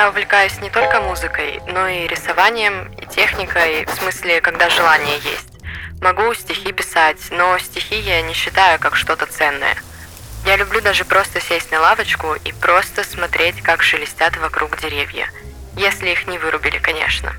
Я 0.00 0.08
увлекаюсь 0.08 0.58
не 0.62 0.70
только 0.70 0.98
музыкой, 1.02 1.60
но 1.66 1.86
и 1.86 2.06
рисованием, 2.06 2.90
и 2.94 3.04
техникой, 3.04 3.84
в 3.84 3.90
смысле, 3.90 4.40
когда 4.40 4.70
желание 4.70 5.16
есть. 5.16 5.52
Могу 6.00 6.32
стихи 6.32 6.72
писать, 6.72 7.18
но 7.30 7.58
стихи 7.58 7.96
я 7.96 8.22
не 8.22 8.32
считаю 8.32 8.80
как 8.80 8.96
что-то 8.96 9.26
ценное. 9.26 9.76
Я 10.46 10.56
люблю 10.56 10.80
даже 10.80 11.04
просто 11.04 11.38
сесть 11.38 11.70
на 11.70 11.82
лавочку 11.82 12.28
и 12.32 12.50
просто 12.50 13.04
смотреть, 13.04 13.60
как 13.60 13.82
шелестят 13.82 14.38
вокруг 14.38 14.80
деревья. 14.80 15.28
Если 15.76 16.08
их 16.08 16.26
не 16.26 16.38
вырубили, 16.38 16.78
конечно. 16.78 17.34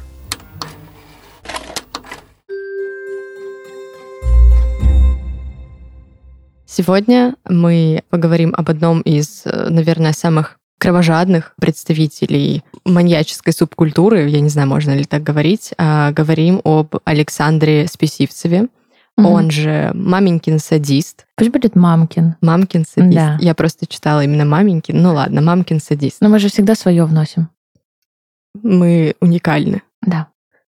Сегодня 6.68 7.36
мы 7.44 8.04
поговорим 8.12 8.54
об 8.56 8.70
одном 8.70 9.02
из, 9.02 9.46
наверное, 9.46 10.14
самых 10.14 10.61
кровожадных 10.82 11.54
представителей 11.62 12.64
маньяческой 12.86 13.54
субкультуры, 13.54 14.28
я 14.28 14.40
не 14.40 14.50
знаю, 14.50 14.68
можно 14.68 14.96
ли 14.96 15.04
так 15.04 15.22
говорить, 15.22 15.74
а 15.78 16.12
говорим 16.12 16.60
об 16.64 16.96
Александре 17.06 17.86
Списивцеве. 17.88 18.68
Угу. 19.16 19.28
Он 19.28 19.52
же 19.52 19.92
маменькин 19.94 20.58
садист. 20.58 21.28
Пусть 21.36 21.52
будет 21.52 21.76
мамкин. 21.76 22.36
Мамкин 22.42 22.86
садист. 22.86 23.16
Да. 23.16 23.38
Я 23.40 23.54
просто 23.54 23.86
читала 23.86 24.24
именно 24.24 24.44
маменькин. 24.44 25.00
Ну 25.00 25.14
ладно, 25.14 25.42
мамкин 25.42 25.80
садист. 25.80 26.18
Но 26.20 26.30
мы 26.30 26.40
же 26.40 26.50
всегда 26.50 26.74
свое 26.74 27.06
вносим. 27.06 27.50
Мы 28.64 29.14
уникальны. 29.22 29.84
Да. 30.02 30.30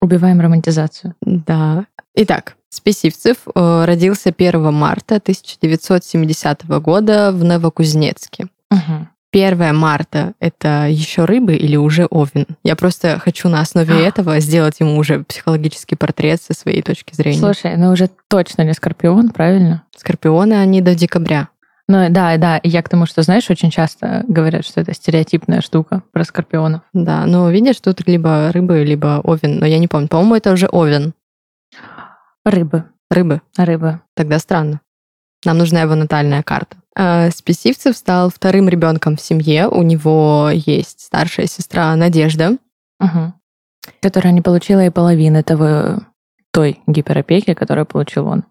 Убиваем 0.01 0.41
романтизацию. 0.41 1.15
Да. 1.21 1.85
Итак, 2.13 2.57
Списивцев 2.67 3.37
э, 3.55 3.85
родился 3.85 4.33
1 4.37 4.73
марта 4.73 5.15
1970 5.15 6.67
года 6.81 7.31
в 7.31 7.41
Новокузнецке. 7.45 8.47
Угу. 8.69 9.07
1 9.33 9.75
марта— 9.75 10.33
это 10.39 10.87
еще 10.87 11.25
рыбы 11.25 11.55
или 11.55 11.75
уже 11.75 12.05
овен? 12.05 12.45
Я 12.63 12.75
просто 12.75 13.19
хочу 13.19 13.49
на 13.49 13.61
основе 13.61 14.05
этого 14.05 14.39
сделать 14.39 14.79
ему 14.79 14.97
уже 14.97 15.23
психологический 15.23 15.95
портрет 15.95 16.41
со 16.41 16.53
своей 16.53 16.83
точки 16.83 17.15
зрения. 17.15 17.39
Слушай, 17.39 17.75
ну 17.77 17.91
уже 17.91 18.09
точно 18.29 18.61
не 18.61 18.73
скорпион, 18.73 19.29
правильно? 19.29 19.83
Скорпионы, 19.95 20.53
они 20.53 20.81
до 20.81 20.93
декабря. 20.93 21.49
Ну 21.87 22.07
да, 22.09 22.37
да, 22.37 22.61
я 22.63 22.81
к 22.81 22.89
тому, 22.89 23.05
что, 23.05 23.23
знаешь, 23.23 23.49
очень 23.49 23.69
часто 23.69 24.23
говорят, 24.27 24.65
что 24.65 24.79
это 24.79 24.93
стереотипная 24.93 25.61
штука 25.61 26.03
про 26.13 26.23
скорпионов. 26.23 26.81
Да, 26.93 27.25
ну 27.25 27.49
видишь, 27.49 27.81
тут 27.81 28.07
либо 28.07 28.51
рыбы, 28.53 28.83
либо 28.83 29.19
овен, 29.23 29.59
но 29.59 29.65
я 29.65 29.79
не 29.79 29.87
помню. 29.87 30.07
По-моему, 30.07 30.35
это 30.35 30.51
уже 30.51 30.67
овен. 30.71 31.13
Рыбы. 32.45 32.85
Рыбы? 33.09 33.41
Рыбы. 33.57 33.99
Тогда 34.15 34.39
странно. 34.39 34.79
Нам 35.45 35.57
нужна 35.57 35.81
его 35.81 35.95
натальная 35.95 36.43
карта. 36.43 36.77
А, 36.95 37.29
Списивцев 37.31 37.97
стал 37.97 38.29
вторым 38.29 38.69
ребенком 38.69 39.17
в 39.17 39.21
семье. 39.21 39.67
У 39.67 39.81
него 39.81 40.49
есть 40.53 41.01
старшая 41.01 41.47
сестра 41.47 41.95
Надежда. 41.95 42.57
Угу. 42.99 43.33
Которая 44.01 44.31
не 44.31 44.41
получила 44.41 44.85
и 44.85 44.89
половины 44.89 45.43
того, 45.43 46.01
той 46.51 46.79
гиперопеки, 46.87 47.53
которую 47.53 47.85
получил 47.85 48.27
он. 48.27 48.43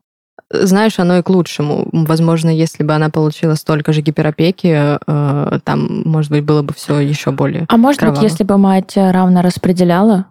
Знаешь, 0.50 0.98
оно 0.98 1.18
и 1.18 1.22
к 1.22 1.30
лучшему. 1.30 1.88
Возможно, 1.92 2.50
если 2.50 2.82
бы 2.82 2.92
она 2.92 3.08
получила 3.08 3.54
столько 3.54 3.92
же 3.92 4.02
гиперопеки, 4.02 4.98
э, 5.06 5.58
там, 5.64 6.02
может 6.04 6.30
быть, 6.30 6.44
было 6.44 6.62
бы 6.62 6.74
все 6.74 6.98
еще 7.00 7.30
более. 7.30 7.64
А 7.68 7.76
может 7.78 8.00
кроваво. 8.00 8.20
быть, 8.20 8.30
если 8.30 8.44
бы 8.44 8.58
мать 8.58 8.92
равно 8.96 9.40
распределяла, 9.40 10.26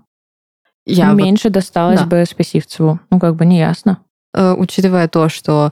Я 0.86 1.12
меньше 1.14 1.48
вот... 1.48 1.54
досталось 1.54 2.02
да. 2.02 2.06
бы 2.06 2.26
Списивцеву. 2.26 3.00
Ну, 3.10 3.20
как 3.20 3.36
бы 3.36 3.46
не 3.46 3.58
ясно. 3.58 4.00
Э, 4.36 4.54
учитывая 4.54 5.08
то, 5.08 5.28
что 5.30 5.72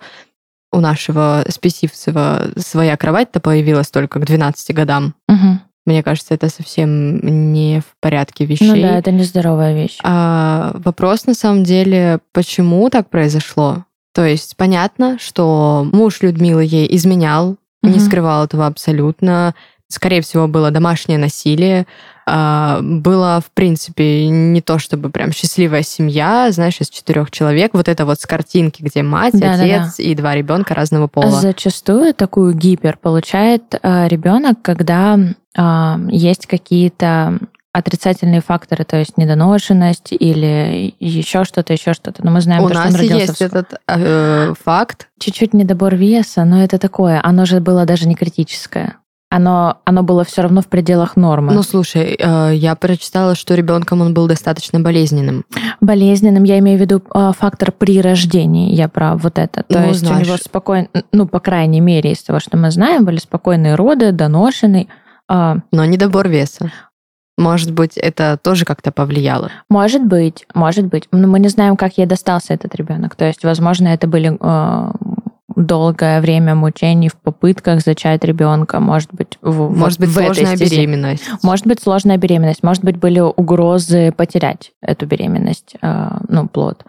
у 0.72 0.80
нашего 0.80 1.44
Списивцева 1.48 2.50
своя 2.58 2.96
кровать-то 2.98 3.40
появилась 3.40 3.90
только 3.90 4.20
к 4.20 4.26
12 4.26 4.76
годам. 4.76 5.16
Угу. 5.28 5.60
Мне 5.86 6.04
кажется, 6.04 6.36
это 6.36 6.50
совсем 6.50 7.20
не 7.52 7.80
в 7.80 7.96
порядке 8.00 8.46
вещей. 8.46 8.68
Ну 8.68 8.82
да, 8.82 9.00
это 9.00 9.12
нездоровая 9.12 9.74
вещь. 9.74 9.98
А 10.04 10.72
вопрос 10.76 11.26
на 11.26 11.34
самом 11.34 11.64
деле, 11.64 12.20
почему 12.32 12.90
так 12.90 13.10
произошло? 13.10 13.86
То 14.14 14.26
есть 14.26 14.56
понятно, 14.56 15.18
что 15.20 15.88
муж 15.92 16.22
Людмилы 16.22 16.64
ей 16.64 16.96
изменял, 16.96 17.58
угу. 17.82 17.92
не 17.92 18.00
скрывал 18.00 18.46
этого 18.46 18.68
абсолютно. 18.68 19.56
Скорее 19.88 20.22
всего, 20.22 20.48
было 20.48 20.70
домашнее 20.70 21.18
насилие. 21.18 21.88
А, 22.32 22.80
было, 22.84 23.42
в 23.44 23.50
принципе, 23.52 24.28
не 24.28 24.62
то 24.62 24.78
чтобы 24.78 25.10
прям 25.10 25.32
счастливая 25.32 25.82
семья, 25.82 26.52
знаешь, 26.52 26.80
из 26.80 26.90
четырех 26.90 27.32
человек. 27.32 27.72
Вот 27.74 27.88
это 27.88 28.06
вот 28.06 28.20
с 28.22 28.28
картинки, 28.28 28.84
где 28.84 29.02
мать, 29.02 29.34
да, 29.34 29.54
отец 29.54 29.82
да, 29.82 29.94
да. 29.98 30.04
и 30.04 30.14
два 30.14 30.36
ребенка 30.36 30.76
разного 30.76 31.08
пола. 31.08 31.32
Зачастую 31.32 32.14
такую 32.14 32.54
гипер 32.54 32.98
получает 32.98 33.64
а, 33.82 34.08
ребенок, 34.08 34.62
когда 34.62 35.18
а, 35.58 36.00
есть 36.10 36.46
какие-то 36.46 37.40
отрицательные 37.72 38.42
факторы, 38.42 38.84
то 38.84 38.98
есть 38.98 39.18
недоношенность 39.18 40.12
или 40.12 40.94
еще 41.00 41.46
что-то, 41.46 41.74
еще 41.74 41.94
что-то. 41.94 42.24
Но 42.24 42.30
мы 42.30 42.42
знаем, 42.42 42.64
У 42.64 42.68
то, 42.68 42.76
нас 42.76 42.94
что 42.94 43.04
он 43.04 43.18
есть 43.18 43.38
в... 43.38 43.42
этот 43.42 43.74
э, 43.88 44.54
факт. 44.64 45.08
Чуть-чуть 45.20 45.54
недобор 45.54 45.96
веса, 45.96 46.46
но 46.46 46.64
это 46.64 46.78
такое. 46.78 47.20
Оно 47.24 47.46
же 47.46 47.60
было 47.60 47.86
даже 47.86 48.08
не 48.08 48.16
критическое 48.16 48.98
оно, 49.30 49.78
оно 49.86 50.04
было 50.04 50.24
все 50.24 50.42
равно 50.42 50.62
в 50.62 50.68
пределах 50.68 51.16
нормы. 51.16 51.54
Ну, 51.54 51.62
слушай, 51.62 52.18
э, 52.20 52.56
я 52.56 52.76
прочитала, 52.76 53.36
что 53.36 53.54
ребенком 53.54 54.02
он 54.02 54.14
был 54.14 54.28
достаточно 54.28 54.80
болезненным. 54.80 55.46
Болезненным, 55.82 56.44
я 56.44 56.58
имею 56.60 56.80
в 56.80 56.82
виду 56.82 57.04
э, 57.14 57.32
фактор 57.38 57.72
при 57.72 58.02
рождении, 58.02 58.74
я 58.74 58.88
про 58.88 59.16
вот 59.16 59.38
это. 59.38 59.64
То 59.64 59.80
ну, 59.80 59.88
есть 59.88 60.00
знаешь. 60.00 60.26
у 60.26 60.26
него 60.26 60.38
спокойно, 60.38 60.88
ну, 61.12 61.28
по 61.28 61.40
крайней 61.40 61.80
мере, 61.80 62.12
из 62.12 62.24
того, 62.24 62.40
что 62.40 62.58
мы 62.58 62.72
знаем, 62.72 63.06
были 63.06 63.18
спокойные 63.18 63.76
роды, 63.76 64.12
доношенный. 64.12 64.90
Э, 65.30 65.58
Но 65.72 65.86
недобор 65.86 66.28
веса. 66.28 66.72
Может 67.38 67.72
быть, 67.72 67.96
это 67.96 68.38
тоже 68.42 68.66
как-то 68.66 68.92
повлияло? 68.92 69.50
Может 69.70 70.04
быть, 70.04 70.46
может 70.54 70.88
быть. 70.88 71.08
Но 71.12 71.26
мы 71.28 71.40
не 71.40 71.48
знаем, 71.48 71.78
как 71.78 71.98
ей 71.98 72.06
достался 72.06 72.54
этот 72.54 72.76
ребенок. 72.76 73.16
То 73.16 73.26
есть, 73.26 73.46
возможно, 73.46 73.88
это 73.88 74.08
были 74.08 74.38
э, 74.38 74.92
долгое 75.66 76.22
время 76.22 76.56
мучений 76.56 77.10
в 77.10 77.16
попытках 77.16 77.82
зачать 77.82 78.24
ребенка, 78.24 78.80
может 78.80 79.14
быть, 79.14 79.38
в, 79.42 79.70
может 79.70 80.00
быть 80.00 80.10
в 80.10 80.14
сложная 80.14 80.54
этой 80.56 80.70
беременность, 80.70 81.24
может 81.44 81.68
быть 81.68 81.82
сложная 81.82 82.18
беременность, 82.18 82.64
может 82.64 82.84
быть 82.84 82.98
были 82.98 83.20
угрозы 83.20 84.12
потерять 84.12 84.72
эту 84.82 85.06
беременность, 85.06 85.76
э, 85.82 86.10
ну 86.28 86.48
плод. 86.48 86.86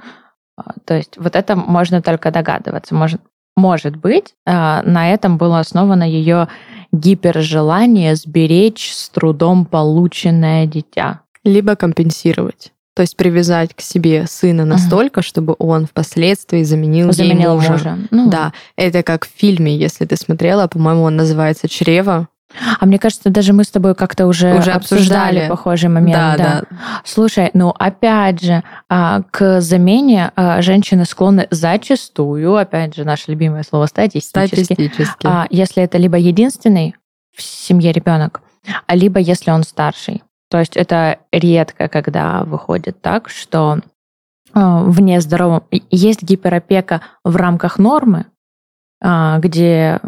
А, 0.56 0.72
то 0.84 0.94
есть 0.94 1.16
вот 1.19 1.36
это 1.36 1.56
можно 1.56 2.00
только 2.00 2.30
догадываться, 2.30 2.94
может 2.94 3.20
может 3.56 3.97
быть, 3.97 4.34
э, 4.47 4.50
на 4.53 5.12
этом 5.12 5.36
было 5.36 5.59
основано 5.59 6.04
ее 6.04 6.48
гипержелание 6.92 8.14
сберечь 8.14 8.92
с 8.92 9.10
трудом 9.10 9.66
полученное 9.66 10.66
дитя. 10.66 11.20
Либо 11.44 11.75
компенсировать. 11.75 12.72
То 13.00 13.05
есть 13.05 13.16
привязать 13.16 13.75
к 13.75 13.81
себе 13.81 14.27
сына 14.27 14.66
настолько, 14.66 15.21
uh-huh. 15.21 15.25
чтобы 15.25 15.56
он 15.59 15.87
впоследствии 15.87 16.62
заменил, 16.65 17.12
заменил 17.12 17.55
мужа. 17.55 17.72
мужа. 17.72 17.99
Ну. 18.11 18.28
Да, 18.28 18.53
это 18.77 19.03
как 19.03 19.24
в 19.24 19.30
фильме, 19.34 19.74
если 19.74 20.04
ты 20.04 20.16
смотрела, 20.16 20.66
по-моему, 20.66 21.04
он 21.04 21.16
называется 21.16 21.66
«Чрево». 21.66 22.28
А 22.78 22.84
мне 22.84 22.98
кажется, 22.98 23.30
даже 23.30 23.54
мы 23.54 23.65
с 23.65 23.71
тобой 23.71 23.95
как-то 23.95 24.27
уже, 24.27 24.53
уже 24.53 24.72
обсуждали, 24.72 25.39
обсуждали 25.39 25.48
похожий 25.48 25.89
момент. 25.89 26.13
Да, 26.13 26.36
да. 26.36 26.63
да. 26.69 26.77
Слушай, 27.07 27.48
ну 27.54 27.71
опять 27.71 28.42
же, 28.42 28.63
а, 28.91 29.22
к 29.30 29.63
замене 29.63 30.33
а, 30.36 30.60
женщины 30.60 31.07
склонны 31.07 31.48
зачастую, 31.51 32.54
опять 32.54 32.95
же, 32.95 33.04
наше 33.04 33.30
любимое 33.30 33.63
слово 33.63 33.86
статистически, 33.86 34.65
статистически. 34.65 35.27
А, 35.27 35.47
если 35.48 35.83
это 35.83 35.97
либо 35.97 36.19
единственный 36.19 36.97
в 37.34 37.41
семье 37.41 37.92
ребенок, 37.92 38.42
либо 38.89 39.21
если 39.21 39.53
он 39.53 39.63
старший. 39.63 40.22
То 40.50 40.58
есть 40.58 40.76
это 40.76 41.20
редко, 41.32 41.88
когда 41.88 42.42
выходит 42.44 43.00
так, 43.00 43.28
что 43.28 43.78
а, 44.52 44.82
вне 44.82 45.20
здоровом 45.20 45.62
есть 45.91 46.22
гиперопека 46.22 47.02
в 47.24 47.36
рамках 47.36 47.78
нормы, 47.78 48.26
а, 49.00 49.38
где 49.38 50.00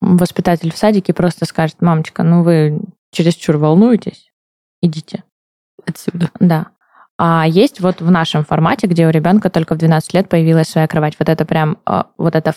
воспитатель 0.00 0.72
в 0.72 0.78
садике 0.78 1.12
просто 1.12 1.44
скажет, 1.44 1.82
мамочка, 1.82 2.22
ну 2.22 2.42
вы 2.42 2.80
чересчур 3.10 3.58
волнуетесь, 3.58 4.32
идите. 4.80 5.24
Отсюда. 5.86 6.30
Да. 6.40 6.68
А 7.18 7.46
есть 7.46 7.80
вот 7.80 8.00
в 8.00 8.10
нашем 8.10 8.44
формате, 8.44 8.86
где 8.86 9.06
у 9.06 9.10
ребенка 9.10 9.50
только 9.50 9.74
в 9.74 9.78
12 9.78 10.14
лет 10.14 10.28
появилась 10.28 10.68
своя 10.68 10.88
кровать. 10.88 11.16
Вот 11.18 11.28
это 11.28 11.44
прям, 11.44 11.76
а, 11.84 12.06
вот 12.16 12.34
это 12.34 12.54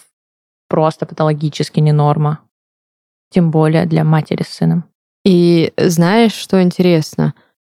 просто 0.70 1.06
патологически 1.06 1.82
не 1.82 1.92
норма. 1.92 2.40
Тем 3.30 3.52
более 3.52 3.86
для 3.86 4.04
матери 4.04 4.44
с 4.44 4.50
сыном. 4.50 4.86
И 5.26 5.74
знаешь, 5.78 6.34
что 6.34 6.62
интересно? 6.62 7.34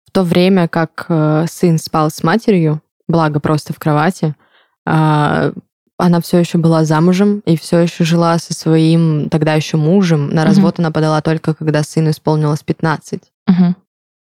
в 0.10 0.12
то 0.12 0.24
время 0.24 0.68
как 0.68 1.06
э, 1.08 1.46
сын 1.48 1.78
спал 1.78 2.10
с 2.10 2.24
матерью, 2.24 2.82
благо 3.08 3.40
просто 3.40 3.74
в 3.74 3.80
кровати, 3.80 4.34
э, 4.88 5.52
она 5.98 6.22
все 6.22 6.40
еще 6.40 6.58
была 6.58 6.84
замужем 6.84 7.44
и 7.46 7.56
все 7.56 7.78
еще 7.78 8.04
жила 8.06 8.40
со 8.40 8.56
своим 8.56 9.30
тогда 9.30 9.54
еще 9.54 9.78
мужем. 9.78 10.32
На 10.32 10.46
развод 10.46 10.76
угу. 10.76 10.82
она 10.82 10.92
подала 10.92 11.22
только, 11.22 11.54
когда 11.54 11.84
сыну 11.84 12.10
исполнилось 12.10 12.64
15. 12.64 13.22
Угу. 13.50 13.76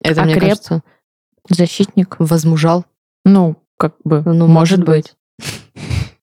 Это, 0.02 0.22
а 0.22 0.26
мне 0.26 0.34
креп? 0.34 0.44
кажется... 0.44 0.84
Защитник? 1.48 2.18
Возмужал. 2.20 2.84
Ну, 3.24 3.56
как 3.78 3.96
бы, 4.04 4.22
ну, 4.26 4.48
может, 4.48 4.80
может 4.80 4.84
быть. 4.84 5.16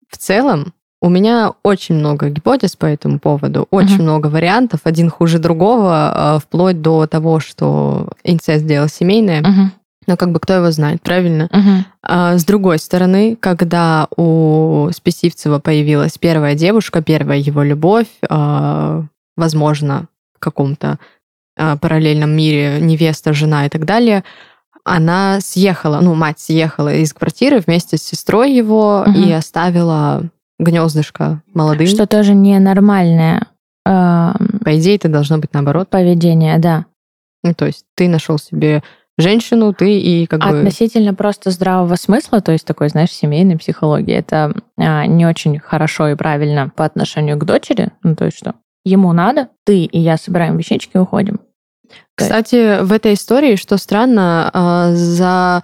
В 0.08 0.18
целом, 0.18 0.74
у 1.04 1.10
меня 1.10 1.52
очень 1.64 1.96
много 1.96 2.30
гипотез 2.30 2.78
по 2.78 2.86
этому 2.86 3.20
поводу, 3.20 3.68
очень 3.72 3.98
uh-huh. 3.98 4.04
много 4.04 4.28
вариантов, 4.28 4.80
один 4.86 5.10
хуже 5.10 5.38
другого, 5.38 5.92
а, 5.92 6.40
вплоть 6.40 6.82
до 6.82 7.08
того, 7.08 7.42
что 7.42 8.08
инцест 8.24 8.66
дело 8.66 8.88
семейное. 8.88 9.42
Uh-huh. 9.42 9.66
Но 10.08 10.16
как 10.16 10.32
бы 10.32 10.40
кто 10.40 10.54
его 10.54 10.72
знает, 10.72 11.02
правильно? 11.02 11.50
Uh-huh. 11.52 11.84
А, 12.04 12.38
с 12.38 12.46
другой 12.46 12.80
стороны, 12.80 13.36
когда 13.36 14.08
у 14.16 14.88
Списивцева 14.94 15.60
появилась 15.60 16.18
первая 16.18 16.56
девушка, 16.56 17.02
первая 17.02 17.38
его 17.38 17.64
любовь, 17.64 18.08
а, 18.30 19.04
возможно, 19.36 20.06
в 20.34 20.40
каком-то 20.40 21.00
а, 21.58 21.76
параллельном 21.76 22.32
мире 22.32 22.78
невеста, 22.80 23.34
жена 23.34 23.66
и 23.66 23.70
так 23.70 23.84
далее, 23.84 24.24
она 24.86 25.42
съехала, 25.42 26.00
ну, 26.00 26.14
мать 26.16 26.40
съехала 26.40 26.94
из 26.96 27.14
квартиры 27.14 27.60
вместе 27.60 27.98
с 27.98 28.04
сестрой 28.04 28.54
его 28.54 29.02
угу. 29.06 29.12
и 29.12 29.34
оставила 29.34 30.24
гнездышко 30.60 31.42
молодым. 31.54 31.88
Что 31.88 32.08
тоже 32.08 32.34
ненормальное. 32.34 33.48
Э, 33.86 34.34
По 34.64 34.78
идее, 34.78 34.96
это 34.96 35.10
должно 35.10 35.38
быть 35.38 35.54
наоборот. 35.54 35.90
Поведение, 35.90 36.58
да. 36.60 36.86
Ну, 37.44 37.54
то 37.54 37.66
есть 37.66 37.86
ты 37.96 38.08
нашел 38.08 38.38
себе 38.38 38.84
женщину, 39.18 39.74
ты 39.74 40.00
и 40.00 40.26
как 40.26 40.42
бы... 40.42 40.60
Относительно 40.60 41.14
просто 41.14 41.52
здравого 41.52 41.96
смысла, 41.96 42.42
то 42.42 42.52
есть 42.52 42.66
такой, 42.66 42.90
знаешь, 42.90 43.12
семейной 43.12 43.58
психологии, 43.58 44.16
это 44.16 44.56
а, 44.78 45.06
не 45.06 45.26
очень 45.26 45.60
хорошо 45.60 46.10
и 46.10 46.16
правильно 46.16 46.72
по 46.76 46.86
отношению 46.86 47.38
к 47.38 47.46
дочери, 47.46 47.92
ну, 48.02 48.16
то 48.16 48.26
есть 48.26 48.38
что 48.38 48.56
ему 48.86 49.14
надо, 49.14 49.50
ты 49.66 49.84
и 49.84 50.00
я 50.00 50.18
собираем 50.18 50.58
вещички 50.58 50.92
и 50.96 51.00
уходим. 51.00 51.42
Кстати, 52.16 52.82
в 52.84 52.92
этой 52.92 53.14
истории, 53.14 53.56
что 53.56 53.78
странно, 53.78 54.50
а, 54.54 54.92
за 54.94 55.64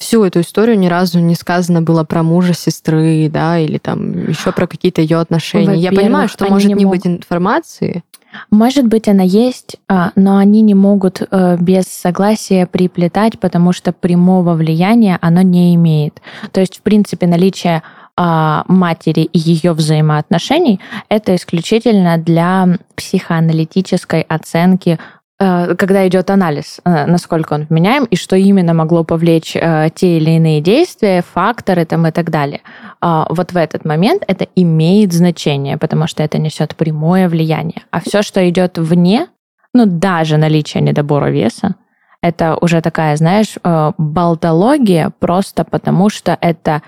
всю 0.00 0.24
эту 0.24 0.40
историю 0.40 0.78
ни 0.78 0.88
разу 0.88 1.20
не 1.20 1.34
сказано 1.34 1.82
было 1.82 2.02
про 2.04 2.22
мужа 2.22 2.54
сестры, 2.54 3.28
да, 3.28 3.58
или 3.58 3.78
там 3.78 4.28
еще 4.28 4.50
про 4.50 4.66
какие-то 4.66 5.02
ее 5.02 5.18
отношения. 5.18 5.76
Я 5.76 5.92
понимаю, 5.92 6.28
что 6.28 6.46
может 6.48 6.68
не, 6.68 6.74
не 6.74 6.84
мог... 6.86 6.94
быть 6.94 7.06
информации. 7.06 8.02
Может 8.50 8.86
быть, 8.86 9.08
она 9.08 9.24
есть, 9.24 9.76
а, 9.88 10.12
но 10.14 10.38
они 10.38 10.62
не 10.62 10.74
могут 10.74 11.20
э, 11.20 11.56
без 11.60 11.86
согласия 11.86 12.66
приплетать, 12.66 13.38
потому 13.40 13.72
что 13.72 13.92
прямого 13.92 14.54
влияния 14.54 15.18
оно 15.20 15.42
не 15.42 15.74
имеет. 15.74 16.22
То 16.52 16.60
есть, 16.60 16.78
в 16.78 16.82
принципе, 16.82 17.26
наличие 17.26 17.82
а, 18.16 18.64
матери 18.68 19.22
и 19.22 19.38
ее 19.38 19.72
взаимоотношений 19.72 20.80
это 21.08 21.34
исключительно 21.34 22.18
для 22.18 22.78
психоаналитической 22.94 24.22
оценки 24.22 24.98
когда 25.40 26.06
идет 26.06 26.28
анализ, 26.28 26.80
э, 26.84 27.06
насколько 27.06 27.54
он 27.54 27.64
вменяем 27.64 28.04
и 28.04 28.16
что 28.16 28.36
именно 28.36 28.74
могло 28.74 29.04
повлечь 29.04 29.56
э, 29.56 29.88
те 29.94 30.18
или 30.18 30.32
иные 30.32 30.60
действия, 30.60 31.22
факторы 31.22 31.86
там 31.86 32.06
и 32.06 32.10
так 32.10 32.30
далее. 32.30 32.60
А, 33.00 33.26
вот 33.30 33.52
в 33.52 33.56
этот 33.56 33.86
момент 33.86 34.22
это 34.26 34.46
имеет 34.54 35.14
значение, 35.14 35.78
потому 35.78 36.06
что 36.06 36.22
это 36.22 36.36
несет 36.36 36.76
прямое 36.76 37.26
влияние. 37.26 37.82
А 37.90 38.00
все, 38.00 38.20
что 38.20 38.46
идет 38.50 38.76
вне, 38.76 39.28
ну 39.72 39.86
даже 39.86 40.36
наличие 40.36 40.82
недобора 40.82 41.30
веса, 41.30 41.76
это 42.22 42.58
уже 42.60 42.82
такая, 42.82 43.16
знаешь, 43.16 43.56
болтология 43.96 45.10
просто 45.20 45.64
потому, 45.64 46.10
что 46.10 46.36
это 46.42 46.82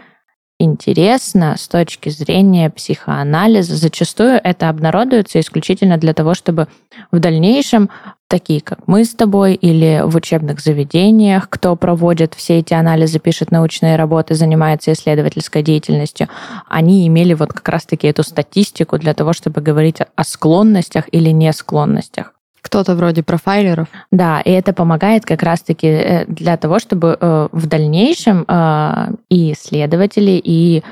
интересно 0.62 1.56
с 1.58 1.68
точки 1.68 2.08
зрения 2.08 2.70
психоанализа. 2.70 3.76
Зачастую 3.76 4.40
это 4.42 4.68
обнародуется 4.68 5.40
исключительно 5.40 5.98
для 5.98 6.14
того, 6.14 6.34
чтобы 6.34 6.68
в 7.10 7.18
дальнейшем 7.18 7.90
такие 8.28 8.62
как 8.62 8.88
мы 8.88 9.04
с 9.04 9.14
тобой 9.14 9.54
или 9.54 10.02
в 10.04 10.16
учебных 10.16 10.60
заведениях, 10.60 11.50
кто 11.50 11.76
проводит 11.76 12.32
все 12.34 12.60
эти 12.60 12.72
анализы, 12.72 13.18
пишет 13.18 13.50
научные 13.50 13.96
работы, 13.96 14.34
занимается 14.34 14.92
исследовательской 14.92 15.62
деятельностью, 15.62 16.28
они 16.66 17.06
имели 17.06 17.34
вот 17.34 17.52
как 17.52 17.68
раз-таки 17.68 18.06
эту 18.06 18.22
статистику 18.22 18.98
для 18.98 19.12
того, 19.12 19.34
чтобы 19.34 19.60
говорить 19.60 19.98
о 20.00 20.24
склонностях 20.24 21.04
или 21.12 21.28
не 21.28 21.52
склонностях. 21.52 22.32
Кто-то 22.62 22.94
вроде 22.94 23.22
профайлеров. 23.22 23.88
Да, 24.10 24.40
и 24.40 24.50
это 24.50 24.72
помогает 24.72 25.24
как 25.26 25.42
раз-таки 25.42 25.88
э, 25.88 26.24
для 26.26 26.56
того, 26.56 26.78
чтобы 26.78 27.18
э, 27.20 27.48
в 27.50 27.66
дальнейшем 27.66 28.44
э, 28.46 29.08
и 29.28 29.52
исследователи, 29.52 30.40
и 30.42 30.82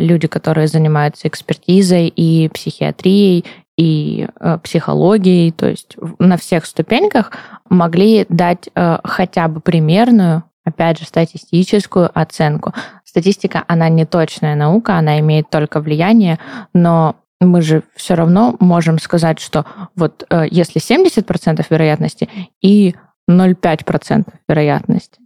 люди, 0.00 0.28
которые 0.28 0.68
занимаются 0.68 1.28
экспертизой 1.28 2.08
и 2.08 2.50
психиатрией, 2.50 3.46
и 3.78 4.28
психологией, 4.62 5.50
то 5.50 5.66
есть 5.66 5.96
на 6.18 6.36
всех 6.36 6.66
ступеньках 6.66 7.32
могли 7.70 8.26
дать 8.28 8.68
хотя 9.02 9.48
бы 9.48 9.60
примерную, 9.60 10.42
опять 10.66 10.98
же, 10.98 11.06
статистическую 11.06 12.10
оценку. 12.12 12.74
Статистика, 13.02 13.64
она 13.66 13.88
не 13.88 14.04
точная 14.04 14.56
наука, 14.56 14.98
она 14.98 15.20
имеет 15.20 15.48
только 15.48 15.80
влияние, 15.80 16.38
но 16.74 17.16
мы 17.40 17.62
же 17.62 17.82
все 17.94 18.14
равно 18.14 18.56
можем 18.60 18.98
сказать, 18.98 19.40
что 19.40 19.66
вот 19.94 20.24
э, 20.30 20.44
если 20.50 20.80
70% 20.80 21.64
вероятности 21.68 22.28
и 22.62 22.94
0,5% 23.28 24.32
вероятности, 24.48 25.20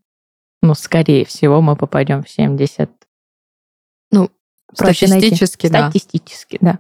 ну, 0.63 0.75
скорее 0.75 1.25
всего, 1.25 1.61
мы 1.61 1.77
попадем 1.77 2.23
в 2.23 2.29
70. 2.29 2.91
Ну, 4.11 4.31
статистически, 4.73 5.69
да. 5.69 5.91
Статистически, 5.91 6.59
да. 6.61 6.79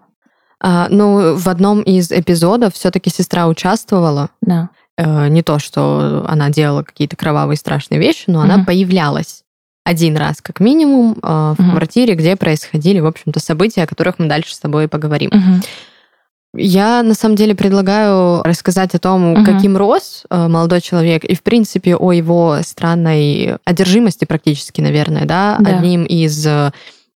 А, 0.63 0.89
ну, 0.91 1.37
в 1.37 1.49
одном 1.49 1.81
из 1.83 2.13
эпизодов 2.13 2.75
все-таки 2.75 3.09
сестра 3.09 3.47
участвовала. 3.47 4.31
Да. 4.43 4.71
Э, 4.99 5.29
не 5.29 5.43
то, 5.43 5.59
что 5.59 6.25
она 6.29 6.51
делала 6.51 6.83
какие-то 6.83 7.17
кровавые 7.17 7.57
страшные 7.57 7.99
вещи, 7.99 8.25
но 8.27 8.41
угу. 8.41 8.51
она 8.51 8.65
появлялась 8.65 9.45
один 9.91 10.17
раз 10.17 10.41
как 10.41 10.61
минимум 10.61 11.17
э, 11.21 11.55
в 11.59 11.61
угу. 11.61 11.71
квартире, 11.73 12.15
где 12.15 12.37
происходили, 12.37 13.01
в 13.01 13.07
общем-то, 13.07 13.41
события, 13.41 13.83
о 13.83 13.87
которых 13.89 14.19
мы 14.19 14.27
дальше 14.27 14.55
с 14.55 14.61
тобой 14.61 14.87
поговорим. 14.87 15.31
Угу. 15.31 16.61
Я 16.63 17.03
на 17.03 17.15
самом 17.15 17.35
деле 17.35 17.57
предлагаю 17.57 18.43
рассказать 18.45 18.95
о 18.95 19.01
том, 19.01 19.33
угу. 19.33 19.45
каким 19.45 19.77
рос 19.77 20.25
э, 20.31 20.49
молодой 20.49 20.81
человек, 20.81 21.25
и 21.25 21.35
в 21.35 21.43
принципе 21.43 21.97
о 21.97 22.13
его 22.13 22.59
странной 22.63 23.57
одержимости 23.65 24.25
практически, 24.25 24.81
наверное, 24.81 25.25
да, 25.25 25.57
да. 25.59 25.79
одним 25.79 26.05
из 26.05 26.47
э, 26.47 26.71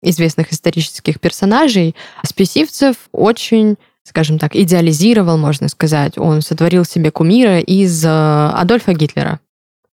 известных 0.03 0.51
исторических 0.51 1.21
персонажей. 1.21 1.95
Спесивцев 2.25 2.97
очень 3.13 3.77
скажем 4.05 4.41
так, 4.41 4.57
идеализировал, 4.57 5.39
можно 5.39 5.69
сказать. 5.69 6.19
Он 6.19 6.43
сотворил 6.43 6.85
себе 6.85 7.13
кумира 7.13 7.61
из 7.61 8.05
Адольфа 8.05 8.95
Гитлера. 8.95 9.39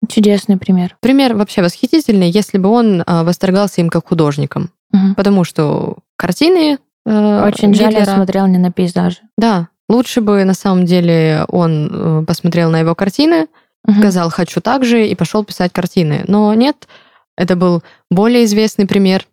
Чудесный 0.07 0.57
пример. 0.57 0.95
Пример 1.01 1.35
вообще 1.35 1.62
восхитительный, 1.62 2.29
если 2.29 2.57
бы 2.57 2.69
он 2.69 3.01
э, 3.01 3.24
восторгался 3.24 3.81
им 3.81 3.89
как 3.89 4.07
художником. 4.07 4.71
Угу. 4.93 5.15
Потому 5.15 5.43
что 5.43 5.97
картины... 6.15 6.79
Э, 7.05 7.45
Очень 7.47 7.71
Гитлера, 7.71 7.91
жаль, 7.91 8.00
я 8.00 8.05
смотрел 8.05 8.47
не 8.47 8.57
на 8.57 8.71
пейзажи. 8.71 9.19
Да, 9.38 9.69
лучше 9.89 10.21
бы 10.21 10.43
на 10.43 10.53
самом 10.53 10.85
деле 10.85 11.45
он 11.50 11.89
э, 11.91 12.25
посмотрел 12.25 12.69
на 12.69 12.79
его 12.79 12.95
картины, 12.95 13.47
угу. 13.88 13.97
сказал 13.97 14.29
«хочу 14.29 14.62
так 14.62 14.85
же» 14.85 15.07
и 15.07 15.15
пошел 15.15 15.43
писать 15.43 15.71
картины. 15.71 16.24
Но 16.27 16.53
нет, 16.53 16.88
это 17.38 17.55
был 17.55 17.83
более 18.09 18.45
известный 18.45 18.88
пример. 18.88 19.25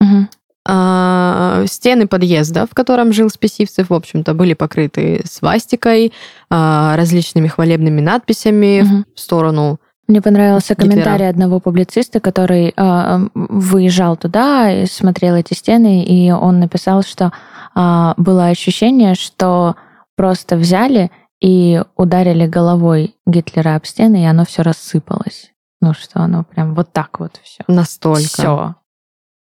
Угу. 0.00 0.28
А, 0.68 1.64
стены 1.66 2.06
подъезда, 2.06 2.66
в 2.66 2.74
котором 2.74 3.12
жил 3.12 3.30
Списивцев, 3.30 3.90
в 3.90 3.94
общем-то, 3.94 4.34
были 4.34 4.54
покрыты 4.54 5.22
свастикой, 5.24 6.12
а, 6.50 6.96
различными 6.96 7.48
хвалебными 7.48 8.00
надписями 8.00 8.82
угу. 8.82 9.04
в 9.14 9.20
сторону 9.20 9.80
мне 10.10 10.20
понравился 10.20 10.74
Гитлера. 10.74 10.90
комментарий 10.90 11.28
одного 11.28 11.60
публициста, 11.60 12.20
который 12.20 12.74
э, 12.76 13.28
выезжал 13.34 14.16
туда 14.16 14.70
и 14.70 14.86
смотрел 14.86 15.36
эти 15.36 15.54
стены, 15.54 16.04
и 16.04 16.30
он 16.30 16.60
написал, 16.60 17.02
что 17.02 17.32
э, 17.74 18.14
было 18.16 18.46
ощущение, 18.46 19.14
что 19.14 19.76
просто 20.16 20.56
взяли 20.56 21.10
и 21.40 21.82
ударили 21.96 22.46
головой 22.46 23.16
Гитлера 23.26 23.76
об 23.76 23.86
стены, 23.86 24.22
и 24.22 24.26
оно 24.26 24.44
все 24.44 24.62
рассыпалось. 24.62 25.52
Ну 25.80 25.94
что, 25.94 26.20
оно 26.20 26.44
прям 26.44 26.74
вот 26.74 26.92
так 26.92 27.20
вот 27.20 27.40
все. 27.42 27.64
Настолько. 27.66 28.20
Все. 28.20 28.74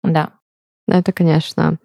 Да. 0.03 0.31
Это, 0.87 1.13
конечно. 1.13 1.77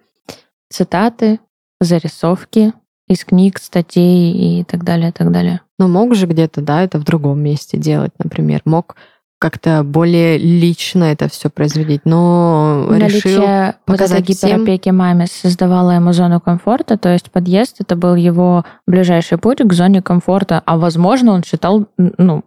Цитаты, 0.68 1.40
зарисовки 1.80 2.72
из 3.10 3.24
книг, 3.24 3.58
статей 3.58 4.60
и 4.60 4.64
так 4.64 4.84
далее, 4.84 5.10
так 5.10 5.32
далее. 5.32 5.62
Но 5.78 5.88
мог 5.88 6.14
же 6.14 6.26
где-то, 6.26 6.60
да, 6.60 6.84
это 6.84 6.98
в 6.98 7.04
другом 7.04 7.42
месте 7.42 7.76
делать, 7.76 8.12
например. 8.18 8.62
Мог 8.64 8.94
как-то 9.40 9.82
более 9.82 10.36
лично 10.36 11.04
это 11.04 11.28
все 11.30 11.48
производить, 11.48 12.02
но 12.04 12.86
Наличие 12.90 13.08
решил 13.20 13.40
вот 13.46 13.74
показать 13.86 14.28
всем. 14.30 14.50
гиперопеки 14.50 14.90
маме 14.90 15.26
создавала 15.26 15.92
ему 15.92 16.12
зону 16.12 16.40
комфорта, 16.40 16.98
то 16.98 17.08
есть 17.08 17.30
подъезд 17.30 17.76
это 17.80 17.96
был 17.96 18.14
его 18.16 18.66
ближайший 18.86 19.38
путь 19.38 19.58
к 19.64 19.72
зоне 19.72 20.02
комфорта, 20.02 20.62
а 20.66 20.76
возможно 20.76 21.32
он 21.32 21.42
считал 21.42 21.86
ну, 21.96 22.44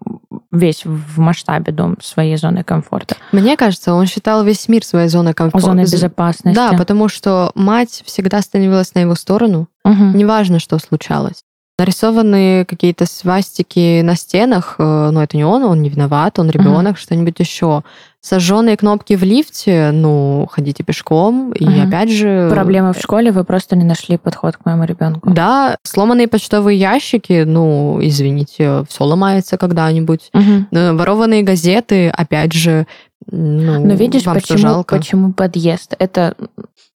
весь 0.51 0.85
в 0.85 1.17
масштабе 1.19 1.73
дом 1.73 1.97
своей 1.99 2.37
зоны 2.37 2.63
комфорта, 2.63 3.15
Мне 3.31 3.57
кажется, 3.57 3.95
он 3.95 4.05
считал 4.05 4.43
весь 4.43 4.69
мир 4.69 4.85
своей 4.85 5.07
зоной 5.09 5.33
комфорта. 5.33 5.65
зоной 5.65 5.83
безопасности. 5.85 6.55
Да, 6.55 6.73
потому 6.77 7.09
что 7.09 7.51
мать 7.55 8.03
всегда 8.05 8.39
становилась 8.41 8.93
на 8.93 8.99
его 8.99 9.15
сторону, 9.15 9.67
Мгм. 9.83 10.15
неважно, 10.15 10.59
что 10.59 10.77
случалось. 10.77 11.43
Нарисованы 11.83 12.63
какие-то 12.63 13.05
свастики 13.05 13.99
на 14.03 14.15
стенах, 14.15 14.75
э, 14.79 15.09
но 15.11 15.21
это 15.21 15.35
не 15.35 15.43
он, 15.43 15.65
он 15.65 15.81
не 15.81 15.89
виноват, 15.89 16.39
он 16.39 16.49
ребенок, 16.49 16.97
что-нибудь 16.97 17.37
еще. 17.39 17.83
Сожженные 18.21 18.77
кнопки 18.77 19.17
в 19.17 19.23
лифте, 19.23 19.91
ну, 19.91 20.47
ходите 20.49 20.81
пешком, 20.81 21.51
и 21.51 21.65
Мгм. 21.65 21.87
опять 21.89 22.09
же... 22.09 22.47
Проблемы 22.49 22.93
в 22.93 22.99
школе, 22.99 23.33
вы 23.33 23.43
просто 23.43 23.75
не 23.75 23.83
нашли 23.83 24.17
подход 24.17 24.55
к 24.55 24.65
моему 24.65 24.85
ребенку. 24.85 25.29
Да, 25.31 25.75
сломанные 25.83 26.29
почтовые 26.29 26.79
ящики, 26.79 27.43
ну, 27.45 27.99
извините, 28.01 28.85
все 28.87 29.03
ломается 29.03 29.57
когда-нибудь. 29.57 30.31
Э, 30.71 30.93
Ворованные 30.93 31.43
газеты, 31.43 32.07
опять 32.07 32.53
же, 32.53 32.87
ну, 33.29 33.85
Но 33.85 33.93
видишь, 33.95 34.23
почему, 34.23 34.57
жалко? 34.57 34.95
почему 34.95 35.33
подъезд? 35.33 35.95
Это 35.99 36.37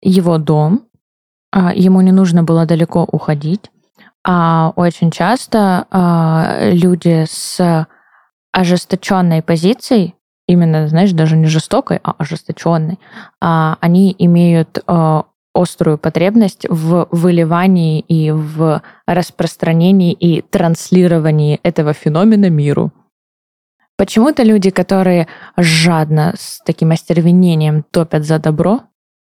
его 0.03 0.37
дом, 0.37 0.83
а, 1.53 1.73
ему 1.75 2.03
не 2.03 2.13
нужно 2.13 2.43
было 2.43 2.67
далеко 2.67 3.09
уходить, 3.11 3.71
очень 4.27 5.11
часто 5.11 5.87
а, 5.91 6.71
люди 6.71 7.27
с 7.29 7.87
ожесточенной 8.53 9.43
позицией, 9.43 10.15
именно, 10.47 10.89
знаешь, 10.89 11.13
даже 11.13 11.37
не 11.37 11.47
жестокой, 11.47 12.01
а 12.03 12.15
ожесточенной, 12.19 12.99
а, 13.41 13.77
они 13.81 14.15
имеют 14.19 14.83
а, 14.87 15.25
острую 15.55 15.99
потребность 15.99 16.67
в 16.69 17.09
выливании 17.11 18.01
и 18.01 18.31
в 18.31 18.83
распространении 19.07 20.13
и 20.13 20.43
транслировании 20.43 21.61
этого 21.63 21.93
феномена 21.93 22.51
миру. 22.51 22.93
Почему-то 23.97 24.43
люди, 24.43 24.71
которые 24.71 25.29
жадно, 25.57 26.35
с 26.37 26.61
таким 26.65 26.91
остервенением 26.91 27.85
топят 27.91 28.25
за 28.25 28.41
добро, 28.41 28.83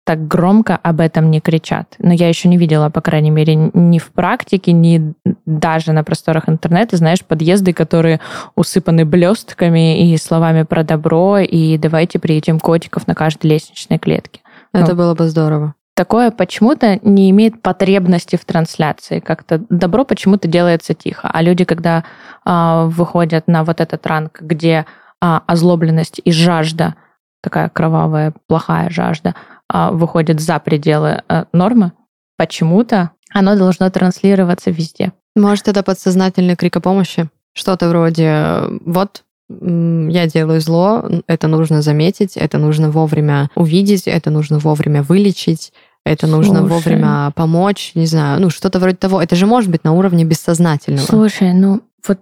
так 0.07 0.25
громко 0.25 0.77
об 0.77 1.01
этом 1.01 1.29
не 1.29 1.41
кричат. 1.41 1.95
Но 1.99 2.13
я 2.13 2.29
еще 2.29 2.47
не 2.47 2.55
видела, 2.55 2.89
по 2.89 3.01
крайней 3.01 3.29
мере, 3.29 3.55
ни 3.55 3.99
в 3.99 4.13
практике, 4.13 4.71
ни 4.71 5.13
даже 5.45 5.91
на 5.91 6.05
просторах 6.05 6.47
интернета, 6.47 6.95
знаешь, 6.95 7.25
подъезды, 7.25 7.73
которые 7.73 8.21
усыпаны 8.55 9.03
блестками 9.03 10.09
и 10.09 10.17
словами 10.17 10.63
про 10.63 10.85
добро, 10.85 11.39
и 11.39 11.77
давайте 11.77 12.19
приедем 12.19 12.61
котиков 12.61 13.05
на 13.05 13.15
каждой 13.15 13.47
лестничной 13.47 13.97
клетке. 13.97 14.39
Это 14.71 14.91
ну. 14.91 14.95
было 14.95 15.13
бы 15.13 15.27
здорово. 15.27 15.73
Такое 15.93 16.31
почему-то 16.31 16.99
не 17.01 17.29
имеет 17.31 17.61
потребности 17.61 18.37
в 18.37 18.45
трансляции. 18.45 19.19
Как-то 19.19 19.61
добро 19.69 20.05
почему-то 20.05 20.47
делается 20.47 20.93
тихо. 20.93 21.29
А 21.33 21.41
люди, 21.41 21.65
когда 21.65 22.05
а, 22.45 22.85
выходят 22.85 23.49
на 23.49 23.65
вот 23.65 23.81
этот 23.81 24.07
ранг, 24.07 24.39
где 24.39 24.85
а, 25.19 25.43
озлобленность 25.47 26.21
и 26.23 26.31
жажда, 26.31 26.95
такая 27.41 27.67
кровавая, 27.67 28.33
плохая 28.47 28.89
жажда, 28.89 29.35
выходит 29.71 30.39
за 30.39 30.59
пределы 30.59 31.23
а, 31.27 31.45
нормы, 31.53 31.91
почему-то 32.37 33.11
оно 33.33 33.55
должно 33.55 33.89
транслироваться 33.89 34.71
везде. 34.71 35.11
Может, 35.35 35.67
это 35.67 35.83
подсознательный 35.83 36.55
крик 36.55 36.77
о 36.77 36.81
помощи? 36.81 37.29
Что-то 37.53 37.89
вроде 37.89 38.61
«вот, 38.85 39.23
м, 39.49 40.07
я 40.09 40.27
делаю 40.27 40.61
зло, 40.61 41.09
это 41.27 41.47
нужно 41.47 41.81
заметить, 41.81 42.37
это 42.37 42.57
нужно 42.57 42.89
вовремя 42.89 43.49
увидеть, 43.55 44.07
это 44.07 44.29
нужно 44.29 44.59
вовремя 44.59 45.03
вылечить, 45.03 45.73
это 46.05 46.27
нужно 46.27 46.59
Слушай. 46.59 46.69
вовремя 46.69 47.31
помочь, 47.35 47.91
не 47.95 48.05
знаю, 48.05 48.39
ну 48.39 48.49
что-то 48.49 48.79
вроде 48.79 48.95
того. 48.95 49.21
Это 49.21 49.35
же 49.35 49.45
может 49.45 49.69
быть 49.69 49.83
на 49.83 49.93
уровне 49.93 50.23
бессознательного. 50.23 51.05
Слушай, 51.05 51.53
ну 51.53 51.81
вот 52.07 52.19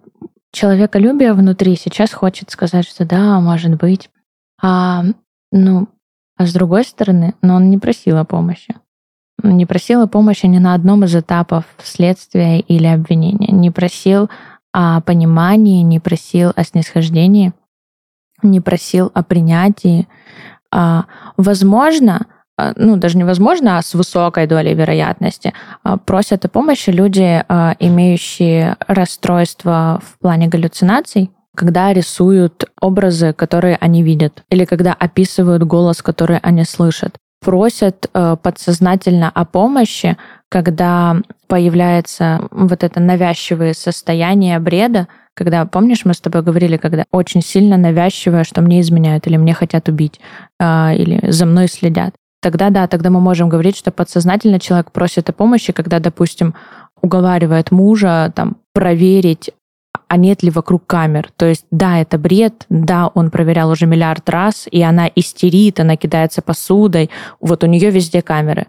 человеколюбие 0.52 1.34
внутри 1.34 1.76
сейчас 1.76 2.12
хочет 2.12 2.50
сказать, 2.50 2.88
что 2.88 3.06
да, 3.06 3.40
может 3.40 3.76
быть. 3.76 4.10
А, 4.62 5.04
ну, 5.52 5.88
а 6.38 6.46
с 6.46 6.54
другой 6.54 6.84
стороны, 6.84 7.34
но 7.42 7.56
он 7.56 7.70
не 7.70 7.78
просил 7.78 8.18
о 8.18 8.26
помощи. 8.26 8.76
Не 9.44 9.66
просил 9.66 10.02
о 10.02 10.08
помощи 10.08 10.46
ни 10.46 10.60
на 10.60 10.74
одном 10.74 11.04
из 11.04 11.16
этапов 11.16 11.66
следствия 11.84 12.60
или 12.60 12.88
обвинения. 12.88 13.52
Не 13.52 13.72
просил 13.72 14.30
о 14.74 15.02
понимании, 15.02 15.84
не 15.84 16.00
просил 16.00 16.52
о 16.56 16.64
снисхождении, 16.64 17.54
не 18.44 18.60
просил 18.60 19.12
о 19.14 19.24
принятии. 19.24 20.08
А, 20.72 21.06
возможно, 21.38 22.28
а, 22.58 22.74
ну, 22.76 22.98
даже 22.98 23.18
невозможно, 23.18 23.78
а 23.78 23.82
с 23.82 23.94
высокой 23.94 24.48
долей 24.48 24.74
вероятности, 24.74 25.54
а, 25.84 25.98
просят 25.98 26.46
о 26.46 26.50
помощи 26.50 26.90
люди, 26.90 27.44
имеющие 27.80 28.78
расстройство 28.88 30.02
в 30.04 30.20
плане 30.20 30.48
галлюцинаций, 30.48 31.32
когда 31.56 31.94
рисуют 31.94 32.66
образы, 32.80 33.34
которые 33.34 33.78
они 33.78 34.04
видят, 34.04 34.44
или 34.50 34.66
когда 34.66 34.94
описывают 34.94 35.64
голос, 35.64 36.02
который 36.02 36.38
они 36.38 36.64
слышат. 36.64 37.16
Просят 37.44 38.10
э, 38.14 38.38
подсознательно 38.42 39.30
о 39.30 39.46
помощи, 39.46 40.18
когда 40.50 41.18
появляется 41.48 42.48
вот 42.52 42.84
это 42.84 43.00
навязчивое 43.00 43.74
состояние 43.74 44.60
бреда, 44.60 45.08
когда, 45.36 45.66
помнишь, 45.66 46.06
мы 46.06 46.14
с 46.14 46.22
тобой 46.22 46.44
говорили, 46.44 46.78
когда 46.78 47.04
очень 47.12 47.42
сильно 47.42 47.78
навязчивое, 47.78 48.44
что 48.46 48.62
мне 48.62 48.80
изменяют, 48.82 49.28
или 49.28 49.38
мне 49.38 49.54
хотят 49.54 49.90
убить, 49.90 50.20
э, 50.60 50.96
или 50.96 51.30
за 51.30 51.46
мной 51.46 51.68
следят. 51.68 52.14
Тогда 52.42 52.70
да, 52.70 52.88
тогда 52.88 53.10
мы 53.10 53.20
можем 53.20 53.50
говорить, 53.50 53.76
что 53.76 53.92
подсознательно 53.92 54.60
человек 54.60 54.92
просит 54.92 55.30
о 55.30 55.34
помощи, 55.34 55.74
когда, 55.74 56.00
допустим, 56.00 56.54
уговаривает 57.02 57.72
мужа 57.72 58.32
там 58.36 58.58
проверить, 58.74 59.52
а 60.08 60.18
нет 60.18 60.44
ли 60.44 60.50
вокруг 60.50 60.86
камер. 60.86 61.32
То 61.36 61.46
есть, 61.46 61.66
да, 61.72 62.00
это 62.00 62.18
бред, 62.18 62.66
да, 62.70 63.08
он 63.08 63.32
проверял 63.32 63.70
уже 63.70 63.86
миллиард 63.86 64.30
раз, 64.30 64.68
и 64.70 64.82
она 64.82 65.10
истерит, 65.16 65.80
она 65.80 65.98
кидается 65.98 66.42
посудой, 66.42 67.10
вот 67.40 67.64
у 67.64 67.68
нее 67.68 67.90
везде 67.90 68.22
камеры. 68.22 68.68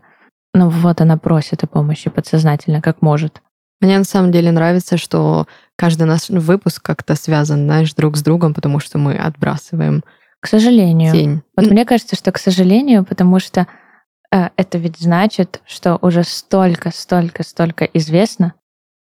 Ну 0.55 0.69
вот 0.71 1.01
она 1.01 1.19
просит 1.19 1.65
о 1.65 1.67
помощи 1.67 2.09
подсознательно, 2.09 2.81
как 2.81 3.03
может. 3.03 3.43
Мне 3.81 3.99
на 3.99 4.05
самом 4.05 4.33
деле 4.33 4.51
нравится, 4.53 4.97
что 4.97 5.47
каждый 5.77 6.05
наш 6.05 6.31
выпуск 6.31 6.83
как-то 6.83 7.15
связан, 7.15 7.65
знаешь, 7.65 7.93
друг 7.93 8.17
с 8.17 8.23
другом, 8.23 8.55
потому 8.55 8.81
что 8.81 8.97
мы 8.97 9.17
отбрасываем 9.17 10.03
К 10.41 10.47
сожалению. 10.47 11.13
тень. 11.13 11.43
Вот 11.57 11.67
мне 11.71 11.85
кажется, 11.85 12.17
что, 12.17 12.33
к 12.33 12.39
сожалению, 12.39 13.05
потому 13.05 13.39
что 13.39 13.67
э, 14.33 14.49
это 14.57 14.79
ведь 14.79 14.99
значит, 14.99 15.61
что 15.67 15.99
уже 16.01 16.25
столько, 16.25 16.91
столько, 16.91 17.43
столько 17.43 17.85
известно, 17.85 18.55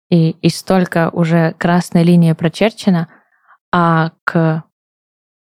и, 0.10 0.32
и 0.32 0.50
столько 0.50 1.10
уже 1.12 1.54
красной 1.58 2.04
линии 2.04 2.34
прочерчена, 2.34 3.08
а 3.72 4.12
к 4.24 4.64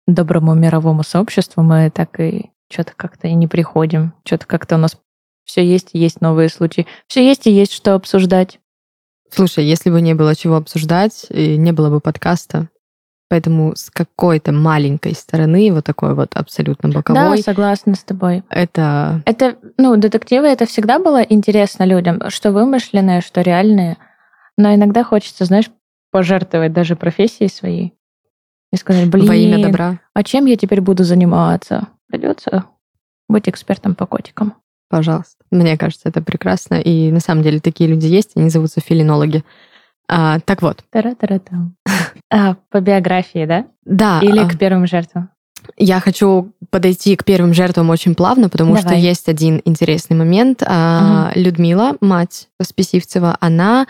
доброму 0.07 0.55
мировому 0.55 1.03
сообществу 1.03 1.62
мы 1.62 1.91
так 1.91 2.19
и 2.21 2.50
что-то 2.71 2.93
как-то 2.97 3.29
и 3.29 3.35
не 3.35 3.47
приходим. 3.47 4.15
Что-то 4.25 4.47
как-то 4.47 4.77
у 4.77 4.79
нас 4.79 4.97
все 5.45 5.65
есть 5.65 5.91
и 5.93 5.99
есть 5.99 6.21
новые 6.21 6.49
случаи. 6.49 6.87
Все 7.07 7.27
есть 7.27 7.47
и 7.47 7.50
есть 7.50 7.73
что 7.73 7.95
обсуждать. 7.95 8.61
Слушай, 9.31 9.65
если 9.65 9.91
бы 9.91 10.00
не 10.00 10.15
было 10.15 10.35
чего 10.35 10.57
обсуждать, 10.57 11.27
и 11.31 11.57
не 11.57 11.73
было 11.73 11.91
бы 11.91 12.00
подкаста, 12.00 12.69
поэтому 13.29 13.77
с 13.77 13.91
какой-то 13.91 14.53
маленькой 14.53 15.15
стороны, 15.15 15.71
вот 15.73 15.85
такой 15.85 16.15
вот 16.15 16.35
абсолютно 16.35 16.91
Да, 16.91 16.99
боковой, 16.99 17.43
согласна 17.43 17.95
с 17.95 18.03
тобой. 18.05 18.43
это 18.49 19.23
Это, 19.27 19.57
ну, 19.77 19.97
детективы, 19.97 20.47
это 20.47 20.67
всегда 20.67 20.99
было 20.99 21.23
интересно 21.23 21.85
людям, 21.85 22.31
что 22.31 22.53
вымышленные, 22.53 23.21
что 23.21 23.43
реальные. 23.43 23.99
Но 24.59 24.75
иногда 24.75 25.05
хочется, 25.05 25.47
знаешь, 25.47 25.71
пожертвовать 26.11 26.75
даже 26.75 26.97
профессией 26.97 27.49
своей. 27.49 27.95
И 28.73 28.77
сказать, 28.77 29.09
блин, 29.09 29.27
во 29.27 29.35
имя 29.35 29.62
добра. 29.62 30.00
а 30.12 30.23
чем 30.23 30.45
я 30.45 30.57
теперь 30.57 30.83
буду 30.83 31.05
заниматься? 31.05 31.88
Придется 32.09 32.67
быть 33.29 33.49
экспертом 33.49 33.95
по 33.95 34.05
котикам. 34.05 34.55
Пожалуйста. 34.91 35.37
Мне 35.50 35.79
кажется, 35.79 36.09
это 36.09 36.21
прекрасно. 36.21 36.75
И 36.75 37.11
на 37.11 37.21
самом 37.21 37.43
деле 37.43 37.61
такие 37.61 37.88
люди 37.88 38.07
есть, 38.07 38.33
они 38.37 38.50
зовутся 38.50 38.81
филинологи. 38.81 39.45
А, 40.09 40.41
так 40.41 40.61
вот, 40.61 40.85
Тара-тара-там. 40.91 41.77
А, 42.31 42.57
по 42.71 42.81
биографии, 42.81 43.47
да? 43.47 43.65
да, 43.87 44.21
Или 44.21 44.41
а, 44.41 44.49
к 44.49 44.59
первым 44.59 44.87
жертвам? 44.87 45.31
я 45.77 46.00
хочу 46.00 46.53
подойти 46.71 47.17
к 47.17 47.25
первым 47.25 47.55
жертвам 47.55 47.91
очень 47.91 48.15
плавно, 48.15 48.49
потому 48.49 48.77
что 48.77 48.88
Давай. 48.88 49.00
есть 49.00 49.29
один 49.29 49.62
интересный 49.65 50.17
момент. 50.17 50.62
А, 50.67 51.33
Людмила, 51.35 51.97
мать 52.00 52.49
Списивцева, 52.61 53.37
она 53.41 53.87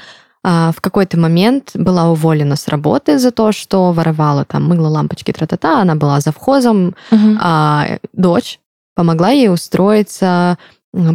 в 0.48 0.80
какой-то 0.80 1.18
момент 1.18 1.72
была 1.74 2.10
уволена 2.10 2.56
с 2.56 2.68
работы 2.68 3.18
за 3.18 3.30
то, 3.30 3.52
что 3.52 3.92
воровала 3.92 4.44
там, 4.44 4.64
мыла 4.68 4.88
лампочки, 4.88 5.32
тра-та-та, 5.32 5.82
она 5.82 5.94
была 5.94 6.20
завхозом, 6.20 6.94
Мгм. 7.10 7.38
а 7.40 7.98
дочь 8.12 8.58
помогла 8.94 9.30
ей 9.30 9.50
устроиться 9.50 10.56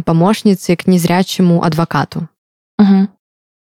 помощницей 0.04 0.76
к 0.76 0.86
незрячему 0.86 1.62
адвокату. 1.64 2.28
Мгм. 2.78 3.08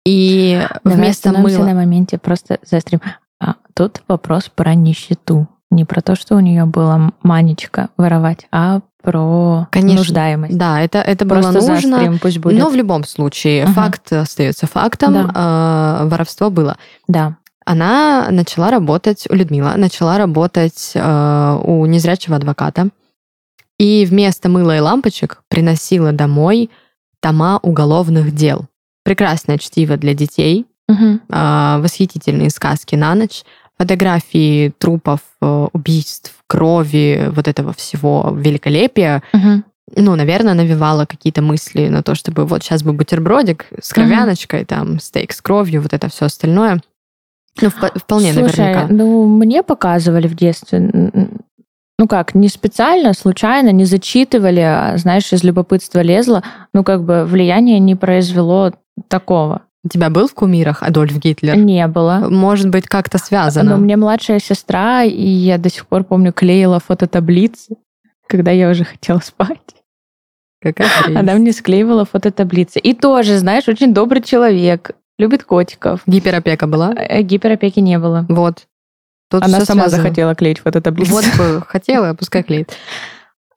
И 0.06 0.66
Давай 0.82 0.98
вместо 0.98 1.32
мыла... 1.32 1.64
на 1.64 1.74
моменте, 1.74 2.16
просто 2.18 2.58
заострим. 2.62 3.00
А, 3.38 3.54
тут 3.74 4.02
вопрос 4.08 4.48
про 4.54 4.74
нищету. 4.74 5.46
Не 5.70 5.84
про 5.84 6.00
то, 6.00 6.16
что 6.16 6.36
у 6.36 6.40
нее 6.40 6.64
была 6.64 7.12
манечка 7.22 7.88
воровать, 7.96 8.46
а 8.50 8.80
про 9.02 9.66
Конечно. 9.70 9.98
нуждаемость. 10.00 10.58
Да, 10.58 10.80
это, 10.80 10.98
это 10.98 11.24
Просто 11.24 11.52
было 11.52 11.60
нужно. 11.60 11.80
заострим, 11.96 12.18
пусть 12.18 12.38
будет. 12.38 12.58
Но 12.58 12.68
в 12.68 12.74
любом 12.74 13.04
случае, 13.04 13.64
Ага. 13.64 13.72
факт 13.72 14.12
остается 14.12 14.66
фактом. 14.66 15.16
э, 15.16 16.00
воровство 16.04 16.50
было. 16.50 16.76
Да. 17.08 17.36
Она 17.64 18.26
начала 18.30 18.70
работать, 18.70 19.26
у 19.30 19.34
Людмила 19.34 19.74
начала 19.76 20.18
работать 20.18 20.92
э, 20.94 21.58
у 21.64 21.86
незрячего 21.86 22.36
адвоката. 22.36 22.88
И 23.78 24.04
вместо 24.04 24.48
мыла 24.50 24.76
и 24.76 24.80
лампочек 24.80 25.42
приносила 25.48 26.12
домой 26.12 26.68
тома 27.20 27.58
уголовных 27.62 28.34
дел. 28.34 28.66
Прекрасное 29.04 29.56
чтиво 29.56 29.96
для 29.96 30.12
детей, 30.14 30.66
Мгм. 30.88 31.20
а, 31.30 31.78
восхитительные 31.78 32.50
сказки 32.50 32.96
на 32.96 33.14
ночь, 33.14 33.44
фотографии 33.80 34.74
трупов, 34.76 35.20
э, 35.40 35.68
убийств, 35.72 36.34
крови, 36.46 37.30
вот 37.30 37.48
этого 37.48 37.72
всего 37.72 38.30
великолепия. 38.36 39.22
Мгм. 39.32 39.64
Ну, 39.96 40.16
наверное, 40.16 40.52
навевала 40.52 41.06
какие-то 41.06 41.40
мысли 41.40 41.88
на 41.88 42.02
то, 42.02 42.14
чтобы 42.14 42.44
вот 42.44 42.62
сейчас 42.62 42.82
бы 42.82 42.92
бутербродик 42.92 43.64
с 43.80 43.92
кровяночкой, 43.94 44.66
там, 44.66 45.00
стейк 45.00 45.32
с 45.32 45.40
кровью, 45.40 45.80
вот 45.80 45.94
это 45.94 46.10
все 46.10 46.26
остальное. 46.26 46.82
Ну, 47.62 47.68
вп- 47.68 47.98
вполне 47.98 48.34
Слушай, 48.34 48.58
наверняка. 48.58 48.86
ну, 48.90 49.26
мне 49.26 49.62
показывали 49.62 50.28
в 50.28 50.34
детстве, 50.34 50.78
ну 51.98 52.06
как, 52.06 52.34
не 52.34 52.48
специально, 52.48 53.14
случайно, 53.14 53.72
не 53.72 53.86
зачитывали, 53.86 54.60
а, 54.60 54.94
знаешь, 54.98 55.32
из 55.32 55.42
любопытства 55.42 56.00
лезло, 56.00 56.42
ну 56.74 56.84
как 56.84 57.02
бы 57.02 57.24
влияние 57.24 57.78
не 57.78 57.94
произвело 57.96 58.72
такого. 59.08 59.62
У 59.82 59.88
тебя 59.88 60.10
был 60.10 60.28
в 60.28 60.34
кумирах 60.34 60.82
Адольф 60.82 61.16
Гитлер? 61.16 61.56
Не 61.56 61.86
было. 61.86 62.26
Может 62.28 62.68
быть, 62.68 62.86
как-то 62.86 63.16
связано. 63.18 63.70
Но 63.70 63.76
мне 63.78 63.96
младшая 63.96 64.38
сестра, 64.38 65.04
и 65.04 65.26
я 65.26 65.56
до 65.56 65.70
сих 65.70 65.86
пор 65.86 66.04
помню, 66.04 66.32
клеила 66.32 66.80
фототаблицы, 66.80 67.76
когда 68.26 68.50
я 68.50 68.68
уже 68.70 68.84
хотела 68.84 69.20
спать. 69.20 69.58
Какая. 70.60 70.90
Она 71.06 71.34
мне 71.34 71.52
склеивала 71.52 72.04
фототаблицы. 72.04 72.78
И 72.78 72.92
тоже, 72.92 73.38
знаешь, 73.38 73.68
очень 73.68 73.94
добрый 73.94 74.20
человек, 74.22 74.90
любит 75.18 75.44
котиков. 75.44 76.02
Гиперопека 76.06 76.66
была? 76.66 76.92
Э, 76.94 77.22
Гиперопеки 77.22 77.80
не 77.80 77.98
было. 77.98 78.26
Вот. 78.28 78.66
Тут 79.30 79.42
Она 79.44 79.60
сама 79.64 79.82
связано. 79.84 80.02
захотела 80.02 80.34
клеить 80.34 80.58
фототаблицы. 80.58 81.12
Вот 81.12 81.24
хотела, 81.66 82.12
пускай 82.12 82.42
клеит. 82.42 82.76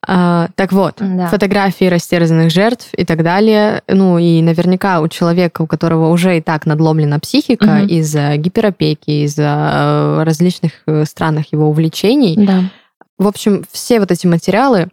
А, 0.06 0.48
так 0.54 0.72
вот, 0.72 0.96
Да. 0.98 1.28
фотографии 1.28 1.86
растерзанных 1.86 2.50
жертв 2.50 2.88
и 2.96 3.04
так 3.04 3.22
далее. 3.22 3.82
Ну 3.88 4.18
и 4.18 4.42
наверняка 4.42 5.00
у 5.00 5.08
человека, 5.08 5.62
у 5.62 5.66
которого 5.66 6.10
уже 6.10 6.38
и 6.38 6.40
так 6.40 6.66
надломлена 6.66 7.18
психика 7.20 7.66
Мгм. 7.66 7.86
из-за 7.86 8.36
гиперопеки, 8.36 9.24
из-за 9.24 9.42
э, 9.72 10.22
различных 10.24 10.72
э, 10.86 11.04
странных 11.04 11.52
его 11.52 11.68
увлечений. 11.68 12.36
Да. 12.36 12.64
В 13.18 13.26
общем, 13.28 13.64
все 13.70 14.00
вот 14.00 14.10
эти 14.10 14.26
материалы, 14.26 14.88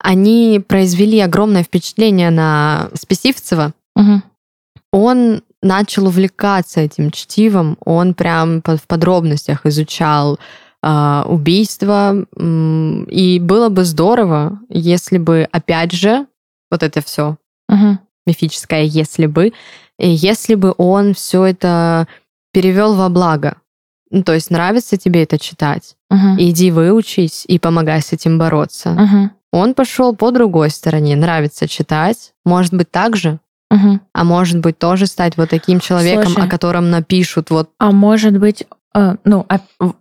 они 0.00 0.62
произвели 0.66 1.18
огромное 1.20 1.62
впечатление 1.64 2.30
на 2.30 2.88
Списивцева. 2.94 3.72
Мгм. 3.96 4.22
Он 4.92 5.42
начал 5.62 6.06
увлекаться 6.06 6.80
этим 6.80 7.10
чтивом, 7.10 7.76
он 7.84 8.14
прям 8.14 8.62
в 8.64 8.86
подробностях 8.86 9.66
изучал 9.66 10.38
убийства, 10.82 12.14
м, 12.36 13.04
и 13.04 13.38
было 13.40 13.68
бы 13.68 13.84
здорово, 13.84 14.60
если 14.68 15.18
бы, 15.18 15.48
опять 15.50 15.92
же, 15.92 16.26
вот 16.70 16.82
это 16.82 17.00
все 17.00 17.36
Мгм. 17.68 17.98
мифическое 18.26 18.82
«если 18.82 19.26
бы», 19.26 19.52
если 19.98 20.54
бы 20.54 20.74
он 20.78 21.14
все 21.14 21.44
это 21.44 22.06
перевел 22.52 22.94
во 22.94 23.08
благо. 23.08 23.56
Ну, 24.10 24.22
то 24.22 24.32
есть 24.34 24.50
нравится 24.50 24.96
тебе 24.96 25.22
это 25.24 25.38
читать, 25.38 25.96
Мгм. 26.10 26.36
иди 26.38 26.70
выучись 26.70 27.44
и 27.46 27.58
помогай 27.58 28.00
с 28.00 28.12
этим 28.12 28.38
бороться. 28.38 28.90
Мгм. 28.90 29.30
Он 29.52 29.74
пошел 29.74 30.14
по 30.14 30.30
другой 30.30 30.70
стороне, 30.70 31.16
нравится 31.16 31.66
читать, 31.68 32.32
может 32.44 32.72
быть, 32.72 32.90
так 32.90 33.16
же, 33.16 33.40
Мгм. 33.70 34.00
а 34.14 34.24
может 34.24 34.60
быть, 34.60 34.78
тоже 34.78 35.06
стать 35.06 35.36
вот 35.36 35.50
таким 35.50 35.80
человеком, 35.80 36.32
Слушай. 36.32 36.46
о 36.46 36.50
котором 36.50 36.90
напишут 36.90 37.50
вот 37.50 37.70
А 37.78 37.90
может 37.90 38.38
быть, 38.38 38.64
э, 38.94 39.16
ну, 39.24 39.44
а- 39.48 39.60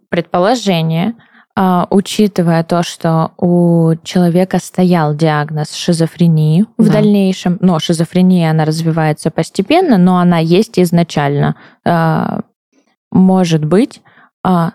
предположение, 0.10 1.14
а, 1.56 1.88
учитывая 1.90 2.64
то, 2.64 2.84
что 2.84 3.32
у 3.38 3.96
человека 4.04 4.60
стоял 4.60 5.16
диагноз 5.16 5.74
шизофрении 5.74 6.66
в 6.78 6.86
Да. 6.86 6.94
дальнейшем, 6.94 7.58
но 7.62 7.80
шизофрения, 7.80 8.52
она 8.52 8.64
развивается 8.66 9.32
постепенно, 9.32 9.98
но 9.98 10.20
она 10.20 10.38
есть 10.38 10.78
изначально. 10.80 11.56
А, 11.86 12.42
Может 13.12 13.64
быть, 13.64 14.02
а, 14.44 14.74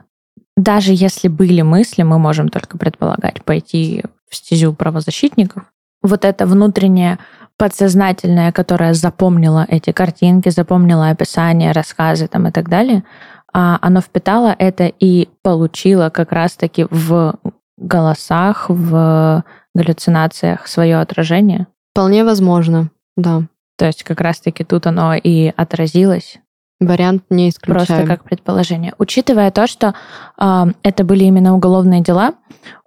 даже 0.56 0.92
если 0.94 1.28
были 1.28 1.60
мысли, 1.62 2.02
мы 2.02 2.18
можем 2.18 2.48
только 2.48 2.78
предполагать, 2.78 3.44
пойти 3.44 4.04
в 4.30 4.34
стезю 4.34 4.72
правозащитников, 4.72 5.64
вот 6.02 6.24
это 6.24 6.46
внутреннее 6.46 7.18
подсознательное, 7.58 8.50
которое 8.50 8.94
запомнило 8.94 9.66
эти 9.68 9.92
картинки, 9.92 10.48
запомнило 10.48 11.10
описание, 11.10 11.72
рассказы 11.72 12.26
там 12.26 12.48
и 12.48 12.50
так 12.50 12.68
далее, 12.70 13.04
оно 13.52 14.00
впитало 14.00 14.54
это 14.58 14.86
и 14.86 15.28
получило 15.42 16.10
как 16.10 16.32
раз-таки 16.32 16.86
в 16.90 17.34
голосах, 17.76 18.66
в 18.68 19.44
галлюцинациях 19.74 20.66
свое 20.66 21.00
отражение. 21.00 21.66
вполне 21.92 22.24
возможно, 22.24 22.90
да. 23.16 23.42
То 23.76 23.86
есть 23.86 24.04
как 24.04 24.20
раз-таки 24.20 24.64
тут 24.64 24.86
оно 24.86 25.14
и 25.14 25.52
отразилось, 25.56 26.38
Вариант 26.86 27.24
не 27.30 27.52
просто 27.52 27.84
исключаем. 27.84 28.06
как 28.06 28.24
предположение. 28.24 28.94
Учитывая 28.98 29.50
то, 29.50 29.66
что 29.66 29.94
а, 30.36 30.68
это 30.82 31.04
были 31.04 31.24
именно 31.24 31.54
уголовные 31.54 32.02
дела, 32.02 32.34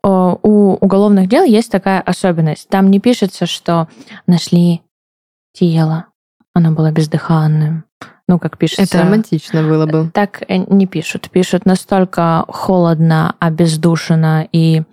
о, 0.03 0.37
у 0.41 0.73
уголовных 0.73 1.27
дел 1.27 1.43
есть 1.43 1.71
такая 1.71 2.01
особенность. 2.01 2.69
Там 2.69 2.91
не 2.91 2.99
пишется, 2.99 3.45
что 3.45 3.87
нашли 4.27 4.81
тело, 5.53 6.07
оно 6.53 6.71
было 6.71 6.91
бездыханным. 6.91 7.85
Ну, 8.27 8.39
как 8.39 8.57
пишется. 8.57 8.83
Это 8.83 9.03
романтично 9.03 9.61
было 9.61 9.85
бы. 9.85 10.09
Так 10.13 10.43
э, 10.47 10.57
не 10.57 10.87
пишут. 10.87 11.29
Пишут 11.31 11.65
настолько 11.65 12.45
холодно, 12.47 13.35
обездушенно 13.39 14.47
и 14.51 14.83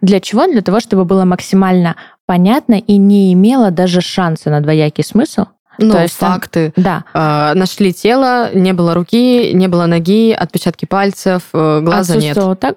для 0.00 0.20
чего? 0.20 0.46
Для 0.46 0.62
того, 0.62 0.80
чтобы 0.80 1.04
было 1.04 1.24
максимально 1.24 1.96
понятно 2.26 2.74
и 2.74 2.96
не 2.96 3.32
имело 3.32 3.70
даже 3.70 4.00
шанса 4.00 4.50
на 4.50 4.60
двоякий 4.60 5.04
смысл. 5.04 5.46
Ну, 5.78 5.98
есть 5.98 6.18
там- 6.18 6.34
факты. 6.34 6.72
Да. 6.76 7.04
А, 7.14 7.54
нашли 7.54 7.94
тело, 7.94 8.50
не 8.54 8.72
было 8.72 8.92
руки, 8.92 9.52
не 9.54 9.66
было 9.66 9.86
ноги, 9.86 10.32
отпечатки 10.32 10.84
пальцев, 10.84 11.44
э, 11.54 11.80
глаза 11.80 12.16
нет. 12.16 12.36
Так. 12.60 12.76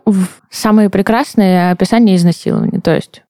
Самые 0.50 0.90
прекрасные 0.90 1.72
описания 1.72 2.16
изнасилования. 2.16 2.80
То 2.80 2.96
есть 2.96 3.24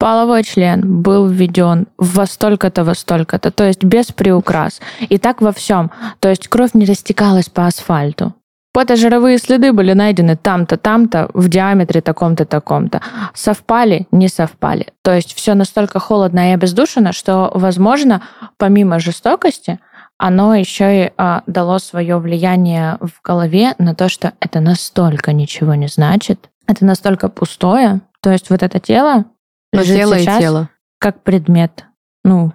половой 0.00 0.42
член 0.44 1.02
был 1.02 1.28
введен 1.28 1.86
во 1.98 2.24
столько-то, 2.24 2.84
во 2.84 2.94
столько-то. 2.94 3.50
То 3.50 3.64
есть 3.64 3.84
без 3.84 4.06
приукрас. 4.06 4.80
И 4.98 5.18
так 5.18 5.42
во 5.42 5.52
всем. 5.52 5.90
То 6.20 6.30
есть 6.30 6.48
кровь 6.48 6.70
не 6.72 6.86
растекалась 6.86 7.50
по 7.50 7.66
асфальту. 7.66 8.34
Потожировые 8.72 9.36
следы 9.38 9.72
были 9.72 9.92
найдены 9.92 10.36
там-то, 10.36 10.78
там-то, 10.78 11.28
в 11.34 11.48
диаметре 11.48 12.00
таком-то, 12.00 12.46
таком-то. 12.46 13.02
Совпали, 13.34 14.06
не 14.10 14.28
совпали. 14.28 14.86
То 15.02 15.14
есть 15.14 15.34
все 15.34 15.54
настолько 15.54 15.98
холодно 15.98 16.50
и 16.50 16.54
обездушено, 16.54 17.12
что, 17.12 17.50
возможно, 17.52 18.22
помимо 18.56 19.00
жестокости, 19.00 19.80
оно 20.16 20.54
еще 20.54 21.06
и 21.06 21.12
а, 21.18 21.42
дало 21.46 21.78
свое 21.78 22.18
влияние 22.18 22.96
в 23.00 23.20
голове 23.22 23.74
на 23.78 23.94
то, 23.94 24.08
что 24.08 24.32
это 24.40 24.60
настолько 24.60 25.32
ничего 25.32 25.74
не 25.74 25.88
значит, 25.88 26.48
это 26.66 26.84
настолько 26.84 27.28
пустое. 27.28 28.00
То 28.22 28.30
есть 28.30 28.50
вот 28.50 28.62
это 28.62 28.78
тело 28.78 29.24
Но 29.72 29.80
лежит 29.80 29.96
тело 29.96 30.18
сейчас 30.18 30.36
и 30.38 30.40
тело. 30.40 30.68
как 30.98 31.22
предмет. 31.22 31.84
Ну, 32.24 32.52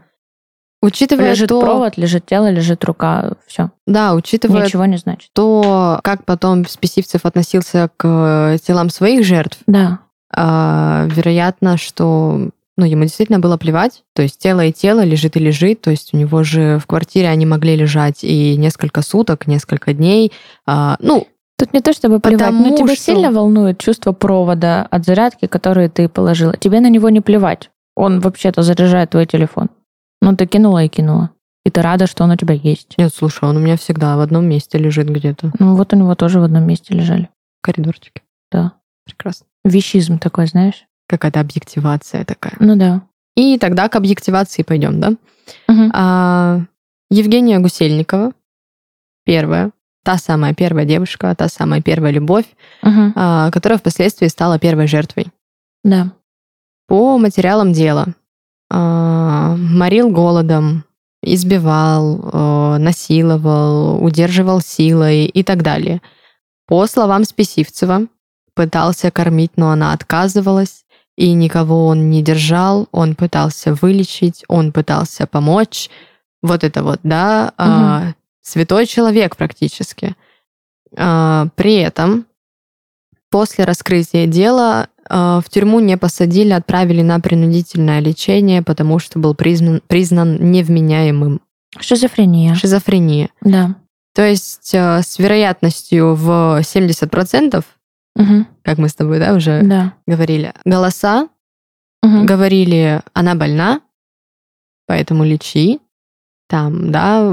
Учитывая 0.81 1.31
лежит 1.31 1.49
то, 1.49 1.61
провод, 1.61 1.97
лежит 1.97 2.27
тело, 2.27 2.51
лежит 2.51 2.83
рука, 2.83 3.31
все. 3.47 3.71
да, 3.87 4.13
учитывая 4.13 4.65
Ничего 4.65 4.85
не 4.85 4.97
значит. 4.97 5.31
то, 5.33 5.99
как 6.03 6.25
потом 6.25 6.67
Списивцев 6.67 7.25
относился 7.25 7.89
к 7.97 8.05
э, 8.53 8.57
телам 8.63 8.91
своих 8.91 9.25
жертв, 9.25 9.57
Да. 9.65 9.99
а, 10.31 11.07
вероятно, 11.09 11.77
что 11.77 12.49
ну, 12.77 12.85
ему 12.85 13.03
действительно 13.03 13.39
было 13.39 13.57
плевать. 13.57 14.03
То 14.13 14.21
есть 14.21 14.37
тело 14.37 14.63
и 14.65 14.71
тело 14.73 15.03
лежит 15.03 15.37
и 15.37 15.39
лежит. 15.39 15.81
То 15.81 15.91
есть 15.91 16.13
у 16.13 16.17
него 16.17 16.43
же 16.43 16.77
в 16.77 16.85
квартире 16.87 17.29
они 17.29 17.45
могли 17.45 17.75
лежать 17.75 18.23
и 18.23 18.55
несколько 18.57 19.01
суток, 19.01 19.47
несколько 19.47 19.93
дней. 19.93 20.33
А, 20.67 20.97
ну, 20.99 21.25
Тут 21.57 21.73
не 21.73 21.81
то 21.81 21.93
чтобы 21.93 22.19
плевать, 22.19 22.39
Потому 22.39 22.69
но 22.69 22.75
тебя 22.77 22.95
что- 22.95 23.03
сильно 23.03 23.31
волнует 23.31 23.77
чувство 23.79 24.11
провода 24.11 24.83
от 24.91 25.05
зарядки, 25.05 25.47
который 25.47 25.87
ты 25.89 26.09
положила. 26.09 26.55
Тебе 26.57 26.79
на 26.81 26.89
него 26.89 27.09
не 27.09 27.21
плевать. 27.21 27.69
Он 27.95 28.19
вообще-то 28.19 28.61
заряжает 28.61 29.11
твой 29.11 29.25
телефон. 29.25 29.69
Ну, 30.21 30.35
ты 30.35 30.47
кинула 30.47 30.83
и 30.83 30.89
кинула. 30.89 31.29
И 31.65 31.69
ты 31.71 31.81
рада, 31.81 32.07
что 32.07 32.23
он 32.25 32.31
у 32.31 32.35
тебя 32.35 32.53
есть. 32.53 32.95
нет, 32.97 33.13
слушай, 33.13 33.47
он 33.49 33.57
у 33.57 33.59
меня 33.59 33.77
всегда 33.77 34.17
в 34.17 34.19
одном 34.19 34.45
месте 34.45 34.77
лежит 34.77 35.07
где-то. 35.09 35.51
Ну, 35.59 35.75
вот 35.75 35.93
у 35.93 35.95
него 35.95 36.13
тоже 36.15 36.39
в 36.39 36.43
одном 36.43 36.63
месте 36.67 36.93
лежали. 36.93 37.29
В 37.61 37.65
коридорчике. 37.65 38.21
Да. 38.51 38.73
Прекрасно. 39.05 39.47
Вещизм 39.63 40.19
такой, 40.19 40.47
знаешь? 40.47 40.85
Какая-то 41.07 41.39
объективация 41.39 42.25
такая. 42.25 42.55
Ну 42.59 42.75
да. 42.75 43.01
И 43.35 43.57
тогда 43.57 43.87
к 43.89 43.95
объективации 43.95 44.63
пойдем, 44.63 44.99
да? 44.99 45.13
Мгм. 45.67 45.91
А, 45.93 46.61
Евгения 47.09 47.59
Гусельникова, 47.59 48.33
первая, 49.25 49.71
та 50.05 50.17
самая 50.19 50.53
первая 50.53 50.85
девушка, 50.85 51.33
та 51.35 51.49
самая 51.49 51.81
первая 51.81 52.13
любовь, 52.13 52.45
Мгм. 52.83 53.13
а, 53.15 53.49
которая 53.51 53.79
впоследствии 53.79 54.27
стала 54.27 54.59
первой 54.59 54.87
жертвой. 54.87 55.27
Да. 55.83 56.11
По 56.87 57.17
материалам 57.17 57.73
дела. 57.73 58.05
а, 58.71 59.55
Морил 59.57 60.09
голодом, 60.09 60.83
избивал, 61.23 62.29
э, 62.33 62.77
насиловал, 62.79 64.03
удерживал 64.03 64.59
силой 64.61 65.25
и 65.25 65.43
так 65.43 65.61
далее. 65.63 66.01
По 66.67 66.87
словам 66.87 67.23
Списивцева, 67.25 68.07
пытался 68.55 69.11
кормить, 69.11 69.51
но 69.55 69.69
она 69.71 69.93
отказывалась, 69.93 70.85
и 71.17 71.33
никого 71.33 71.85
он 71.87 72.09
не 72.09 72.21
держал, 72.23 72.87
он 72.91 73.15
пытался 73.15 73.73
вылечить, 73.73 74.43
он 74.47 74.71
пытался 74.71 75.25
помочь. 75.27 75.89
Вот 76.41 76.63
это 76.63 76.83
вот, 76.83 76.99
да, 77.03 77.53
а, 77.57 78.13
святой 78.47 78.85
человек 78.85 79.35
практически. 79.35 80.15
А, 80.97 81.47
При 81.55 81.75
этом 81.75 82.25
после 83.29 83.65
раскрытия 83.65 84.27
дела 84.27 84.87
а, 85.09 85.41
в 85.41 85.49
тюрьму 85.49 85.79
не 85.79 85.97
посадили, 85.97 86.51
отправили 86.51 87.01
на 87.01 87.19
принудительное 87.19 87.99
лечение, 87.99 88.61
потому 88.61 88.99
что 88.99 89.19
был 89.19 89.35
признан, 89.35 89.81
признан 89.87 90.51
невменяемым. 90.51 91.41
Шизофрения. 91.79 92.55
Шизофрения. 92.55 93.29
Да. 93.41 93.75
То 94.13 94.21
есть 94.25 94.73
а, 94.73 95.01
с 95.01 95.19
вероятностью 95.19 96.15
в 96.15 96.61
70%, 96.61 97.63
Мгм. 98.15 98.47
как 98.63 98.77
мы 98.77 98.87
с 98.87 98.95
тобой 98.95 99.19
да, 99.19 99.33
уже 99.33 99.61
Да. 99.63 99.93
говорили, 100.07 100.53
голоса 100.63 101.27
Мгм. 102.01 102.25
говорили, 102.25 103.01
она 103.13 103.35
больна, 103.35 103.81
поэтому 104.87 105.23
лечи. 105.25 105.79
Там, 106.47 106.91
да, 106.91 107.27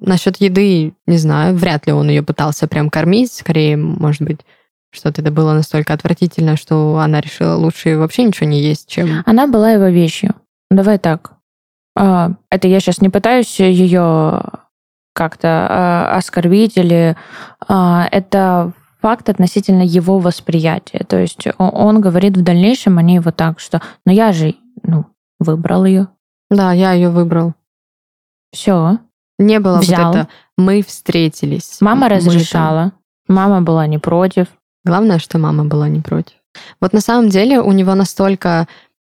насчет 0.00 0.36
еды, 0.40 0.94
не 1.06 1.16
знаю, 1.16 1.54
вряд 1.54 1.86
ли 1.86 1.92
он 1.92 2.08
ее 2.08 2.22
пытался 2.22 2.66
прям 2.66 2.90
кормить, 2.90 3.32
скорее, 3.32 3.76
может 3.76 4.22
быть, 4.22 4.40
что-то 4.92 5.20
это 5.22 5.30
было 5.30 5.52
настолько 5.52 5.92
отвратительно, 5.92 6.56
что 6.56 6.98
она 6.98 7.20
решила 7.20 7.54
лучше 7.54 7.96
вообще 7.96 8.24
ничего 8.24 8.48
не 8.48 8.60
есть, 8.60 8.88
чем... 8.88 9.22
Она 9.24 9.46
была 9.46 9.70
его 9.70 9.86
вещью. 9.86 10.34
Давай 10.70 10.98
так. 10.98 11.34
А, 11.96 12.32
Это 12.50 12.66
я 12.68 12.80
сейчас 12.80 13.00
не 13.00 13.08
пытаюсь 13.08 13.60
ее 13.60 14.42
как-то 15.12 15.48
а, 15.48 16.16
оскорбить 16.16 16.76
или 16.76 17.16
а, 17.68 18.08
это 18.10 18.72
факт 19.00 19.28
относительно 19.28 19.82
его 19.82 20.18
восприятия. 20.18 21.04
То 21.08 21.18
есть 21.18 21.46
он 21.58 22.00
говорит 22.00 22.36
в 22.36 22.42
дальнейшем 22.42 22.98
о 22.98 23.02
ней 23.02 23.18
вот 23.18 23.36
так, 23.36 23.60
что 23.60 23.80
ну 24.04 24.12
я 24.12 24.32
же 24.32 24.54
ну, 24.82 25.06
выбрал 25.38 25.84
ее. 25.84 26.08
Да, 26.50 26.72
я 26.72 26.92
ее 26.92 27.10
выбрал. 27.10 27.54
Все. 28.52 28.98
Не 29.40 29.58
было 29.58 29.78
Взял. 29.78 30.12
вот 30.12 30.16
это 30.16 30.28
«мы 30.58 30.82
встретились». 30.82 31.78
Мама 31.80 32.02
Мы 32.02 32.08
там- 32.08 32.18
разрешала. 32.18 32.92
Мама 33.26 33.62
была 33.62 33.86
не 33.86 33.98
против. 33.98 34.48
Главное, 34.84 35.18
что 35.18 35.38
мама 35.38 35.64
была 35.64 35.88
не 35.88 36.00
против. 36.00 36.34
Вот 36.80 36.92
на 36.92 37.00
самом 37.00 37.28
деле 37.30 37.60
у 37.60 37.72
него 37.72 37.94
настолько 37.94 38.68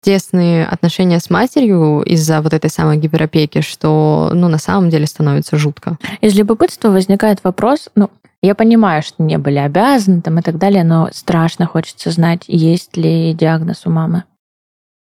тесные 0.03 0.65
отношения 0.65 1.19
с 1.19 1.29
матерью 1.29 2.01
из-за 2.03 2.41
вот 2.41 2.53
этой 2.53 2.69
самой 2.69 2.97
гиперопеки, 2.97 3.61
что, 3.61 4.31
ну, 4.33 4.47
на 4.47 4.57
самом 4.57 4.89
деле 4.89 5.05
становится 5.07 5.57
жутко. 5.57 5.97
Из 6.21 6.35
любопытства 6.35 6.89
возникает 6.89 7.43
вопрос, 7.43 7.89
ну, 7.95 8.09
я 8.43 8.55
понимаю, 8.55 9.03
что 9.03 9.23
не 9.23 9.37
были 9.37 9.57
обязаны 9.57 10.21
там 10.21 10.39
и 10.39 10.41
так 10.41 10.57
далее, 10.57 10.83
но 10.83 11.09
страшно 11.13 11.65
хочется 11.67 12.09
знать, 12.11 12.43
есть 12.47 12.97
ли 12.97 13.33
диагноз 13.33 13.83
у 13.85 13.91
мамы. 13.91 14.23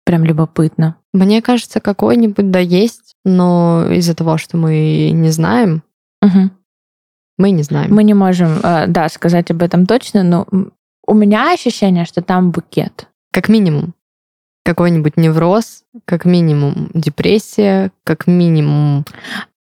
Прям 0.06 0.26
любопытно. 0.26 0.98
Мне 1.14 1.42
кажется, 1.42 1.80
какой-нибудь 1.80 2.50
да 2.50 2.60
есть, 2.60 3.16
но 3.24 3.86
из-за 3.92 4.16
того, 4.16 4.38
что 4.38 4.58
мы 4.58 5.12
не 5.12 5.30
знаем, 5.30 5.84
Мгм. 6.22 6.52
мы 7.38 7.52
не 7.52 7.64
знаем. 7.64 7.94
Мы 7.94 8.04
не 8.04 8.14
можем, 8.14 8.60
э, 8.64 8.88
да, 8.88 9.08
сказать 9.10 9.52
об 9.52 9.62
этом 9.62 9.86
точно, 9.86 10.24
но 10.24 10.48
у 11.06 11.14
меня 11.14 11.54
ощущение, 11.54 12.06
что 12.06 12.22
там 12.22 12.52
букет. 12.52 13.08
Как 13.32 13.50
минимум. 13.50 13.94
Какой-нибудь 14.66 15.18
невроз, 15.18 15.84
как 16.06 16.26
минимум 16.26 16.90
депрессия, 16.94 17.92
как 18.04 18.28
минимум... 18.28 19.06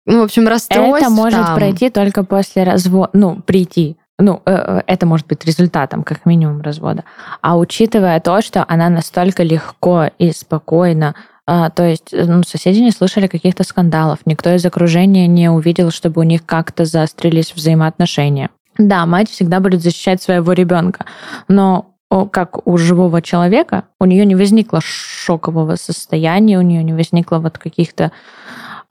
Ну, 0.05 0.21
в 0.21 0.23
общем, 0.23 0.47
расстройство. 0.47 0.97
Это 0.97 1.09
может 1.09 1.45
там. 1.45 1.55
пройти 1.55 1.89
только 1.89 2.23
после 2.23 2.63
развода, 2.63 3.09
ну, 3.13 3.41
прийти. 3.41 3.97
Ну, 4.19 4.41
э, 4.45 4.51
э, 4.53 4.81
это 4.85 5.05
может 5.07 5.25
быть 5.25 5.43
результатом, 5.45 6.03
как 6.03 6.25
минимум, 6.25 6.61
развода. 6.61 7.03
А 7.41 7.57
учитывая 7.57 8.19
то, 8.19 8.41
что 8.41 8.63
она 8.67 8.89
настолько 8.89 9.41
легко 9.41 10.11
и 10.19 10.31
спокойно, 10.31 11.15
то 11.45 11.83
есть 11.83 12.13
э, 12.13 12.25
ну, 12.25 12.43
соседи 12.43 12.79
не 12.79 12.91
слышали 12.91 13.27
каких-то 13.27 13.63
скандалов, 13.63 14.19
никто 14.25 14.53
из 14.53 14.65
окружения 14.65 15.27
не 15.27 15.49
увидел, 15.49 15.91
чтобы 15.91 16.21
у 16.21 16.23
них 16.23 16.45
как-то 16.45 16.85
заострились 16.85 17.53
взаимоотношения. 17.53 18.49
Да, 18.77 19.05
мать 19.05 19.29
всегда 19.29 19.59
будет 19.59 19.81
защищать 19.81 20.21
своего 20.21 20.53
ребенка, 20.53 21.05
но 21.47 21.87
как 22.31 22.67
у 22.67 22.77
живого 22.77 23.21
человека, 23.21 23.85
у 23.99 24.05
нее 24.05 24.25
не 24.25 24.35
возникло 24.35 24.81
шокового 24.81 25.75
состояния, 25.75 26.59
у 26.59 26.61
нее 26.61 26.83
не 26.83 26.93
возникло 26.93 27.37
вот 27.37 27.57
каких-то 27.57 28.11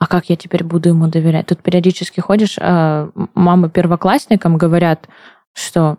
а 0.00 0.06
как 0.06 0.30
я 0.30 0.36
теперь 0.36 0.64
буду 0.64 0.88
ему 0.88 1.08
доверять? 1.08 1.46
Тут 1.46 1.62
периодически 1.62 2.20
ходишь, 2.20 2.56
а, 2.58 3.10
мамы 3.34 3.68
первоклассникам 3.68 4.56
говорят, 4.56 5.06
что 5.52 5.98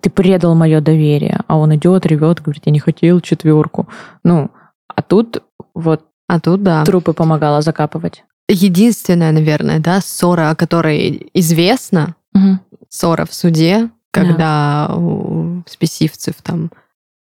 ты 0.00 0.10
предал 0.10 0.54
мое 0.54 0.80
доверие, 0.80 1.40
а 1.48 1.58
он 1.58 1.74
идет, 1.74 2.06
ревет, 2.06 2.40
говорит, 2.40 2.62
я 2.66 2.72
не 2.72 2.78
хотел 2.78 3.20
четверку. 3.20 3.88
Ну, 4.22 4.52
а 4.86 5.02
тут 5.02 5.42
вот 5.74 6.02
А 6.28 6.40
тут, 6.40 6.62
да. 6.62 6.84
трупы 6.84 7.12
помогала 7.12 7.60
закапывать. 7.62 8.24
Единственная, 8.48 9.32
наверное, 9.32 9.78
да, 9.80 10.00
ссора, 10.00 10.50
о 10.50 10.54
которой 10.56 11.30
известно, 11.34 12.14
Мгм. 12.34 12.60
ссора 12.88 13.24
в 13.24 13.32
суде, 13.34 13.90
когда 14.10 14.90
у 14.94 15.62
спесивцев 15.68 16.34
там 16.42 16.70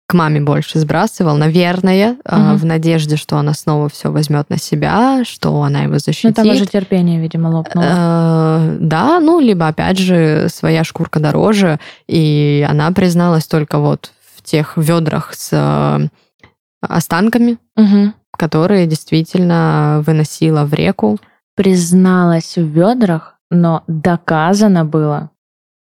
к 0.09 0.15
маме 0.15 0.41
больше 0.41 0.79
сбрасывал, 0.79 1.37
наверное, 1.37 2.17
Мгм. 2.29 2.57
в 2.57 2.65
надежде, 2.67 3.17
что 3.17 3.39
она 3.39 3.55
снова 3.55 3.89
все 3.89 4.11
возьмет 4.11 4.51
на 4.51 4.59
себя, 4.59 5.25
что 5.25 5.63
она 5.63 5.83
его 5.85 5.95
Ну, 5.95 5.99
защитит. 5.99 6.35
там 6.37 6.49
уже 6.49 6.67
терпение, 6.67 7.21
видимо, 7.21 7.49
лопнуло. 7.49 7.85
Э, 7.85 8.77
Да, 8.81 9.21
ну, 9.21 9.41
либо, 9.41 9.69
опять 9.69 9.99
же, 9.99 10.49
своя 10.53 10.85
шкурка 10.85 11.19
дороже, 11.21 11.79
и 12.09 12.67
она 12.69 12.91
призналась 12.93 13.47
только 13.47 13.79
вот 13.79 14.11
в 14.37 14.43
тех 14.43 14.77
ведрах 14.77 15.33
с 15.35 15.49
э, 15.53 16.09
останками, 16.81 17.59
Мгм. 17.77 18.15
Которые 18.37 18.87
действительно 18.87 20.03
выносила 20.07 20.65
в 20.65 20.75
реку. 20.75 21.19
Призналась 21.55 22.57
в 22.57 22.65
ведрах, 22.65 23.39
но 23.51 23.85
доказано 23.87 24.85
было 24.85 25.31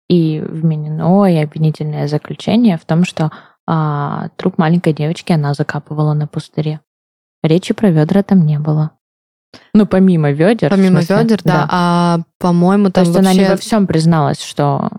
и 0.08 0.40
вменено 0.40 1.26
и 1.26 1.36
обвинительное 1.36 2.06
заключение 2.06 2.78
в 2.78 2.84
том, 2.84 3.04
что 3.04 3.32
а, 3.66 4.28
труп 4.36 4.58
маленькой 4.58 4.92
девочки 4.92 5.32
она 5.32 5.54
закапывала 5.54 6.14
на 6.14 6.26
пустыре. 6.26 6.80
Речи 7.42 7.74
про 7.74 7.90
ведра 7.90 8.22
там 8.22 8.46
не 8.46 8.58
было. 8.58 8.92
Ну, 9.74 9.86
помимо 9.86 10.30
ведер. 10.30 10.70
Помимо 10.70 11.02
смысле, 11.02 11.16
ведер, 11.22 11.40
да. 11.44 11.66
А, 11.70 12.18
по-моему, 12.38 12.86
То 12.86 12.92
там 12.92 13.04
есть 13.04 13.16
она 13.16 13.32
не 13.32 13.40
вообще... 13.40 13.52
во 13.52 13.56
всем 13.56 13.86
призналась, 13.86 14.42
что... 14.42 14.90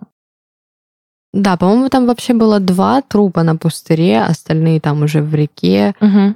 Да, 1.33 1.57
по-моему, 1.57 1.89
там 1.89 2.07
вообще 2.07 2.33
было 2.33 2.59
два 2.59 3.01
трупа 3.01 3.43
на 3.43 3.55
пустыре, 3.55 4.21
остальные 4.21 4.79
там 4.79 5.03
уже 5.03 5.21
в 5.21 5.33
реке. 5.35 5.93
Мгм. 5.99 6.35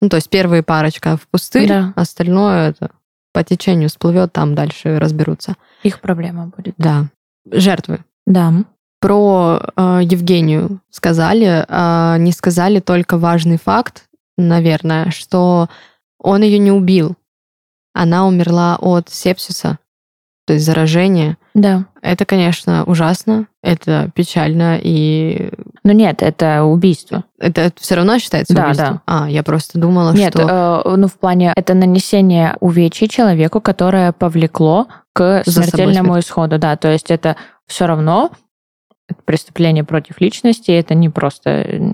Ну, 0.00 0.08
то 0.08 0.16
есть 0.16 0.30
первые 0.30 0.62
парочка 0.62 1.16
в 1.16 1.26
пустырь, 1.28 1.68
Да. 1.68 1.92
остальное 1.96 2.70
это 2.70 2.90
по 3.32 3.42
течению 3.42 3.88
всплывет, 3.88 4.32
там 4.32 4.54
дальше 4.54 4.98
разберутся. 4.98 5.56
Их 5.82 6.00
проблема 6.00 6.46
будет. 6.56 6.74
Да. 6.78 7.06
Жертвы. 7.50 8.04
Да. 8.26 8.52
Про 9.00 9.60
э, 9.76 10.00
Евгению 10.02 10.80
сказали, 10.90 11.64
а 11.68 12.16
не 12.18 12.32
сказали 12.32 12.80
только 12.80 13.16
важный 13.16 13.58
факт, 13.58 14.04
наверное, 14.36 15.10
что 15.10 15.68
он 16.18 16.42
ее 16.42 16.58
не 16.58 16.72
убил. 16.72 17.16
Она 17.94 18.26
умерла 18.26 18.76
от 18.80 19.08
сепсиса, 19.08 19.78
то 20.46 20.52
есть 20.54 20.64
заражения. 20.64 21.36
Да. 21.60 21.86
Это, 22.02 22.24
конечно, 22.24 22.84
ужасно, 22.84 23.46
это 23.62 24.10
печально, 24.14 24.78
и 24.80 25.50
Но 25.82 25.92
нет, 25.92 26.22
это 26.22 26.62
убийство. 26.64 27.24
это 27.38 27.72
все 27.76 27.96
равно 27.96 28.18
считается 28.18 28.54
Да, 28.54 28.64
убийством? 28.66 29.00
да. 29.06 29.24
А, 29.24 29.28
я 29.30 29.42
просто 29.42 29.78
думала, 29.78 30.12
Нет, 30.12 30.32
что... 30.34 30.82
э, 30.86 30.96
ну 30.96 31.08
в 31.08 31.18
плане 31.18 31.52
это 31.56 31.74
нанесение 31.74 32.56
увечий 32.60 33.08
человеку, 33.08 33.60
которое 33.60 34.12
повлекло 34.12 34.86
к 35.12 35.42
За 35.44 35.62
смертельному 35.62 36.18
исходу. 36.20 36.58
Да, 36.58 36.76
то 36.76 36.88
есть 36.88 37.10
это 37.10 37.36
все 37.66 37.86
равно 37.86 38.30
преступление 39.24 39.84
против 39.84 40.20
личности, 40.20 40.70
это 40.70 40.94
не 40.94 41.08
просто 41.08 41.92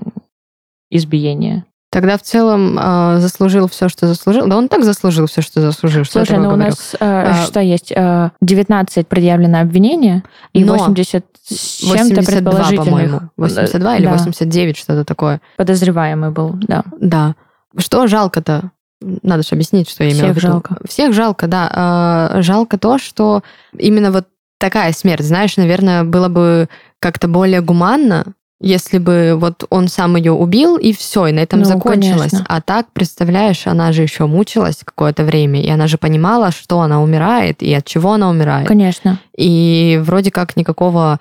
избиение. 0.91 1.65
Тогда 1.95 2.17
в 2.17 2.23
целом 2.23 2.77
э, 2.77 3.19
заслужил 3.19 3.69
все, 3.69 3.87
что 3.87 4.05
заслужил. 4.05 4.47
Да 4.47 4.57
он 4.57 4.67
так 4.67 4.83
заслужил 4.83 5.27
все, 5.27 5.41
что 5.41 5.61
заслужил. 5.61 6.03
Что 6.03 6.25
Слушай, 6.25 6.39
ну 6.39 6.49
у 6.49 6.51
говорю? 6.51 6.65
нас 6.71 6.93
э, 6.93 6.97
А, 6.99 7.45
что 7.45 7.61
есть? 7.61 7.89
Э, 7.95 8.31
19 8.41 9.07
предъявлено 9.07 9.61
обвинение 9.61 10.23
и 10.51 10.65
Но 10.65 10.73
80 10.75 11.23
с 11.47 11.77
чем-то 11.77 12.15
82, 12.15 12.33
предположительных. 12.33 12.83
по-моему. 12.85 13.21
82 13.37 13.95
или 13.95 14.05
Да. 14.07 14.11
89, 14.11 14.75
что-то 14.75 15.05
такое. 15.05 15.39
Подозреваемый 15.55 16.31
был, 16.31 16.57
да. 16.67 16.83
Да. 16.99 17.35
Что 17.77 18.07
жалко-то? 18.07 18.71
Надо 18.99 19.43
же 19.43 19.49
объяснить, 19.53 19.89
что 19.89 20.03
я 20.03 20.09
имела 20.11 20.23
Всех 20.25 20.33
в 20.33 20.37
виду. 20.39 20.47
жалко. 20.47 20.77
Всех 20.85 21.13
жалко, 21.13 21.47
да. 21.47 21.69
А, 21.73 22.41
Жалко 22.41 22.77
то, 22.77 22.97
что 22.97 23.41
именно 23.77 24.11
вот 24.11 24.25
такая 24.59 24.91
смерть, 24.91 25.23
знаешь, 25.23 25.55
наверное, 25.55 26.03
было 26.03 26.27
бы 26.27 26.67
как-то 26.99 27.29
более 27.29 27.61
гуманно, 27.61 28.25
если 28.65 28.97
бы 28.97 29.35
вот 29.39 29.63
он 29.69 29.87
сам 29.87 30.15
ее 30.15 30.31
убил, 30.31 30.77
и 30.77 30.91
все, 30.91 31.27
и 31.27 31.31
на 31.31 31.39
этом 31.39 31.59
Ну, 31.59 31.65
закончилось. 31.65 32.31
конечно. 32.31 32.45
А 32.49 32.61
так, 32.61 32.87
представляешь, 32.93 33.67
она 33.67 33.91
же 33.91 34.01
еще 34.01 34.25
мучилась 34.25 34.79
какое-то 34.83 35.23
время, 35.23 35.61
и 35.61 35.69
она 35.69 35.85
же 35.87 35.97
понимала, 35.99 36.51
что 36.51 36.81
она 36.81 37.01
умирает, 37.01 37.61
и 37.61 37.71
от 37.73 37.85
чего 37.85 38.13
она 38.13 38.29
умирает. 38.29 38.67
Конечно. 38.67 39.19
И 39.37 40.01
вроде 40.03 40.31
как 40.31 40.57
никакого 40.57 41.19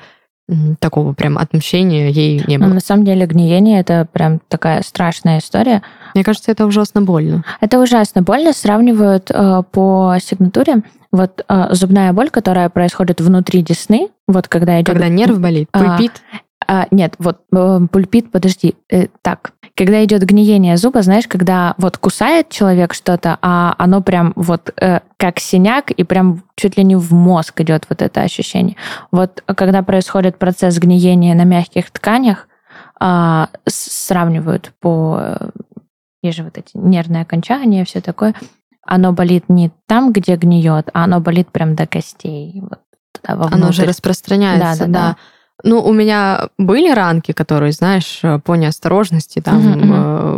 такого 0.78 1.14
прям 1.14 1.38
отмщения 1.38 2.08
ей 2.10 2.42
не 2.46 2.58
Но 2.58 2.66
было. 2.66 2.74
на 2.74 2.80
самом 2.80 3.04
деле 3.06 3.24
гниение 3.24 3.80
это 3.80 4.06
прям 4.12 4.40
такая 4.48 4.82
страшная 4.82 5.38
история. 5.38 5.82
Мне 6.14 6.22
кажется, 6.22 6.52
это 6.52 6.66
ужасно 6.66 7.00
больно. 7.00 7.44
Это 7.62 7.80
ужасно 7.80 8.20
больно. 8.20 8.52
Сравнивают 8.52 9.30
э, 9.30 9.62
по 9.72 10.14
сигнатуре 10.22 10.82
вот 11.12 11.44
э, 11.48 11.66
зубная 11.70 12.12
боль, 12.12 12.28
которая 12.28 12.68
происходит 12.68 13.20
внутри 13.22 13.62
десны, 13.62 14.08
вот 14.28 14.48
когда 14.48 14.76
идет... 14.80 14.86
Когда 14.92 15.08
нерв 15.08 15.38
болит, 15.40 15.68
А, 15.72 15.78
пульпит. 15.96 16.12
А, 16.66 16.86
нет, 16.90 17.14
вот 17.18 17.40
э, 17.52 17.80
пульпит, 17.90 18.30
подожди, 18.30 18.74
э, 18.90 19.06
так. 19.22 19.52
Когда 19.76 20.04
идет 20.04 20.22
гниение 20.22 20.76
зуба, 20.76 21.02
знаешь, 21.02 21.26
когда 21.26 21.74
вот 21.78 21.98
кусает 21.98 22.48
человек 22.50 22.94
что-то, 22.94 23.38
а 23.42 23.74
оно 23.78 24.00
прям 24.02 24.32
вот 24.36 24.72
э, 24.80 25.00
как 25.16 25.40
синяк 25.40 25.90
и 25.90 26.04
прям 26.04 26.44
чуть 26.56 26.76
ли 26.76 26.84
не 26.84 26.96
в 26.96 27.12
мозг 27.12 27.60
идет 27.60 27.86
вот 27.88 28.00
это 28.02 28.22
ощущение. 28.22 28.76
Вот 29.10 29.42
когда 29.46 29.82
происходит 29.82 30.38
процесс 30.38 30.78
гниения 30.78 31.34
на 31.34 31.44
мягких 31.44 31.90
тканях, 31.90 32.48
с- 33.00 33.52
сравнивают 34.06 34.72
по 34.80 35.18
э, 35.20 35.50
есть 36.22 36.38
же 36.38 36.44
вот 36.44 36.56
эти 36.56 36.70
нервные 36.76 37.22
окончания, 37.22 37.84
все 37.84 38.00
такое. 38.00 38.34
Оно 38.86 39.12
болит 39.12 39.44
не 39.48 39.70
там, 39.86 40.12
где 40.12 40.36
гниет, 40.36 40.88
а 40.92 41.04
оно 41.04 41.20
болит 41.20 41.50
прям 41.50 41.74
до 41.74 41.86
костей. 41.86 42.60
Вот 42.62 42.80
туда, 43.12 43.34
Оно 43.34 43.42
вовнутрь. 43.44 43.72
же 43.72 43.84
распространяется, 43.86 44.86
Да, 44.86 44.86
да, 44.86 44.92
да. 44.92 45.16
Ну, 45.62 45.80
у 45.82 45.92
меня 45.92 46.48
были 46.58 46.90
ранки, 46.92 47.32
которые, 47.32 47.72
знаешь, 47.72 48.20
э, 48.22 48.38
по 48.40 48.54
неосторожности 48.54 49.40
там 49.40 49.60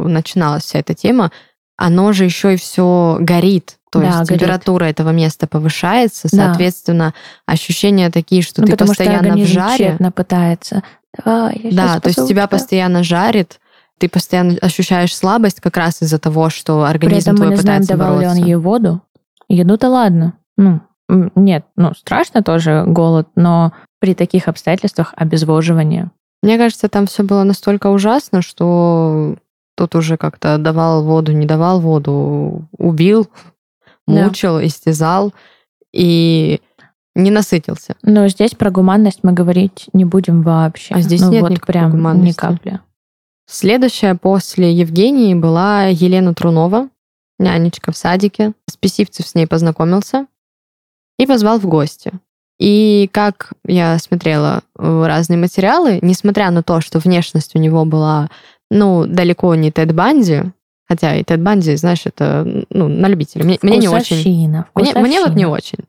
э, 0.05 0.09
начиналась 0.09 0.65
вся 0.65 0.79
эта 0.81 0.95
тема. 0.95 1.33
Оно 1.77 2.13
же 2.13 2.25
еще 2.25 2.55
и 2.55 2.57
все 2.57 3.17
горит. 3.21 3.77
То 3.91 4.01
Да, 4.01 4.07
есть 4.07 4.19
горит. 4.29 4.41
температура 4.41 4.85
этого 4.85 5.11
места 5.11 5.47
повышается, 5.47 6.29
Да. 6.31 6.49
соответственно, 6.49 7.15
ощущения 7.47 8.11
такие, 8.11 8.43
что 8.43 8.61
Ну, 8.61 8.67
ты 8.67 8.73
потому 8.73 8.93
что 8.93 9.03
постоянно 9.05 9.29
в 9.29 9.31
организм 9.33 9.53
жаре. 9.53 9.99
пытается. 10.15 10.83
Я 11.25 11.53
Да, 11.73 12.01
то 12.01 12.09
есть 12.09 12.29
тебя 12.29 12.47
постоянно 12.47 13.03
жарит, 13.03 13.59
ты 13.99 14.09
постоянно 14.11 14.57
ощущаешь 14.61 15.17
слабость 15.17 15.61
как 15.61 15.77
раз 15.79 16.03
из-за 16.03 16.19
того, 16.19 16.51
что 16.51 16.83
При 16.83 16.91
организм 16.91 17.31
этом 17.31 17.35
мы 17.35 17.39
твой 17.47 17.51
не 17.53 17.57
знаем, 17.57 17.83
пытается 17.83 17.97
давал 17.97 18.21
ли 18.21 18.27
он 18.27 18.33
бороться. 18.33 18.47
ей 18.47 18.55
воду. 18.57 19.03
Еду-то 19.49 19.89
ладно. 19.89 20.35
Ну, 20.59 20.81
нет, 21.09 21.65
ну, 21.77 21.95
страшно 21.95 22.43
тоже 22.43 22.85
голод, 22.87 23.29
но 23.37 23.73
при 24.01 24.15
таких 24.15 24.49
обстоятельствах 24.49 25.15
обезвоживание. 25.17 26.11
Мне 26.43 26.59
кажется, 26.59 26.89
там 26.89 27.07
все 27.07 27.23
было 27.23 27.43
настолько 27.45 27.89
ужасно, 27.89 28.43
что 28.43 29.37
тут 29.77 29.95
уже 29.95 30.17
как-то 30.17 30.59
давал 30.59 31.03
воду, 31.05 31.33
не 31.33 31.47
давал 31.47 31.81
воду, 31.81 32.69
убил, 32.79 33.29
Да. 34.07 34.25
мучил, 34.27 34.61
истязал 34.61 35.33
и 35.93 36.61
не 37.15 37.31
насытился. 37.31 37.97
Но 38.03 38.29
здесь 38.29 38.53
про 38.53 38.71
гуманность 38.71 39.21
мы 39.23 39.33
говорить 39.33 39.89
не 39.93 40.05
будем 40.05 40.43
вообще. 40.43 40.95
А 40.95 41.01
здесь 41.01 41.23
ну, 41.23 41.31
нет 41.31 41.43
вот 41.43 41.51
никакой 41.51 41.73
прям 41.73 41.89
ни 41.91 41.97
гуманности. 41.97 42.39
капли. 42.39 42.81
Следующая 43.49 44.15
после 44.15 44.73
Евгении 44.73 45.35
была 45.35 45.85
Елена 45.85 46.35
Трунова, 46.35 46.89
нянечка 47.39 47.93
в 47.93 47.97
садике. 47.97 48.53
Спесивцев 48.69 49.27
с 49.27 49.35
ней 49.35 49.47
познакомился 49.47 50.27
и 51.19 51.27
позвал 51.27 51.59
в 51.59 51.67
гости. 51.67 52.13
И 52.59 53.09
как 53.13 53.53
я 53.67 53.99
смотрела 53.99 54.63
э, 54.79 55.05
разные 55.07 55.39
материалы, 55.39 55.99
несмотря 56.03 56.51
на 56.51 56.63
то, 56.63 56.81
что 56.81 56.99
внешность 56.99 57.55
у 57.55 57.59
него 57.59 57.85
была, 57.85 58.31
ну, 58.71 59.07
далеко 59.07 59.55
не 59.55 59.71
Тед 59.71 59.95
Банди, 59.95 60.43
хотя 60.89 61.17
и 61.17 61.23
Тед 61.23 61.43
Банди, 61.43 61.77
знаешь, 61.77 62.03
это, 62.05 62.65
ну, 62.71 62.89
на 62.89 63.09
любителя. 63.09 63.45
Мне, 63.45 63.59
мне 63.61 63.77
не 63.79 63.89
очень. 63.89 64.17
Вкусовщина, 64.17 64.67
Мне, 64.75 64.95
мне 64.95 65.21
вот 65.21 65.35
не 65.35 65.47
очень. 65.47 65.81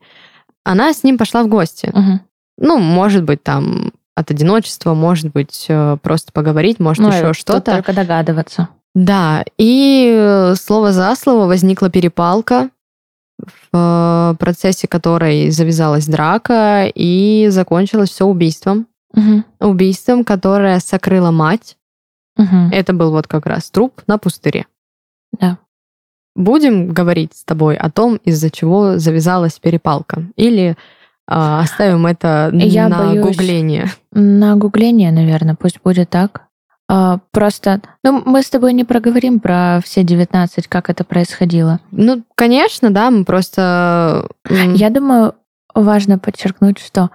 Она 0.64 0.92
с 0.92 1.04
ним 1.04 1.16
пошла 1.16 1.42
в 1.42 1.48
гости. 1.48 1.90
Мгм. 1.92 2.20
Ну, 2.58 2.78
может 2.78 3.24
быть, 3.24 3.42
там 3.42 3.92
от 4.14 4.30
одиночества, 4.30 4.92
может 4.92 5.32
быть, 5.32 5.66
э, 5.68 5.96
просто 6.02 6.32
поговорить, 6.32 6.80
может, 6.80 7.02
Ну, 7.02 7.08
еще 7.08 7.32
что-то. 7.32 7.72
Только 7.76 7.94
догадываться. 7.94 8.68
Да, 8.94 9.44
и 9.56 10.12
э, 10.12 10.54
слово 10.56 10.92
за 10.92 11.14
слово 11.14 11.46
возникла 11.46 11.88
перепалка, 11.88 12.68
в 13.38 14.32
э, 14.32 14.34
процессе 14.38 14.88
которой 14.88 15.50
завязалась 15.50 16.06
драка 16.06 16.90
и 16.94 17.46
закончилось 17.50 18.10
все 18.10 18.24
убийством. 18.24 18.86
Мгм. 19.14 19.44
Убийством, 19.60 20.24
которое 20.24 20.78
сокрыла 20.80 21.30
мать. 21.30 21.76
Мгм. 22.36 22.70
Это 22.72 22.92
был 22.92 23.10
вот 23.10 23.26
как 23.26 23.46
раз 23.46 23.70
труп 23.70 24.02
на 24.06 24.18
пустыре. 24.18 24.66
Да. 25.32 25.58
Будем 26.34 26.92
говорить 26.92 27.34
с 27.34 27.44
тобой 27.44 27.76
о 27.76 27.90
том, 27.90 28.16
из-за 28.24 28.50
чего 28.50 28.98
завязалась 28.98 29.58
перепалка. 29.58 30.24
Или 30.36 30.76
а, 31.26 31.60
оставим 31.60 32.06
это 32.06 32.50
Я 32.54 32.88
на 32.88 33.08
боюсь. 33.08 33.24
гугление. 33.24 33.90
На 34.12 34.56
гугление, 34.56 35.12
наверное, 35.12 35.56
пусть 35.56 35.80
будет 35.82 36.10
так. 36.10 36.47
А, 36.90 37.18
просто, 37.32 37.82
ну, 38.02 38.22
мы 38.24 38.42
с 38.42 38.48
тобой 38.48 38.72
не 38.72 38.84
проговорим 38.84 39.40
про 39.40 39.80
все 39.84 40.02
19, 40.02 40.66
как 40.68 40.88
это 40.88 41.04
происходило. 41.04 41.80
Ну, 41.90 42.24
конечно, 42.34 42.90
да, 42.90 43.10
мы 43.10 43.24
просто... 43.24 44.28
Я 44.48 44.88
думаю, 44.88 45.34
важно 45.74 46.18
подчеркнуть, 46.18 46.78
что 46.78 47.10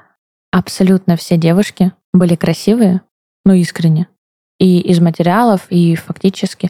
абсолютно 0.52 1.18
все 1.18 1.38
девушки 1.38 1.92
были 2.14 2.36
красивые, 2.36 3.02
ну, 3.46 3.54
искренне. 3.54 4.08
И 4.60 4.80
из 4.80 5.00
материалов, 5.00 5.66
и 5.70 5.96
фактически. 5.96 6.70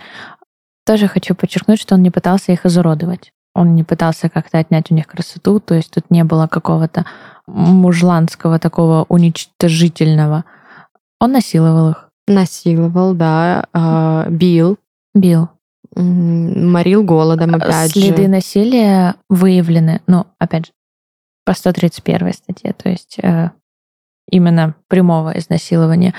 Тоже 0.85 1.07
хочу 1.07 1.35
подчеркнуть, 1.35 1.81
что 1.81 1.95
он 1.95 2.03
не 2.03 2.09
пытался 2.09 2.53
их 2.53 2.65
изуродовать. 2.65 3.33
Он 3.53 3.75
не 3.75 3.83
пытался 3.83 4.29
как-то 4.29 4.57
отнять 4.57 4.89
у 4.89 4.95
них 4.95 5.07
красоту, 5.07 5.59
то 5.59 5.75
есть 5.75 5.91
тут 5.91 6.09
не 6.09 6.23
было 6.23 6.47
какого-то 6.47 7.05
мужланского 7.45 8.57
такого 8.57 9.05
уничтожительного. 9.09 10.45
Он 11.19 11.33
насиловал 11.33 11.91
их, 11.91 12.09
Насиловал, 12.27 13.13
да, 13.13 13.67
а, 13.73 14.27
бил, 14.29 14.77
бил. 15.13 15.49
морил 15.95 17.03
голодом, 17.03 17.55
опять 17.55 17.91
Следы 17.91 18.23
же. 18.23 18.29
насилия 18.29 19.15
выявлены, 19.29 20.01
ну, 20.07 20.25
опять 20.39 20.67
же, 20.67 20.71
по 21.45 21.53
131 21.53 22.33
статье, 22.33 22.73
то 22.73 22.89
есть 22.89 23.19
э, 23.21 23.51
именно 24.29 24.75
прямого 24.87 25.37
изнасилования, 25.37 26.13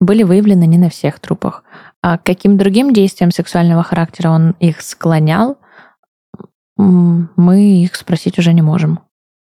были 0.00 0.22
выявлены 0.22 0.66
не 0.66 0.78
на 0.78 0.90
всех 0.90 1.18
трупах. 1.20 1.64
А 2.02 2.18
к 2.18 2.24
каким 2.24 2.56
другим 2.56 2.92
действиям 2.92 3.32
сексуального 3.32 3.82
характера 3.82 4.30
он 4.30 4.52
их 4.60 4.82
склонял, 4.82 5.58
мы 6.76 7.82
их 7.82 7.96
спросить 7.96 8.38
уже 8.38 8.52
не 8.52 8.62
можем. 8.62 9.00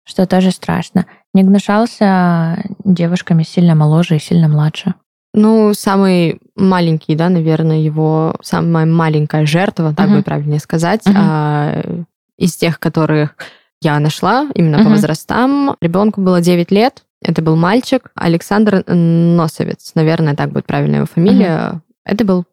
Что 0.06 0.28
тоже 0.28 0.52
страшно. 0.52 1.08
Не 1.34 1.44
гнушался 1.44 2.64
девушками 2.84 3.44
сильно 3.44 3.74
моложе 3.74 4.18
и 4.18 4.20
сильно 4.20 4.48
младше. 4.48 4.94
Ну, 5.34 5.74
самый 5.74 6.40
маленький, 6.56 7.16
да, 7.16 7.30
наверное, 7.30 7.78
его 7.80 8.36
самая 8.42 8.86
маленькая 8.86 9.46
жертва, 9.46 9.94
так 9.96 10.06
Мгм. 10.08 10.16
будет 10.16 10.26
правильнее 10.26 10.60
сказать, 10.60 11.06
Мгм. 11.06 11.16
а, 11.20 12.04
из 12.38 12.56
тех, 12.56 12.80
которых 12.80 13.36
я 13.82 14.00
нашла 14.00 14.48
именно 14.54 14.78
по 14.78 14.84
Мгм. 14.84 14.94
возрастам. 14.94 15.76
Ребенку 15.82 16.22
было 16.22 16.40
9 16.40 16.72
лет. 16.72 17.04
Это 17.22 17.42
был 17.42 17.56
мальчик 17.56 18.12
Александр 18.16 18.84
Носовец, 18.88 19.92
наверное, 19.96 20.36
так 20.36 20.52
будет 20.52 20.66
правильная 20.66 20.98
его 21.00 21.08
фамилия. 21.08 21.82
Это 22.06 22.26
был 22.26 22.46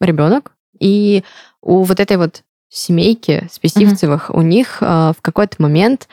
ребенок. 0.00 0.52
И 0.78 1.24
у 1.60 1.82
вот 1.82 1.98
этой 1.98 2.18
вот 2.18 2.42
семейки 2.68 3.48
Списивцевых, 3.50 4.30
у 4.32 4.42
них 4.42 4.78
а, 4.80 5.12
в 5.16 5.22
какой-то 5.22 5.56
момент 5.60 6.08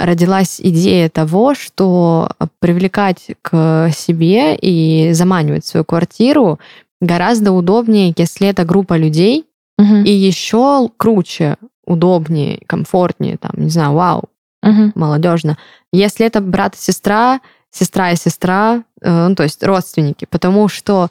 родилась 0.00 0.60
идея 0.60 1.08
того, 1.08 1.54
что 1.54 2.30
привлекать 2.58 3.28
к 3.42 3.90
себе 3.94 4.56
и 4.56 5.12
заманивать 5.12 5.66
свою 5.66 5.84
квартиру 5.84 6.58
гораздо 7.00 7.52
удобнее, 7.52 8.12
если 8.16 8.48
это 8.48 8.64
группа 8.64 8.96
людей, 8.96 9.44
Мгм. 9.78 10.04
и 10.04 10.10
еще 10.10 10.90
круче, 10.96 11.56
удобнее, 11.86 12.60
комфортнее, 12.66 13.38
там, 13.38 13.52
не 13.56 13.70
знаю, 13.70 13.92
вау, 13.92 14.24
Мгм. 14.62 14.92
молодежно. 14.94 15.56
Если 15.92 16.26
это 16.26 16.40
брат 16.40 16.74
и 16.74 16.78
сестра, 16.78 17.40
сестра 17.70 18.10
и 18.12 18.16
сестра, 18.16 18.82
э, 19.00 19.28
ну, 19.28 19.34
то 19.34 19.42
есть 19.44 19.62
родственники, 19.64 20.26
потому 20.28 20.68
что 20.68 21.08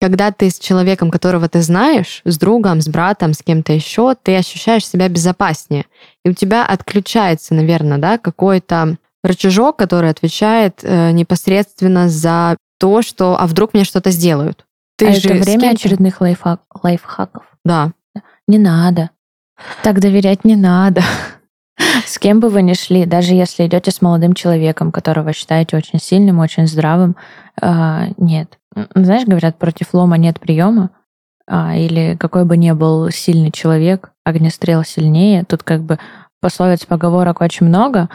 когда 0.00 0.30
ты 0.30 0.50
с 0.50 0.58
человеком, 0.58 1.10
которого 1.10 1.48
ты 1.48 1.62
знаешь, 1.62 2.20
с 2.24 2.38
другом, 2.38 2.80
с 2.80 2.88
братом, 2.88 3.32
с 3.32 3.42
кем-то 3.42 3.72
еще, 3.72 4.14
ты 4.20 4.36
ощущаешь 4.36 4.86
себя 4.86 5.08
безопаснее. 5.08 5.86
И 6.24 6.30
у 6.30 6.32
тебя 6.32 6.66
отключается, 6.66 7.54
наверное, 7.54 7.98
да, 7.98 8.18
какой-то 8.18 8.96
рычажок, 9.24 9.76
который 9.76 10.10
отвечает 10.10 10.80
э, 10.82 11.10
непосредственно 11.12 12.08
за 12.08 12.56
то, 12.78 13.02
что 13.02 13.36
а 13.38 13.46
вдруг 13.46 13.74
мне 13.74 13.84
что-то 13.84 14.10
сделают. 14.10 14.66
Ты 14.96 15.08
а 15.08 15.12
же 15.12 15.30
это 15.30 15.44
время 15.44 15.70
очередных 15.70 16.20
лайфхак- 16.20 16.60
лайфхаков. 16.82 17.44
Да. 17.64 17.92
Не 18.46 18.58
надо. 18.58 19.10
Так 19.82 20.00
доверять 20.00 20.44
не 20.44 20.56
надо. 20.56 21.02
С 22.06 22.18
кем 22.18 22.40
бы 22.40 22.48
вы 22.48 22.62
ни 22.62 22.72
шли, 22.74 23.04
даже 23.04 23.34
если 23.34 23.66
идете 23.66 23.90
с 23.90 24.00
молодым 24.00 24.34
человеком, 24.34 24.92
которого 24.92 25.32
считаете 25.32 25.76
очень 25.76 25.98
сильным, 25.98 26.38
очень 26.38 26.66
здравым, 26.66 27.16
э, 27.60 28.12
нет. 28.16 28.58
Знаешь, 28.94 29.26
говорят, 29.26 29.58
против 29.58 29.92
лома 29.92 30.16
нет 30.16 30.40
приема, 30.40 30.90
э, 31.48 31.78
или 31.78 32.16
какой 32.16 32.44
бы 32.44 32.56
ни 32.56 32.72
был 32.72 33.10
сильный 33.10 33.50
человек, 33.50 34.10
огнестрел 34.24 34.84
сильнее. 34.84 35.44
Тут 35.44 35.62
как 35.62 35.82
бы 35.82 35.98
пословиц, 36.40 36.86
поговорок 36.86 37.40
очень 37.40 37.66
много, 37.66 38.08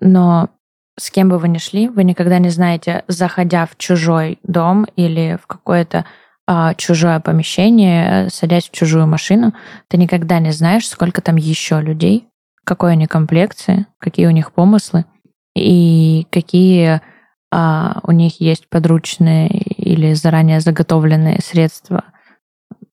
но 0.00 0.50
с 0.98 1.10
кем 1.10 1.28
бы 1.28 1.38
вы 1.38 1.48
ни 1.48 1.58
шли, 1.58 1.88
вы 1.88 2.04
никогда 2.04 2.38
не 2.38 2.48
знаете, 2.48 3.04
заходя 3.08 3.66
в 3.66 3.76
чужой 3.76 4.38
дом 4.42 4.86
или 4.96 5.38
в 5.42 5.46
какое-то 5.46 6.06
а, 6.46 6.74
чужое 6.74 7.20
помещение, 7.20 8.28
садясь 8.30 8.68
в 8.68 8.72
чужую 8.72 9.06
машину, 9.06 9.52
ты 9.88 9.96
никогда 9.98 10.38
не 10.38 10.52
знаешь, 10.52 10.88
сколько 10.88 11.20
там 11.20 11.36
еще 11.36 11.80
людей, 11.80 12.28
какой 12.66 12.92
они 12.92 13.06
комплекции, 13.06 13.86
какие 13.98 14.26
у 14.26 14.30
них 14.30 14.52
помыслы 14.52 15.04
и 15.54 16.26
какие 16.30 17.00
а, 17.52 18.00
у 18.02 18.10
них 18.12 18.40
есть 18.40 18.68
подручные 18.68 19.48
или 19.48 20.12
заранее 20.14 20.60
заготовленные 20.60 21.40
средства 21.40 22.04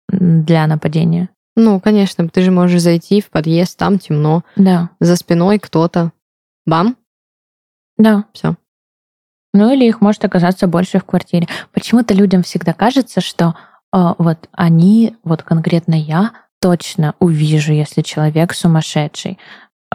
для 0.08 0.66
нападения. 0.68 1.30
Ну, 1.56 1.80
конечно, 1.82 2.30
ты 2.30 2.42
же 2.42 2.52
можешь 2.52 2.82
зайти 2.82 3.20
в 3.20 3.30
подъезд, 3.30 3.78
там 3.78 4.00
темно. 4.00 4.44
Да. 4.56 4.90
За 5.00 5.16
спиной 5.16 5.60
кто-то. 5.60 6.12
Бам. 6.66 6.96
Да. 7.98 8.26
Все. 8.32 8.56
Ну 9.54 9.74
или 9.74 9.86
их 9.86 10.02
может 10.02 10.24
оказаться 10.24 10.68
больше 10.68 11.00
в 11.00 11.04
квартире. 11.06 11.48
Почему-то 11.74 12.14
людям 12.14 12.44
всегда 12.44 12.74
кажется, 12.74 13.22
что 13.22 13.56
э, 13.94 14.14
вот 14.18 14.50
они, 14.52 15.18
вот 15.24 15.44
конкретно 15.44 15.96
я, 15.96 16.32
точно 16.62 17.15
увижу, 17.20 17.74
если 17.74 18.02
человек 18.02 18.54
сумасшедший. 18.54 19.38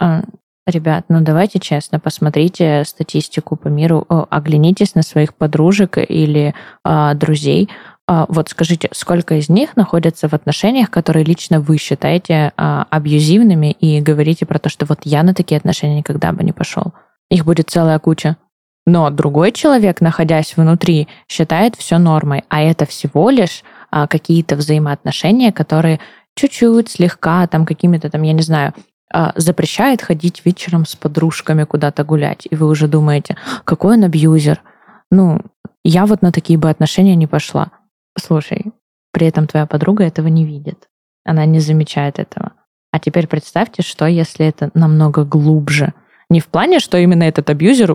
Э, 0.00 0.22
ребят, 0.66 1.06
ну 1.08 1.20
давайте 1.20 1.58
честно, 1.58 1.98
посмотрите 1.98 2.84
статистику 2.86 3.56
по 3.56 3.68
миру, 3.68 4.06
оглянитесь 4.30 4.94
на 4.94 5.02
своих 5.02 5.34
подружек 5.34 5.98
или 5.98 6.54
э, 6.84 7.14
друзей. 7.14 7.68
Э, 8.08 8.26
вот 8.28 8.48
скажите, 8.48 8.88
сколько 8.92 9.34
из 9.34 9.48
них 9.48 9.76
находятся 9.76 10.28
в 10.28 10.34
отношениях, 10.34 10.90
которые 10.90 11.24
лично 11.24 11.60
вы 11.60 11.78
считаете 11.78 12.52
э, 12.56 12.84
абьюзивными 12.90 13.72
и 13.72 14.00
говорите 14.00 14.46
про 14.46 14.58
то, 14.58 14.68
что 14.68 14.86
вот 14.86 15.00
я 15.04 15.22
на 15.22 15.34
такие 15.34 15.58
отношения 15.58 15.98
никогда 15.98 16.32
бы 16.32 16.44
не 16.44 16.52
пошел. 16.52 16.92
Их 17.30 17.44
будет 17.44 17.70
целая 17.70 17.98
куча. 17.98 18.36
Но 18.84 19.10
другой 19.10 19.52
человек, 19.52 20.00
находясь 20.00 20.56
внутри, 20.56 21.08
считает 21.28 21.76
все 21.76 21.98
нормой, 21.98 22.42
а 22.48 22.62
это 22.62 22.84
всего 22.84 23.30
лишь 23.30 23.62
а, 23.90 24.08
какие-то 24.08 24.56
взаимоотношения, 24.56 25.52
которые 25.52 26.00
чуть-чуть, 26.36 26.90
слегка, 26.90 27.46
там 27.46 27.66
какими-то 27.66 28.10
там, 28.10 28.22
я 28.22 28.32
не 28.32 28.42
знаю, 28.42 28.74
а, 29.12 29.32
запрещает 29.36 30.02
ходить 30.02 30.42
вечером 30.44 30.86
с 30.86 30.96
подружками 30.96 31.64
куда-то 31.64 32.04
гулять. 32.04 32.46
И 32.50 32.54
вы 32.54 32.66
уже 32.66 32.88
думаете, 32.88 33.36
какой 33.64 33.96
он 33.96 34.04
абьюзер. 34.04 34.62
Ну, 35.10 35.40
я 35.84 36.06
вот 36.06 36.22
на 36.22 36.32
такие 36.32 36.58
бы 36.58 36.70
отношения 36.70 37.14
не 37.14 37.26
пошла. 37.26 37.70
Слушай, 38.18 38.72
при 39.12 39.26
этом 39.26 39.46
твоя 39.46 39.66
подруга 39.66 40.04
этого 40.04 40.28
не 40.28 40.44
видит. 40.44 40.88
Она 41.24 41.44
не 41.44 41.60
замечает 41.60 42.18
этого. 42.18 42.52
А 42.90 42.98
теперь 42.98 43.26
представьте, 43.26 43.82
что 43.82 44.06
если 44.06 44.46
это 44.46 44.70
намного 44.74 45.24
глубже– 45.24 45.94
не 46.32 46.40
в 46.40 46.48
плане, 46.48 46.80
что 46.80 46.98
именно 46.98 47.22
этот 47.22 47.48
абьюзер 47.50 47.94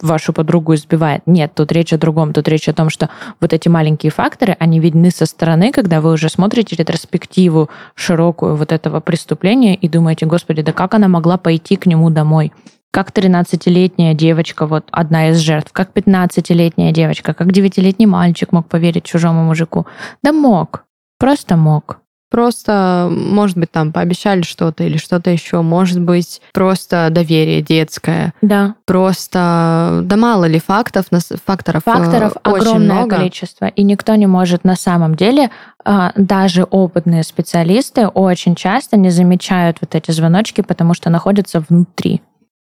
вашу 0.00 0.32
подругу 0.32 0.74
избивает. 0.74 1.22
Нет, 1.26 1.52
тут 1.54 1.72
речь 1.72 1.92
о 1.92 1.98
другом. 1.98 2.32
Тут 2.32 2.48
речь 2.48 2.68
о 2.68 2.72
том, 2.72 2.88
что 2.88 3.10
вот 3.40 3.52
эти 3.52 3.68
маленькие 3.68 4.10
факторы, 4.10 4.56
они 4.58 4.80
видны 4.80 5.10
со 5.10 5.26
стороны, 5.26 5.72
когда 5.72 6.00
вы 6.00 6.12
уже 6.12 6.28
смотрите 6.28 6.76
ретроспективу 6.76 7.68
широкую 7.94 8.56
вот 8.56 8.72
этого 8.72 9.00
преступления 9.00 9.74
и 9.74 9.88
думаете, 9.88 10.26
господи, 10.26 10.62
да 10.62 10.72
как 10.72 10.94
она 10.94 11.08
могла 11.08 11.36
пойти 11.36 11.76
к 11.76 11.86
нему 11.86 12.08
домой? 12.08 12.52
Как 12.92 13.10
13-летняя 13.10 14.14
девочка, 14.14 14.66
вот 14.66 14.84
одна 14.90 15.28
из 15.28 15.38
жертв, 15.38 15.72
как 15.72 15.90
15-летняя 15.92 16.92
девочка, 16.92 17.34
как 17.34 17.48
9-летний 17.48 18.06
мальчик 18.06 18.52
мог 18.52 18.68
поверить 18.68 19.04
чужому 19.04 19.44
мужику? 19.44 19.86
Да 20.22 20.32
мог, 20.32 20.84
просто 21.18 21.56
мог. 21.56 21.98
Просто, 22.28 23.08
может 23.10 23.56
быть, 23.56 23.70
там 23.70 23.92
пообещали 23.92 24.42
что-то 24.42 24.82
или 24.82 24.96
что-то 24.96 25.30
еще. 25.30 25.62
Может 25.62 26.00
быть, 26.00 26.40
просто 26.52 27.08
доверие 27.10 27.62
детское. 27.62 28.34
Да. 28.42 28.74
Просто, 28.84 30.00
да 30.02 30.16
мало 30.16 30.46
ли 30.46 30.58
фактов, 30.58 31.06
факторов 31.44 31.82
э, 31.86 31.90
Факторов 31.90 32.32
очень 32.44 32.56
огромное 32.56 32.96
много. 32.96 33.16
количество. 33.16 33.66
И 33.66 33.82
никто 33.84 34.14
не 34.16 34.26
может 34.26 34.64
на 34.64 34.74
самом 34.74 35.14
деле, 35.14 35.50
а, 35.84 36.12
даже 36.16 36.64
опытные 36.64 37.22
специалисты 37.22 38.08
очень 38.08 38.56
часто 38.56 38.96
не 38.96 39.10
замечают 39.10 39.78
вот 39.80 39.94
эти 39.94 40.10
звоночки, 40.10 40.62
потому 40.62 40.94
что 40.94 41.10
находятся 41.10 41.64
внутри. 41.68 42.22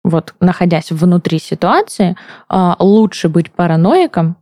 Вот, 0.03 0.35
находясь 0.41 0.91
внутри 0.91 1.39
ситуации, 1.39 2.17
а, 2.49 2.75
лучше 2.79 3.29
быть 3.29 3.51
параноиком, 3.51 4.35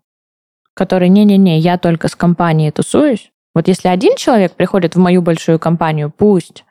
который, 0.74 1.08
не-не-не, 1.10 1.60
я 1.60 1.78
только 1.78 2.08
с 2.08 2.16
компанией 2.16 2.72
тусуюсь, 2.72 3.32
вот 3.56 3.68
если 3.68 3.88
один 3.88 4.16
человек 4.16 4.54
приходит 4.54 4.96
в 4.96 5.00
мою 5.00 5.22
большую 5.22 5.60
компанию, 5.60 6.12
пусть, 6.16 6.66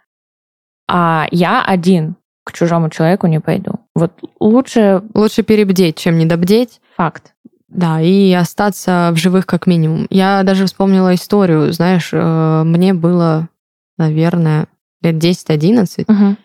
а 0.88 1.26
я 1.30 1.64
один 1.64 2.16
к 2.44 2.52
чужому 2.52 2.90
человеку 2.90 3.26
не 3.28 3.40
пойду. 3.40 3.74
Вот 3.94 4.12
лучше... 4.40 5.02
Лучше 5.14 5.42
перебдеть, 5.42 5.96
чем 5.96 6.18
недобдеть. 6.18 6.80
Факт. 6.96 7.34
Да, 7.68 8.00
и 8.00 8.32
остаться 8.32 9.10
в 9.14 9.16
живых 9.16 9.46
как 9.46 9.66
минимум. 9.66 10.06
Я 10.10 10.42
даже 10.42 10.66
вспомнила 10.66 11.14
историю, 11.14 11.72
знаешь, 11.72 12.10
э, 12.12 12.62
мне 12.64 12.92
было, 12.92 13.48
наверное, 13.96 14.66
лет 15.00 15.14
10-11, 15.14 16.04
угу. 16.06 16.36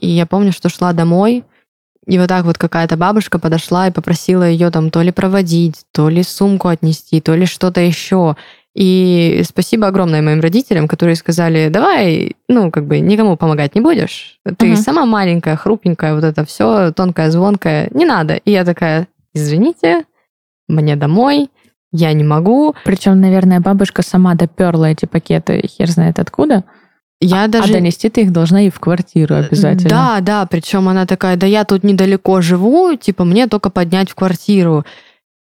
и 0.00 0.08
я 0.08 0.26
помню, 0.26 0.50
что 0.52 0.68
шла 0.68 0.92
домой, 0.92 1.44
и 2.06 2.18
вот 2.18 2.28
так 2.28 2.44
вот 2.44 2.58
какая-то 2.58 2.96
бабушка 2.96 3.38
подошла 3.38 3.86
и 3.86 3.92
попросила 3.92 4.42
ее 4.42 4.70
там 4.70 4.90
то 4.90 5.02
ли 5.02 5.12
проводить, 5.12 5.84
то 5.92 6.08
ли 6.08 6.24
сумку 6.24 6.66
отнести, 6.68 7.20
то 7.20 7.34
ли 7.36 7.46
что-то 7.46 7.80
еще. 7.80 8.36
И 8.74 9.42
спасибо 9.46 9.86
огромное 9.86 10.22
моим 10.22 10.40
родителям, 10.40 10.88
которые 10.88 11.14
сказали, 11.16 11.68
давай, 11.68 12.36
ну, 12.48 12.70
как 12.70 12.86
бы 12.86 13.00
никому 13.00 13.36
помогать 13.36 13.74
не 13.74 13.82
будешь. 13.82 14.40
Ты 14.56 14.72
uh-huh. 14.72 14.76
сама 14.76 15.04
маленькая, 15.04 15.56
хрупенькая, 15.56 16.14
вот 16.14 16.24
это 16.24 16.46
все, 16.46 16.90
тонкая, 16.92 17.30
звонкая, 17.30 17.88
не 17.92 18.06
надо. 18.06 18.36
И 18.36 18.50
я 18.50 18.64
такая, 18.64 19.08
извините, 19.34 20.04
мне 20.68 20.96
домой, 20.96 21.50
я 21.92 22.12
не 22.14 22.24
могу. 22.24 22.74
Причем, 22.84 23.20
наверное, 23.20 23.60
бабушка 23.60 24.02
сама 24.02 24.34
доперла 24.34 24.90
эти 24.90 25.04
пакеты, 25.04 25.62
хер 25.66 25.90
знает 25.90 26.18
откуда. 26.18 26.64
Я 27.20 27.44
а, 27.44 27.48
даже... 27.48 27.70
а 27.70 27.72
донести 27.74 28.08
ты 28.08 28.22
их 28.22 28.32
должна 28.32 28.62
и 28.62 28.70
в 28.70 28.80
квартиру 28.80 29.36
обязательно. 29.36 29.90
Да, 29.90 30.20
да, 30.20 30.46
причем 30.46 30.88
она 30.88 31.06
такая, 31.06 31.36
да 31.36 31.46
я 31.46 31.64
тут 31.64 31.84
недалеко 31.84 32.40
живу, 32.40 32.96
типа 32.96 33.24
мне 33.24 33.46
только 33.46 33.70
поднять 33.70 34.10
в 34.10 34.14
квартиру. 34.14 34.84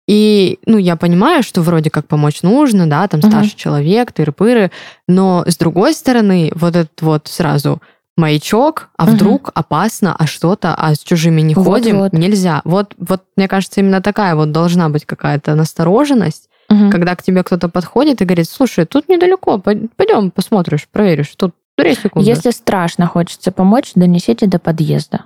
И, 0.09 0.59
ну, 0.65 0.79
я 0.79 0.97
понимаю, 0.97 1.43
что 1.43 1.61
вроде 1.61 1.91
как 1.91 2.09
помочь 2.09 2.41
нужно, 2.41 2.89
да, 2.89 3.07
там 3.09 3.21
старший 3.21 3.53
uh-huh. 3.53 3.57
человек, 3.57 4.11
тыры-пыры, 4.13 4.71
но 5.07 5.45
с 5.47 5.59
другой 5.59 5.93
стороны, 5.93 6.51
вот 6.55 6.77
этот 6.77 7.03
вот 7.03 7.29
сразу 7.29 7.83
маячок, 8.17 8.89
а 8.97 9.07
uh-huh. 9.07 9.11
вдруг 9.11 9.51
опасно, 9.55 10.17
а 10.19 10.27
что-то, 10.27 10.75
а 10.75 10.95
с 10.95 11.01
чужими 11.01 11.43
не 11.43 11.55
вот, 11.55 11.67
ходим, 11.67 11.99
вот. 11.99 12.15
нельзя. 12.15 12.63
Вот, 12.65 12.95
вот, 12.97 13.25
мне 13.37 13.49
кажется, 13.49 13.81
именно 13.81 14.01
такая 14.01 14.35
вот 14.35 14.51
должна 14.51 14.89
быть 14.89 15.05
какая-то 15.05 15.55
настороженность, 15.55 16.49
uh-huh. 16.71 16.91
когда 16.91 17.15
к 17.15 17.23
тебе 17.23 17.43
кто-то 17.43 17.69
подходит 17.69 18.23
и 18.23 18.25
говорит, 18.25 18.49
слушай, 18.49 18.87
тут 18.87 19.11
недалеко, 19.11 19.59
пойдем 19.59 20.31
посмотришь, 20.31 20.89
проверишь, 20.91 21.35
тут 21.37 21.55
две 21.77 21.95
секунды. 21.95 22.27
Если 22.27 22.51
страшно 22.51 23.07
хочется 23.07 23.53
помочь, 23.53 23.93
донесите 23.95 24.47
до 24.47 24.59
подъезда. 24.59 25.25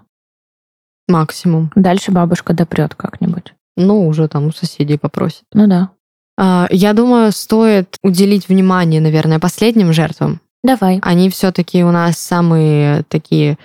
Максимум. 1.07 1.71
Дальше 1.77 2.11
бабушка 2.11 2.53
допрет 2.53 2.97
как-нибудь. 2.97 3.55
Ну, 3.77 4.07
уже 4.07 4.29
там 4.29 4.47
у 4.47 4.53
соседей 4.53 4.99
попросит. 4.99 5.45
Ну 5.53 5.67
да. 5.67 5.91
А, 6.39 6.67
я 6.71 6.93
думаю, 6.93 7.33
стоит 7.33 7.97
уделить 8.03 8.49
внимание, 8.49 9.01
наверное, 9.01 9.39
последним 9.39 9.93
жертвам. 9.93 10.41
Давай. 10.63 11.01
Они 11.03 11.29
все-таки 11.31 11.83
у 11.83 11.91
нас 11.91 12.19
самые 12.19 13.03
такие 13.09 13.59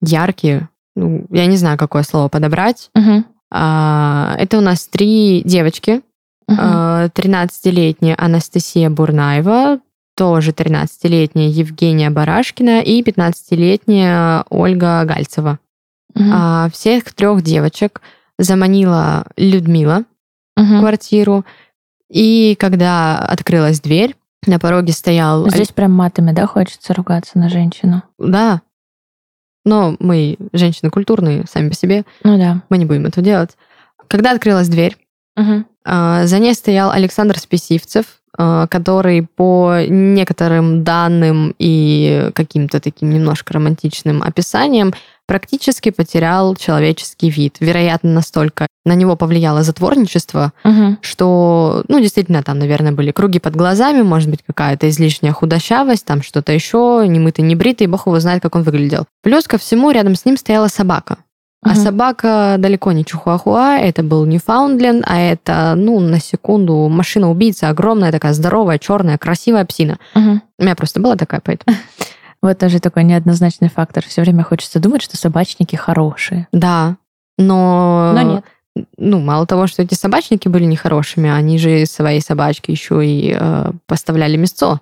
яркие. 0.00 0.68
Ну, 0.96 1.26
я 1.30 1.46
не 1.46 1.56
знаю, 1.56 1.78
какое 1.78 2.02
слово 2.02 2.28
подобрать. 2.28 2.90
Угу. 2.94 3.24
Это 3.50 4.48
у 4.52 4.60
нас 4.60 4.86
три 4.86 5.42
девочки. 5.44 6.00
Угу. 6.48 6.56
13-летняя 6.56 8.16
Анастасия 8.18 8.90
Бурнаева, 8.90 9.80
тоже 10.16 10.50
13-летняя 10.50 11.48
Евгения 11.48 12.10
Барашкина 12.10 12.80
и 12.80 13.02
15-летняя 13.02 14.44
Ольга 14.50 15.04
Гальцева. 15.04 15.58
Угу. 16.14 16.70
Всех 16.72 17.12
трех 17.14 17.42
девочек 17.42 18.00
заманила 18.42 19.26
Людмила 19.36 20.04
угу. 20.56 20.80
квартиру. 20.80 21.44
И 22.08 22.56
когда 22.58 23.18
открылась 23.18 23.80
дверь, 23.80 24.16
на 24.46 24.58
пороге 24.58 24.92
стоял... 24.92 25.48
Здесь 25.48 25.68
прям 25.68 25.92
матами, 25.92 26.32
да, 26.32 26.46
хочется 26.46 26.94
ругаться 26.94 27.38
на 27.38 27.48
женщину? 27.48 28.02
Да. 28.18 28.62
Но 29.64 29.96
мы 30.00 30.36
женщины 30.52 30.90
культурные 30.90 31.44
сами 31.46 31.68
по 31.68 31.74
себе. 31.74 32.04
Ну 32.24 32.36
да. 32.36 32.62
Мы 32.68 32.78
не 32.78 32.84
будем 32.84 33.06
этого 33.06 33.24
делать. 33.24 33.56
Когда 34.08 34.32
открылась 34.32 34.68
дверь, 34.68 34.96
угу. 35.36 35.64
А, 35.84 36.26
за 36.26 36.38
ней 36.38 36.54
стоял 36.54 36.90
Александр 36.90 37.38
Списивцев, 37.38 38.04
а, 38.36 38.66
который 38.66 39.26
по 39.36 39.78
некоторым 39.88 40.84
данным 40.84 41.54
и 41.58 42.30
каким-то 42.34 42.80
таким 42.80 43.10
немножко 43.10 43.54
романтичным 43.54 44.22
описаниям 44.22 44.94
практически 45.26 45.90
потерял 45.90 46.56
человеческий 46.56 47.30
вид. 47.30 47.56
Вероятно, 47.60 48.10
настолько 48.10 48.66
на 48.84 48.94
него 48.94 49.16
повлияло 49.16 49.62
затворничество, 49.62 50.52
Мгм. 50.64 50.98
что, 51.00 51.84
ну, 51.88 52.00
действительно, 52.00 52.42
там, 52.42 52.58
наверное, 52.58 52.92
были 52.92 53.12
круги 53.12 53.38
под 53.38 53.54
глазами, 53.54 54.02
может 54.02 54.28
быть, 54.28 54.40
какая-то 54.46 54.88
излишняя 54.88 55.32
худощавость, 55.32 56.04
там 56.04 56.22
что-то 56.22 56.52
еще, 56.52 57.04
не 57.06 57.20
мытый, 57.20 57.42
не 57.42 57.54
бритый, 57.54 57.86
бог 57.86 58.06
его 58.06 58.18
знает, 58.18 58.42
как 58.42 58.56
он 58.56 58.62
выглядел. 58.62 59.06
Плюс 59.22 59.46
ко 59.46 59.58
всему, 59.58 59.90
рядом 59.90 60.16
с 60.16 60.24
ним 60.24 60.36
стояла 60.36 60.68
собака. 60.68 61.18
А 61.64 61.76
собака 61.76 62.56
далеко 62.58 62.90
не 62.90 63.04
чихуахуа, 63.04 63.78
это 63.78 64.02
был 64.02 64.26
Ньюфаундленд, 64.26 65.04
а 65.06 65.18
это, 65.18 65.74
ну, 65.76 66.00
на 66.00 66.18
секунду, 66.18 66.88
машина-убийца, 66.88 67.68
огромная 67.68 68.10
такая, 68.10 68.32
здоровая, 68.32 68.78
черная, 68.78 69.16
красивая 69.16 69.64
псина. 69.64 69.98
Мгм. 70.14 70.42
У 70.58 70.62
меня 70.62 70.74
просто 70.74 71.00
была 71.00 71.16
такая, 71.16 71.40
поэтому... 71.44 71.76
Вот 72.42 72.58
тоже 72.58 72.80
такой 72.80 73.04
неоднозначный 73.04 73.70
фактор. 73.70 74.04
Все 74.04 74.22
время 74.22 74.42
хочется 74.42 74.80
думать, 74.80 75.00
что 75.00 75.16
собачники 75.16 75.76
хорошие. 75.76 76.48
Да, 76.52 76.96
но... 77.38 78.10
Но 78.16 78.22
нет. 78.22 78.44
Ну, 78.96 79.20
мало 79.20 79.46
того, 79.46 79.68
что 79.68 79.82
эти 79.82 79.94
собачники 79.94 80.48
были 80.48 80.64
нехорошими, 80.64 81.30
они 81.30 81.56
же 81.58 81.86
своей 81.86 82.20
собачке 82.20 82.72
еще 82.72 83.06
и 83.06 83.36
э, 83.38 83.72
поставляли 83.86 84.36
мясцо. 84.36 84.80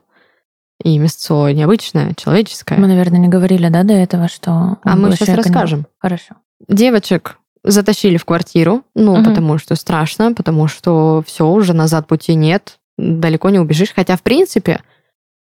И 0.83 0.97
мясцо 0.97 1.51
необычное, 1.51 2.15
человеческое. 2.15 2.79
Мы, 2.79 2.87
наверное, 2.87 3.19
не 3.19 3.29
говорили, 3.29 3.69
да, 3.69 3.83
до 3.83 3.93
этого, 3.93 4.29
что... 4.29 4.79
А 4.83 4.97
мы 4.97 5.13
сейчас 5.13 5.37
расскажем. 5.37 5.87
Хорошо. 5.99 6.37
Девочек 6.69 7.39
затащили 7.65 8.17
в 8.17 8.25
квартиру, 8.25 8.83
ну, 8.95 9.17
Мгм. 9.17 9.25
потому 9.25 9.59
что 9.59 9.75
страшно, 9.75 10.33
потому 10.33 10.67
что 10.69 11.23
все, 11.27 11.47
уже 11.47 11.73
назад 11.75 12.07
пути 12.07 12.35
нет, 12.35 12.79
далеко 12.97 13.51
не 13.51 13.59
убежишь. 13.59 13.93
Хотя, 13.95 14.17
в 14.17 14.23
принципе, 14.23 14.81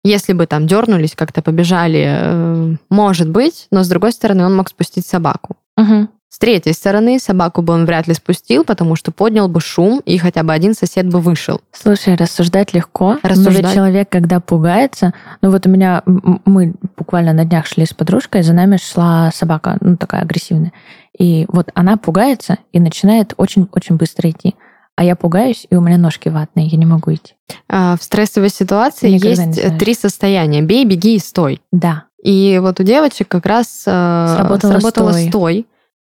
если 0.04 0.32
бы 0.32 0.46
там 0.46 0.66
дернулись, 0.66 1.14
как-то 1.14 1.42
побежали, 1.42 2.04
э, 2.08 2.76
может 2.90 3.28
быть, 3.28 3.66
но 3.70 3.82
с 3.84 3.88
другой 3.88 4.12
стороны, 4.12 4.44
он 4.44 4.56
мог 4.56 4.68
спустить 4.68 5.06
собаку. 5.06 5.56
Мгм. 5.76 6.08
С 6.30 6.38
третьей 6.38 6.74
стороны, 6.74 7.18
собаку 7.18 7.62
бы 7.62 7.72
он 7.72 7.86
вряд 7.86 8.06
ли 8.06 8.12
спустил, 8.14 8.62
потому 8.64 8.96
что 8.96 9.10
поднял 9.12 9.48
бы 9.48 9.60
шум, 9.60 10.00
и 10.04 10.18
хотя 10.18 10.42
бы 10.42 10.52
один 10.52 10.74
сосед 10.74 11.08
бы 11.08 11.20
вышел. 11.20 11.60
Слушай, 11.72 12.16
рассуждать 12.16 12.74
легко. 12.74 13.14
Но 13.22 13.28
Рассуждать. 13.30 13.56
ведь 13.64 13.74
человек, 13.74 14.08
когда 14.10 14.38
пугается... 14.38 15.14
Ну 15.40 15.50
вот 15.50 15.66
у 15.66 15.70
меня... 15.70 16.02
Мы 16.44 16.74
буквально 16.98 17.32
на 17.32 17.44
днях 17.46 17.66
шли 17.66 17.86
с 17.86 17.94
подружкой, 17.94 18.42
за 18.42 18.52
нами 18.52 18.76
шла 18.76 19.30
собака, 19.34 19.78
ну 19.80 19.96
такая 19.96 20.20
агрессивная. 20.22 20.72
И 21.18 21.46
вот 21.48 21.70
она 21.74 21.96
пугается 21.96 22.58
и 22.72 22.78
начинает 22.78 23.32
очень-очень 23.38 23.96
быстро 23.96 24.28
идти. 24.30 24.54
А 24.96 25.04
я 25.04 25.16
пугаюсь, 25.16 25.66
и 25.70 25.76
у 25.76 25.80
меня 25.80 25.96
ножки 25.96 26.28
ватные, 26.28 26.66
я 26.66 26.76
не 26.76 26.84
могу 26.86 27.14
идти. 27.14 27.34
А, 27.68 27.96
В 27.96 28.02
стрессовой 28.02 28.50
ситуации 28.50 29.10
Никогда 29.10 29.42
есть 29.44 29.54
знаешь. 29.62 29.78
три 29.78 29.94
состояния: 29.94 30.60
бей, 30.60 30.84
беги 30.84 31.14
и 31.14 31.18
стой. 31.20 31.62
Да. 31.72 32.04
И 32.22 32.58
вот 32.60 32.80
у 32.80 32.82
девочек 32.82 33.28
как 33.28 33.46
раз 33.46 33.84
э, 33.86 34.34
Сработало 34.36 34.72
сработало 34.72 35.12
стой. 35.12 35.28
стой. 35.28 35.66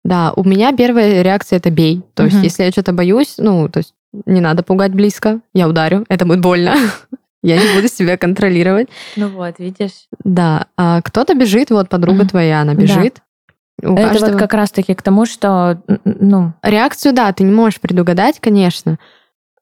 Да, 0.07 0.31
у 0.37 0.43
меня 0.47 0.71
первая 0.75 1.21
реакция 1.21 1.57
это 1.57 1.69
бей. 1.69 2.01
То 2.13 2.23
есть, 2.23 2.35
Мгм. 2.37 2.43
если 2.45 2.63
я 2.63 2.71
что-то 2.71 2.93
боюсь, 2.93 3.35
ну, 3.37 3.67
то 3.67 3.79
есть 3.79 3.93
не 4.25 4.39
надо 4.39 4.63
пугать 4.63 4.93
близко, 4.93 5.41
я 5.53 5.67
ударю, 5.67 6.05
это 6.09 6.25
будет 6.25 6.39
больно. 6.41 6.73
Я 7.43 7.55
не 7.57 7.75
буду 7.75 7.87
себя 7.87 8.17
контролировать. 8.17 8.87
Ну 9.15 9.27
вот, 9.29 9.59
видишь. 9.59 10.07
Да, 10.23 10.67
а 10.75 11.01
кто-то 11.01 11.35
бежит, 11.35 11.69
вот 11.69 11.87
подруга 11.87 12.19
Мгм. 12.21 12.29
твоя, 12.29 12.61
она 12.61 12.73
Да. 12.73 12.81
бежит. 12.81 13.21
У 13.83 13.93
Это 13.93 14.07
каждого- 14.09 14.31
вот 14.31 14.39
как 14.39 14.53
раз-таки 14.55 14.95
к 14.95 15.01
тому, 15.03 15.25
что, 15.27 15.79
ну, 16.03 16.53
Реакцию, 16.63 17.13
да, 17.13 17.31
ты 17.31 17.43
не 17.43 17.51
можешь 17.51 17.79
предугадать, 17.79 18.39
конечно. 18.39 18.97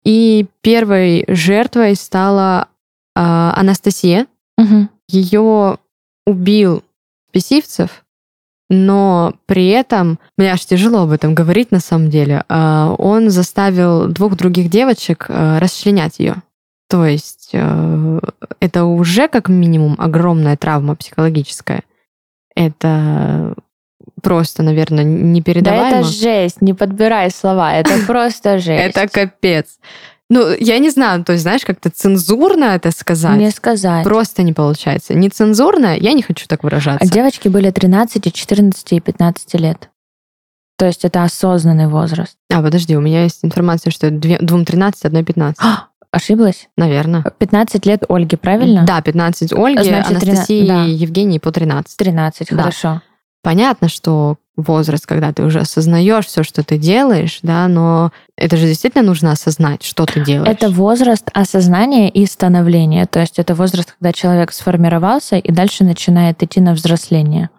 И 0.05 0.45
первой 0.61 1.25
жертвой 1.27 1.95
стала 1.95 2.69
а, 3.17 3.53
Анастасия. 3.57 4.25
мгм. 4.57 4.89
Ее 5.09 5.77
убил 6.25 6.81
Списивцев, 7.29 8.04
но 8.69 9.33
при 9.45 9.67
этом, 9.67 10.19
мне 10.37 10.51
аж 10.51 10.65
тяжело 10.65 11.03
об 11.03 11.11
этом 11.11 11.35
говорить 11.35 11.71
на 11.71 11.79
самом 11.79 12.09
деле, 12.09 12.43
а, 12.49 12.95
он 12.97 13.29
заставил 13.29 14.07
двух 14.07 14.35
других 14.35 14.69
девочек 14.69 15.27
а, 15.29 15.59
расчленять 15.59 16.19
ее. 16.19 16.37
То 16.87 17.05
есть 17.05 17.49
э, 17.53 18.19
это 18.59 18.85
уже 18.85 19.27
как 19.27 19.49
минимум 19.49 19.95
огромная 19.97 20.55
травма 20.55 20.95
психологическая. 20.95 21.81
Это 22.55 23.55
просто, 24.21 24.61
наверное, 24.61 25.03
да 25.03 25.09
непередаваемо. 25.09 25.99
это 25.99 26.03
жесть, 26.07 26.61
не 26.61 26.73
подбирай 26.73 27.31
слова, 27.31 27.73
это 27.73 27.91
просто 28.07 28.59
жесть. 28.59 28.95
Это 28.95 29.07
капец. 29.07 29.79
Ну, 30.29 30.53
я 30.59 30.79
не 30.79 30.89
знаю, 30.89 31.23
то 31.23 31.33
есть, 31.33 31.43
знаешь, 31.43 31.63
как-то 31.63 31.89
цензурно 31.91 32.63
это 32.65 32.89
сказать. 32.91 33.37
Не 33.37 33.51
сказать. 33.51 34.03
Просто 34.03 34.41
не 34.41 34.53
получается. 34.53 35.13
Нецензурно, 35.13 35.95
я 35.95 36.13
не 36.13 36.23
хочу 36.23 36.47
так 36.47 36.63
выражаться. 36.63 37.05
А 37.07 37.11
девочки 37.11 37.47
были 37.47 37.69
13, 37.69 38.33
14 38.33 38.93
и 38.93 38.99
15 38.99 39.53
лет. 39.55 39.89
То 40.77 40.85
есть 40.87 41.05
это 41.05 41.23
осознанный 41.23 41.87
возраст. 41.87 42.35
А, 42.51 42.61
подожди, 42.61 42.97
у 42.97 43.01
меня 43.01 43.23
есть 43.23 43.39
информация, 43.45 43.91
что 43.91 44.09
две- 44.09 44.39
двум 44.39 44.65
13, 44.65 45.05
одной 45.05 45.23
15. 45.23 45.57
А, 45.63 45.87
ошиблась? 46.11 46.67
Наверное. 46.75 47.23
15 47.37 47.85
лет 47.85 48.03
Ольги, 48.09 48.35
правильно? 48.35 48.83
Да, 48.85 49.01
15 49.01 49.53
Ольги, 49.53 49.83
Значит, 49.87 50.11
Анастасии 50.23 50.61
трина- 50.65 50.83
да. 50.83 50.85
и 50.87 50.91
Евгении 50.91 51.37
по 51.37 51.51
13. 51.51 51.95
13, 51.97 52.49
Да. 52.49 52.57
хорошо. 52.57 53.01
Понятно, 53.45 53.89
что 53.89 54.37
возраст, 54.57 55.05
когда 55.05 55.31
ты 55.31 55.43
уже 55.43 55.59
осознаешь 55.59 56.25
все, 56.25 56.41
что 56.41 56.63
ты 56.63 56.79
делаешь, 56.79 57.39
да, 57.43 57.67
но 57.67 58.11
это 58.35 58.57
же 58.57 58.65
действительно 58.65 59.03
нужно 59.03 59.31
осознать, 59.31 59.83
что 59.83 60.07
ты 60.07 60.25
делаешь. 60.25 60.51
Это 60.51 60.71
возраст 60.71 61.29
осознания 61.31 62.09
и 62.09 62.25
становления. 62.25 63.05
То 63.05 63.19
есть 63.19 63.37
это 63.37 63.53
возраст, 63.53 63.93
когда 63.99 64.13
человек 64.13 64.51
сформировался 64.51 65.37
и 65.37 65.51
дальше 65.51 65.83
начинает 65.83 66.41
идти 66.41 66.59
на 66.59 66.73
взросление. 66.73 67.51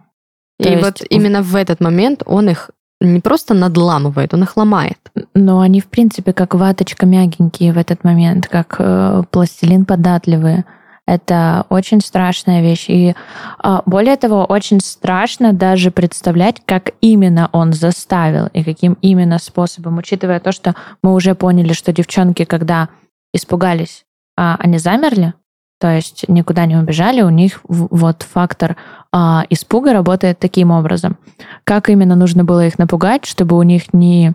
И 0.59 0.65
то 0.65 0.71
есть 0.71 0.83
вот 0.83 1.03
именно 1.09 1.41
в 1.41 1.55
этот 1.55 1.81
момент 1.81 2.25
он 2.27 2.49
их 2.49 2.71
не 3.01 3.21
просто 3.21 3.55
надламывает, 3.55 4.35
он 4.35 4.43
их 4.43 4.57
ломает. 4.57 4.99
Но 5.35 5.61
они, 5.61 5.81
в 5.81 5.87
принципе, 5.87 6.33
как 6.33 6.55
ваточка 6.55 7.07
мягенькие 7.07 7.73
в 7.73 7.79
этот 7.79 8.03
момент, 8.03 8.49
как 8.49 8.75
э, 8.81 9.23
пластилин 9.31 9.85
податливые. 9.85 10.65
Это 11.07 11.67
очень 11.69 12.01
страшная 12.01 12.63
вещь. 12.63 12.87
И 12.89 13.15
а, 13.59 13.83
более 13.87 14.17
того, 14.17 14.45
очень 14.45 14.81
страшно 14.81 15.53
даже 15.53 15.93
представлять, 15.93 16.61
как 16.67 16.91
именно 17.01 17.49
он 17.53 17.73
заставил 17.73 18.49
и 18.49 18.65
каким 18.65 18.95
именно 19.03 19.39
способом, 19.39 19.99
учитывая 19.99 20.41
то, 20.41 20.51
что 20.51 20.75
мы 21.03 21.15
уже 21.15 21.37
поняли, 21.37 21.73
что 21.75 21.93
девчонки, 21.93 22.45
когда 22.45 22.89
испугались, 23.33 24.05
а, 24.37 24.57
они 24.59 24.79
замерли, 24.79 25.35
то 25.79 25.95
есть 25.95 26.29
никуда 26.29 26.67
не 26.67 26.77
убежали, 26.77 27.23
у 27.23 27.31
них 27.31 27.61
вот 27.69 28.25
фактор 28.25 28.77
а, 29.13 29.45
испуга 29.49 29.93
работает 29.93 30.41
таким 30.41 30.73
образом. 30.73 31.19
Как 31.63 31.89
именно 31.89 32.17
нужно 32.17 32.45
было 32.45 32.67
их 32.67 32.79
напугать, 32.79 33.27
чтобы 33.27 33.57
у 33.57 33.63
них 33.63 33.93
не 33.93 34.35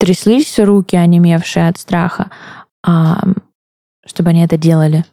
тряслись 0.00 0.58
руки, 0.58 0.96
онемевшие 0.96 1.68
от 1.68 1.78
страха, 1.78 2.30
чтобы 4.06 4.30
они 4.30 4.44
это 4.44 4.56
делали. 4.56 5.04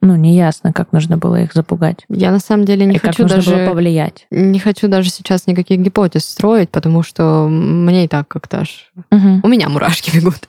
Ну, 0.00 0.16
неясно, 0.16 0.72
как 0.74 0.92
нужно 0.92 1.16
было 1.16 1.40
их 1.42 1.54
запугать. 1.54 2.04
Я 2.10 2.30
на 2.30 2.38
самом 2.38 2.66
деле 2.66 2.84
не 2.84 2.96
и 2.96 2.98
как 2.98 3.12
хочу 3.12 3.22
нужно 3.22 3.36
было 3.38 3.44
даже 3.56 3.70
повлиять. 3.70 4.26
не 4.30 4.58
хочу 4.58 4.86
даже 4.88 5.08
сейчас 5.08 5.46
никаких 5.46 5.80
гипотез 5.80 6.26
строить, 6.26 6.68
потому 6.70 7.02
что 7.02 7.46
мне 7.48 8.04
и 8.04 8.08
так 8.08 8.28
как-то 8.28 8.58
аж 8.60 8.92
Мгм. 9.10 9.40
у 9.42 9.48
меня 9.48 9.68
мурашки 9.70 10.14
бегут. 10.14 10.46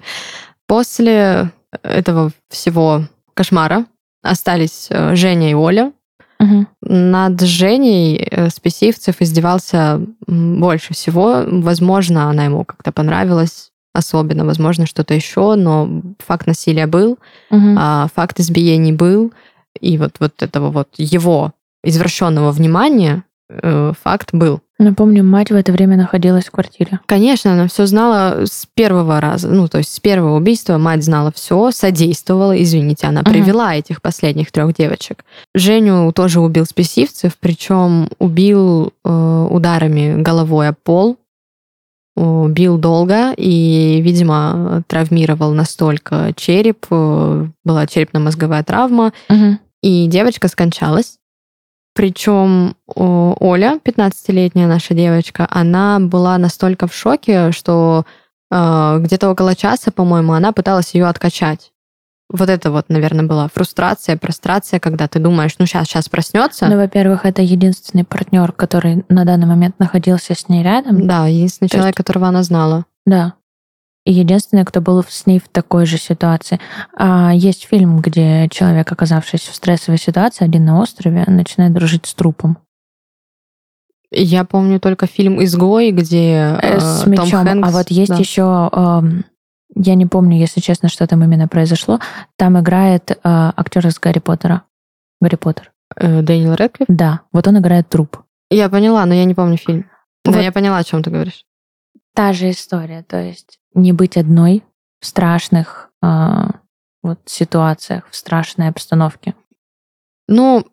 После 0.67 1.51
этого 1.83 2.31
всего 2.49 3.03
кошмара 3.33 3.85
остались 4.23 4.87
э, 4.89 5.15
Женя 5.15 5.51
и 5.51 5.53
Оля. 5.53 5.93
Мгм. 6.39 6.67
Над 6.81 7.39
Женей 7.41 8.17
э, 8.17 8.49
Списивцев 8.49 9.21
издевался 9.21 10.01
больше 10.27 10.93
всего. 10.93 11.43
Возможно, 11.47 12.29
она 12.29 12.43
ему 12.45 12.65
как-то 12.65 12.91
понравилась 12.91 13.71
особенно, 13.95 14.45
возможно, 14.45 14.85
что-то 14.85 15.13
еще, 15.13 15.55
но 15.55 16.01
факт 16.25 16.47
насилия 16.47 16.87
был, 16.87 17.17
Мгм. 17.49 17.75
а 17.79 18.07
факт 18.13 18.39
избиений 18.39 18.91
был, 18.93 19.33
и 19.79 19.97
вот, 19.97 20.15
вот 20.19 20.41
этого 20.41 20.69
вот 20.71 20.89
его 20.97 21.51
извращенного 21.83 22.51
внимания 22.51 23.23
э, 23.49 23.93
факт 24.03 24.29
был. 24.33 24.59
Напомню, 24.79 25.23
мать 25.23 25.51
в 25.51 25.55
это 25.55 25.71
время 25.71 25.95
находилась 25.97 26.45
в 26.45 26.51
квартире. 26.51 26.99
Конечно, 27.05 27.53
она 27.53 27.67
все 27.67 27.85
знала 27.85 28.43
с 28.45 28.65
первого 28.73 29.21
раза, 29.21 29.47
ну, 29.49 29.67
то 29.67 29.77
есть 29.77 29.93
с 29.93 29.99
первого 29.99 30.35
убийства 30.37 30.77
мать 30.79 31.03
знала 31.03 31.31
все, 31.33 31.69
содействовала, 31.71 32.61
извините, 32.61 33.05
она 33.07 33.21
Мгм. 33.21 33.31
привела 33.31 33.75
этих 33.75 34.01
последних 34.01 34.51
трех 34.51 34.73
девочек. 34.73 35.23
Женю 35.53 36.11
тоже 36.11 36.39
убил 36.41 36.65
Списивцев, 36.65 37.33
причем 37.39 38.09
убил 38.19 38.91
э, 39.05 39.47
ударами 39.51 40.19
головой 40.21 40.69
о 40.69 40.73
пол, 40.73 41.17
убил 42.15 42.77
долго 42.77 43.33
и, 43.35 44.01
видимо, 44.01 44.83
травмировал 44.87 45.53
настолько 45.53 46.31
череп, 46.35 46.85
э, 46.89 47.47
была 47.63 47.87
черепно-мозговая 47.87 48.63
травма, 48.63 49.11
Мгм. 49.29 49.59
и 49.81 50.07
девочка 50.07 50.47
скончалась. 50.47 51.17
Причем 51.93 52.75
Оля, 52.87 53.79
15-летняя 53.83 54.67
наша 54.67 54.93
девочка, 54.93 55.47
она 55.49 55.99
была 55.99 56.37
настолько 56.37 56.87
в 56.87 56.93
шоке, 56.93 57.51
что 57.51 58.05
э, 58.51 58.97
где-то 58.99 59.29
около 59.31 59.55
часа, 59.55 59.91
по-моему, 59.91 60.33
она 60.33 60.51
пыталась 60.51 60.93
ее 60.93 61.07
откачать. 61.07 61.71
Вот 62.29 62.49
это 62.49 62.71
вот, 62.71 62.89
наверное, 62.89 63.25
была 63.25 63.47
фрустрация, 63.53 64.17
прострация, 64.17 64.79
когда 64.79 65.07
ты 65.07 65.19
думаешь, 65.19 65.55
ну 65.59 65.65
сейчас, 65.67 65.87
сейчас 65.87 66.09
проснется. 66.09 66.67
Ну, 66.67 66.75
во-первых, 66.77 67.25
это 67.25 67.41
единственный 67.43 68.03
партнер, 68.03 68.51
который 68.51 69.05
на 69.09 69.25
данный 69.25 69.45
момент 69.45 69.77
находился 69.79 70.33
с 70.33 70.49
ней 70.49 70.63
рядом. 70.63 71.05
Да, 71.07 71.27
единственный 71.27 71.67
То 71.67 71.75
человек, 71.77 71.93
есть- 71.93 71.97
которого 71.97 72.27
она 72.27 72.41
знала. 72.43 72.85
Да. 73.05 73.33
И 74.05 74.13
единственный, 74.13 74.65
кто 74.65 74.81
был 74.81 75.03
с 75.07 75.25
ней 75.25 75.39
в 75.39 75.47
такой 75.49 75.85
же 75.85 75.97
ситуации. 75.97 76.59
А 76.95 77.31
есть 77.33 77.65
фильм, 77.67 77.99
где 78.01 78.47
человек, 78.49 78.91
оказавшись 78.91 79.41
в 79.47 79.55
стрессовой 79.55 79.97
ситуации, 79.99 80.45
один 80.45 80.65
на 80.65 80.79
острове, 80.79 81.23
начинает 81.27 81.73
дружить 81.73 82.05
с 82.05 82.13
трупом. 82.13 82.57
Я 84.11 84.45
помню 84.45 84.79
только 84.79 85.07
фильм 85.07 85.43
«Изгой», 85.43 85.91
где 85.91 86.57
Э, 86.61 86.75
э, 86.75 86.79
с 86.79 87.01
Том 87.01 87.11
мечом. 87.11 87.45
Хэнкс, 87.45 87.67
а 87.67 87.71
вот 87.71 87.89
есть 87.89 88.11
да. 88.11 88.17
еще, 88.17 88.69
эм, 88.71 89.25
я 89.75 89.95
не 89.95 90.05
помню, 90.05 90.37
если 90.37 90.61
честно, 90.61 90.89
что 90.89 91.05
там 91.05 91.23
именно 91.23 91.47
произошло. 91.47 91.99
Там 92.37 92.59
играет 92.59 93.11
э, 93.11 93.17
актер 93.23 93.85
из 93.87 93.99
Гарри 93.99 94.19
Поттера. 94.19 94.63
Гарри 95.21 95.35
Поттер. 95.35 95.71
Э, 95.95 96.21
Дэниел 96.21 96.55
Рэдклифф. 96.55 96.87
Да, 96.87 97.21
вот 97.31 97.47
он 97.47 97.59
играет 97.59 97.89
труп. 97.89 98.23
Я 98.49 98.69
поняла, 98.69 99.05
но 99.05 99.13
я 99.13 99.25
не 99.25 99.33
помню 99.33 99.57
фильм. 99.57 99.89
Но 100.25 100.31
Вот. 100.31 100.41
я 100.41 100.51
поняла, 100.51 100.77
о 100.77 100.83
чем 100.83 101.03
ты 101.03 101.09
говоришь. 101.09 101.45
Та 102.13 102.33
же 102.33 102.49
история, 102.49 103.03
то 103.03 103.21
есть 103.21 103.59
не 103.73 103.91
быть 103.91 104.17
одной 104.17 104.63
в 105.01 105.05
страшных 105.05 105.89
э, 106.01 106.47
вот 107.03 107.19
ситуациях, 107.25 108.07
в 108.09 108.15
страшной 108.15 108.69
обстановке. 108.69 109.35
Ну, 110.27 110.65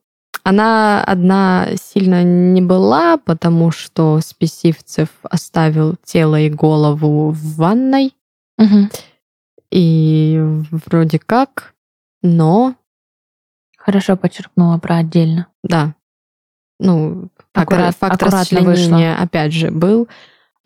она 0.44 1.04
одна 1.04 1.68
сильно 1.80 2.22
не 2.22 2.62
была, 2.62 3.16
потому 3.18 3.70
что 3.70 4.20
Списивцев 4.20 5.08
оставил 5.22 5.96
тело 6.04 6.40
и 6.40 6.48
голову 6.48 7.30
в 7.30 7.56
ванной. 7.56 8.14
И 9.70 10.38
вроде 10.86 11.18
как, 11.18 11.74
но 12.22 12.74
Хорошо 13.78 14.16
почерпнула 14.16 14.78
про 14.78 14.96
отдельно. 14.96 15.46
да, 15.62 15.94
ну, 16.78 17.28
Аккурат- 17.54 17.96
факт 17.96 18.14
аккуратно 18.14 18.40
расчленения 18.40 19.16
опять 19.16 19.52
же 19.52 19.70
был. 19.70 20.08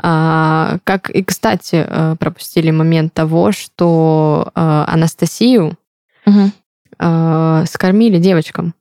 А, 0.02 0.78
как 0.84 1.10
и, 1.10 1.22
кстати, 1.22 1.84
э, 1.88 2.16
пропустили 2.16 2.70
момент 2.70 3.14
того, 3.14 3.52
что 3.52 4.50
э, 4.54 4.60
Анастасию 4.88 5.78
э, 6.98 7.64
скормили 7.66 8.18
девочкам. 8.18 8.74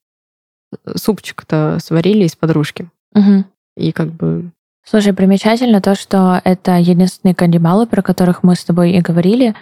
Супчик-то 0.96 1.78
сварили 1.82 2.26
из 2.26 2.36
подружки. 2.36 2.90
Мгм. 3.14 3.46
И 3.78 3.92
как 3.92 4.12
бы 4.12 4.52
Слушай, 4.88 5.14
примечательно 5.14 5.82
то, 5.82 5.96
что 5.96 6.40
это 6.44 6.78
единственные 6.78 7.34
каннибалы, 7.34 7.88
про 7.88 8.02
которых 8.02 8.44
мы 8.44 8.56
с 8.56 8.64
тобой 8.64 8.92
и 8.92 9.02
говорили, 9.02 9.56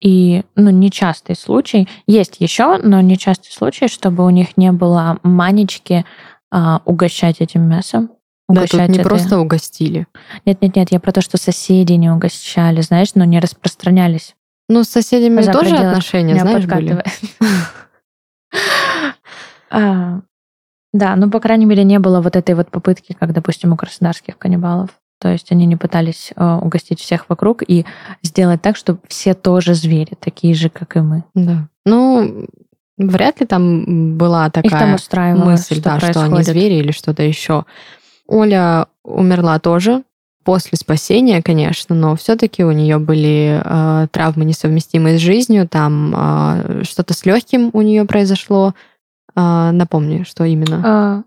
и 0.00 0.42
ну, 0.56 0.70
нечастый 0.70 1.36
случай. 1.36 1.88
Есть 2.06 2.36
еще, 2.40 2.78
но 2.78 3.00
нечастый 3.00 3.52
случай, 3.52 3.86
чтобы 3.88 4.26
у 4.26 4.30
них 4.30 4.56
не 4.56 4.72
было 4.72 5.18
манечки 5.22 6.04
а, 6.50 6.82
угощать 6.84 7.40
этим 7.40 7.62
мясом. 7.62 8.10
да, 8.48 8.62
тут 8.62 8.74
Угощать 8.74 8.90
не 8.90 8.98
это- 8.98 9.08
просто 9.08 9.38
угостили. 9.38 10.06
Нет, 10.44 10.60
нет, 10.60 10.76
нет, 10.76 10.92
я 10.92 10.98
про 11.00 11.12
то, 11.12 11.20
что 11.20 11.38
соседи 11.38 11.92
не 11.92 12.10
угощали, 12.10 12.80
знаешь, 12.80 13.14
но 13.14 13.24
не 13.24 13.38
распространялись. 13.38 14.34
Ну, 14.68 14.82
с 14.82 14.88
соседями 14.88 15.40
За 15.42 15.52
тоже 15.52 15.76
отношения, 15.76 16.36
знаешь, 16.38 16.66
были. 16.66 17.02
Да, 20.94 21.16
ну, 21.16 21.28
по 21.28 21.40
крайней 21.40 21.66
мере, 21.66 21.82
не 21.82 21.98
было 21.98 22.20
вот 22.20 22.36
этой 22.36 22.54
вот 22.54 22.70
попытки, 22.70 23.16
как, 23.18 23.32
допустим, 23.32 23.72
у 23.72 23.76
краснодарских 23.76 24.38
каннибалов. 24.38 24.90
То 25.18 25.28
есть 25.28 25.50
они 25.50 25.66
не 25.66 25.74
пытались 25.74 26.32
э, 26.36 26.58
угостить 26.62 27.00
всех 27.00 27.28
вокруг 27.28 27.64
и 27.66 27.84
сделать 28.22 28.62
так, 28.62 28.76
чтобы 28.76 29.00
все 29.08 29.34
тоже 29.34 29.74
звери, 29.74 30.14
такие 30.18 30.54
же, 30.54 30.68
как 30.68 30.96
и 30.96 31.00
мы. 31.00 31.24
Да. 31.34 31.68
Ну, 31.84 32.46
вряд 32.96 33.40
ли 33.40 33.46
там 33.46 34.16
была 34.16 34.46
Их 34.46 34.52
там 34.52 34.62
такая 34.62 35.34
мысль, 35.34 35.74
что 35.74 35.82
да, 35.82 35.98
что 35.98 36.22
они 36.22 36.42
звери 36.44 36.74
или 36.74 36.92
что-то 36.92 37.24
еще. 37.24 37.64
Оля 38.28 38.86
умерла 39.02 39.58
тоже 39.58 40.04
после 40.44 40.78
спасения, 40.78 41.42
конечно, 41.42 41.96
но 41.96 42.14
все-таки 42.14 42.62
у 42.62 42.70
нее 42.70 42.98
были 42.98 43.60
э, 43.64 44.06
травмы 44.12 44.44
несовместимые 44.44 45.18
с 45.18 45.20
жизнью, 45.20 45.66
там 45.66 46.14
э, 46.16 46.82
что-то 46.84 47.14
с 47.14 47.26
легким 47.26 47.70
у 47.72 47.80
нее 47.82 48.04
произошло. 48.04 48.74
Э, 49.36 49.70
напомни, 49.72 50.22
что 50.24 50.44
именно. 50.44 50.82
А, 50.84 51.22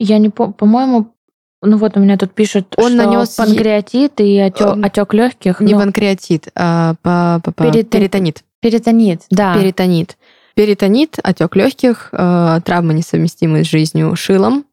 Я 0.00 0.18
не 0.18 0.28
помню, 0.30 0.54
по-моему, 0.54 1.14
ну 1.62 1.76
вот 1.76 1.96
у 1.96 2.00
меня 2.00 2.16
тут 2.16 2.32
пишут, 2.34 2.74
Он 2.76 2.92
что 2.92 2.96
нанес 3.04 3.28
панкреатит 3.30 4.20
и 4.20 4.36
Эм, 4.38 4.84
отек 4.84 5.12
легких. 5.14 5.60
Не 5.60 5.74
ну, 5.74 5.80
панкреатит, 5.80 6.48
а 6.54 6.94
по, 7.02 7.40
по- 7.44 7.52
по- 7.52 7.64
Перитон- 7.64 7.84
перитонит. 7.90 8.44
перитонит, 8.60 9.22
да. 9.30 9.54
Перитонит. 9.54 10.16
Перитонит, 10.54 11.18
отек 11.22 11.54
легких, 11.56 12.08
э, 12.12 12.60
травмы 12.64 12.94
несовместимые 12.94 13.64
с 13.64 13.68
жизнью 13.68 14.14
шилом. 14.16 14.64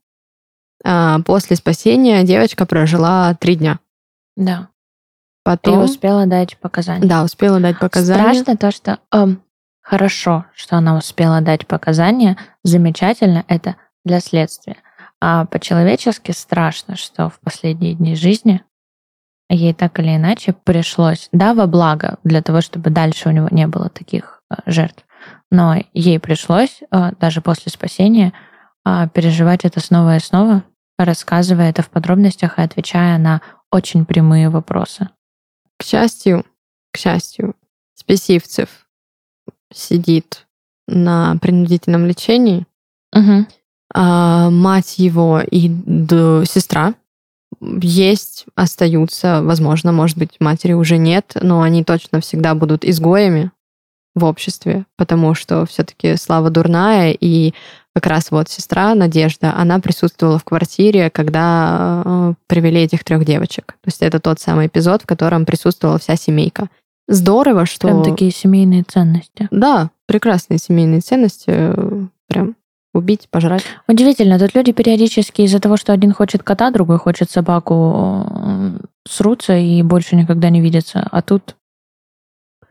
А, 0.83 1.19
после 1.21 1.55
спасения 1.55 2.23
девочка 2.23 2.65
прожила 2.65 3.33
три 3.35 3.55
дня. 3.55 3.79
Да. 4.35 4.69
И 4.69 5.47
Потом, 5.47 5.83
успела 5.83 6.25
дать 6.25 6.57
показания. 6.57 7.07
да, 7.07 7.23
успела 7.23 7.59
дать 7.59 7.77
показания. 7.79 8.41
Страшно 8.41 8.57
то, 8.57 8.71
что 8.71 8.99
эм, 9.11 9.41
хорошо, 9.85 10.45
что 10.55 10.77
она 10.77 10.97
успела 10.97 11.41
дать 11.41 11.67
показания, 11.67 12.37
замечательно, 12.63 13.45
это 13.47 13.75
для 14.03 14.19
следствия. 14.19 14.77
А 15.21 15.45
по-человечески 15.45 16.31
страшно, 16.31 16.95
что 16.95 17.29
в 17.29 17.39
последние 17.39 17.93
дни 17.93 18.15
жизни 18.15 18.63
ей 19.47 19.73
так 19.73 19.99
или 19.99 20.15
иначе 20.15 20.53
пришлось, 20.53 21.29
да, 21.31 21.53
во 21.53 21.67
благо, 21.67 22.17
для 22.23 22.41
того, 22.41 22.61
чтобы 22.61 22.89
дальше 22.89 23.29
у 23.29 23.31
него 23.31 23.47
не 23.51 23.67
было 23.67 23.89
таких 23.89 24.41
э, 24.49 24.55
жертв, 24.65 25.05
но 25.51 25.75
ей 25.93 26.19
пришлось, 26.19 26.81
э, 26.81 27.11
даже 27.19 27.41
после 27.41 27.71
спасения, 27.71 28.33
э, 28.85 29.07
переживать 29.13 29.65
это 29.65 29.79
снова 29.79 30.15
и 30.15 30.19
снова, 30.19 30.63
рассказывая 30.97 31.69
это 31.69 31.83
в 31.83 31.91
подробностях 31.91 32.57
и 32.57 32.63
отвечая 32.63 33.19
на 33.19 33.41
очень 33.71 34.05
прямые 34.05 34.49
вопросы. 34.49 35.09
К 35.77 35.83
счастью, 35.83 36.43
к 36.91 36.97
счастью, 36.97 37.55
Списивцев 37.93 38.84
сидит 39.73 40.45
на 40.87 41.37
принудительном 41.41 42.05
лечении. 42.05 42.65
Мгм. 43.13 43.47
А, 43.93 44.49
мать 44.49 44.97
его 44.97 45.41
и 45.41 45.67
сестра 46.45 46.93
есть, 47.61 48.45
остаются, 48.55 49.41
возможно, 49.41 49.91
может 49.91 50.17
быть, 50.17 50.35
матери 50.39 50.73
уже 50.73 50.97
нет, 50.97 51.33
но 51.41 51.61
они 51.61 51.83
точно 51.83 52.19
всегда 52.19 52.53
будут 52.53 52.83
изгоями 52.83 53.51
в 54.13 54.25
обществе, 54.25 54.85
потому 54.97 55.35
что 55.35 55.65
все-таки 55.65 56.15
слава 56.17 56.49
дурная, 56.49 57.11
и 57.11 57.53
как 57.93 58.07
раз 58.07 58.31
вот 58.31 58.49
сестра 58.49 58.93
Надежда, 58.93 59.53
она 59.55 59.79
присутствовала 59.79 60.37
в 60.37 60.43
квартире, 60.43 61.09
когда 61.09 62.03
э, 62.03 62.33
привели 62.47 62.81
этих 62.81 63.05
трех 63.05 63.23
девочек. 63.23 63.67
То 63.67 63.87
есть 63.87 64.01
это 64.01 64.19
тот 64.19 64.39
самый 64.39 64.67
эпизод, 64.67 65.03
в 65.03 65.05
котором 65.05 65.45
присутствовала 65.45 65.97
вся 65.97 66.17
семейка. 66.17 66.67
Здорово, 67.07 67.65
что... 67.65 67.87
Прям 67.87 68.03
такие 68.03 68.31
семейные 68.31 68.83
ценности. 68.83 69.47
Да, 69.51 69.91
прекрасные 70.07 70.57
семейные 70.57 71.01
ценности. 71.01 71.45
э, 71.47 72.05
Прям 72.27 72.55
убить, 72.95 73.27
пожрать. 73.29 73.63
Удивительно, 73.87 74.39
тут 74.39 74.55
люди 74.55 74.71
периодически 74.71 75.41
из-за 75.41 75.59
того, 75.59 75.77
что 75.77 75.93
один 75.93 76.13
хочет 76.13 76.43
кота, 76.43 76.71
другой 76.71 76.97
хочет 76.97 77.29
собаку, 77.29 78.25
э, 78.29 78.79
срутся 79.07 79.55
и 79.57 79.83
больше 79.83 80.15
никогда 80.15 80.49
не 80.49 80.61
видятся. 80.61 81.07
А 81.11 81.21
тут, 81.21 81.57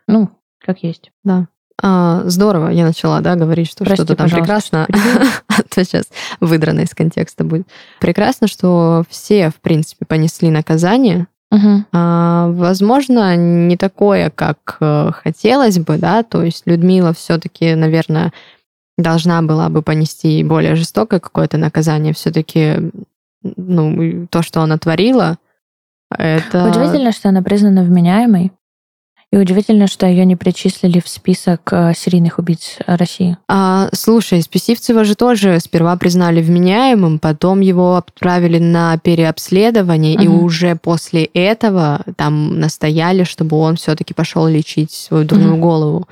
ну, 0.08 0.30
как 0.58 0.82
есть. 0.82 1.12
Да. 1.22 1.46
А, 1.82 2.22
здорово, 2.26 2.68
я 2.68 2.84
начала, 2.84 3.20
да, 3.20 3.34
говорить, 3.34 3.68
что 3.68 3.84
Прости, 3.84 4.04
что-то 4.04 4.16
там 4.16 4.30
прекрасно, 4.30 4.86
а 5.48 5.62
то 5.62 5.84
сейчас 5.84 6.06
выдрано 6.40 6.80
из 6.80 6.94
контекста 6.94 7.44
будет. 7.44 7.66
Прекрасно, 8.00 8.46
что 8.46 9.02
все, 9.08 9.50
в 9.50 9.56
принципе, 9.56 10.06
понесли 10.06 10.50
наказание. 10.50 11.26
Мгм. 11.54 11.86
А, 11.92 12.48
возможно, 12.48 13.36
не 13.36 13.76
такое, 13.76 14.30
как 14.30 14.76
э, 14.80 15.12
хотелось 15.12 15.78
бы, 15.78 15.98
да, 15.98 16.24
то 16.24 16.42
есть 16.42 16.64
Людмила 16.66 17.12
все-таки, 17.12 17.76
наверное, 17.76 18.32
должна 18.98 19.40
была 19.42 19.68
бы 19.68 19.80
понести 19.82 20.42
более 20.42 20.74
жестокое 20.74 21.20
какое-то 21.20 21.56
наказание. 21.56 22.12
Все-таки, 22.12 22.90
ну, 23.42 24.26
то, 24.30 24.42
что 24.42 24.62
она 24.62 24.78
творила, 24.78 25.38
это... 26.10 26.68
Удивительно, 26.68 27.12
что 27.12 27.28
она 27.28 27.42
признана 27.42 27.84
вменяемой. 27.84 28.50
И 29.34 29.36
удивительно, 29.36 29.88
что 29.88 30.06
ее 30.06 30.24
не 30.24 30.36
причислили 30.36 31.00
в 31.00 31.08
список 31.08 31.72
э, 31.72 31.92
серийных 31.96 32.38
убийц 32.38 32.76
России. 32.86 33.36
А, 33.48 33.88
слушай, 33.92 34.40
Списивцева 34.40 35.02
же 35.02 35.16
тоже 35.16 35.58
сперва 35.58 35.96
признали 35.96 36.40
вменяемым, 36.40 37.18
потом 37.18 37.58
его 37.58 37.96
отправили 37.96 38.60
на 38.60 38.96
переобследование, 38.98 40.14
и 40.14 40.28
Мгм. 40.28 40.44
уже 40.44 40.76
после 40.76 41.24
этого 41.24 42.04
там 42.14 42.60
настояли, 42.60 43.24
чтобы 43.24 43.56
он 43.56 43.74
все-таки 43.74 44.14
пошел 44.14 44.46
лечить 44.46 44.92
свою 44.92 45.24
дурную 45.24 45.54
Мгм. 45.54 45.60
голову. 45.60 46.08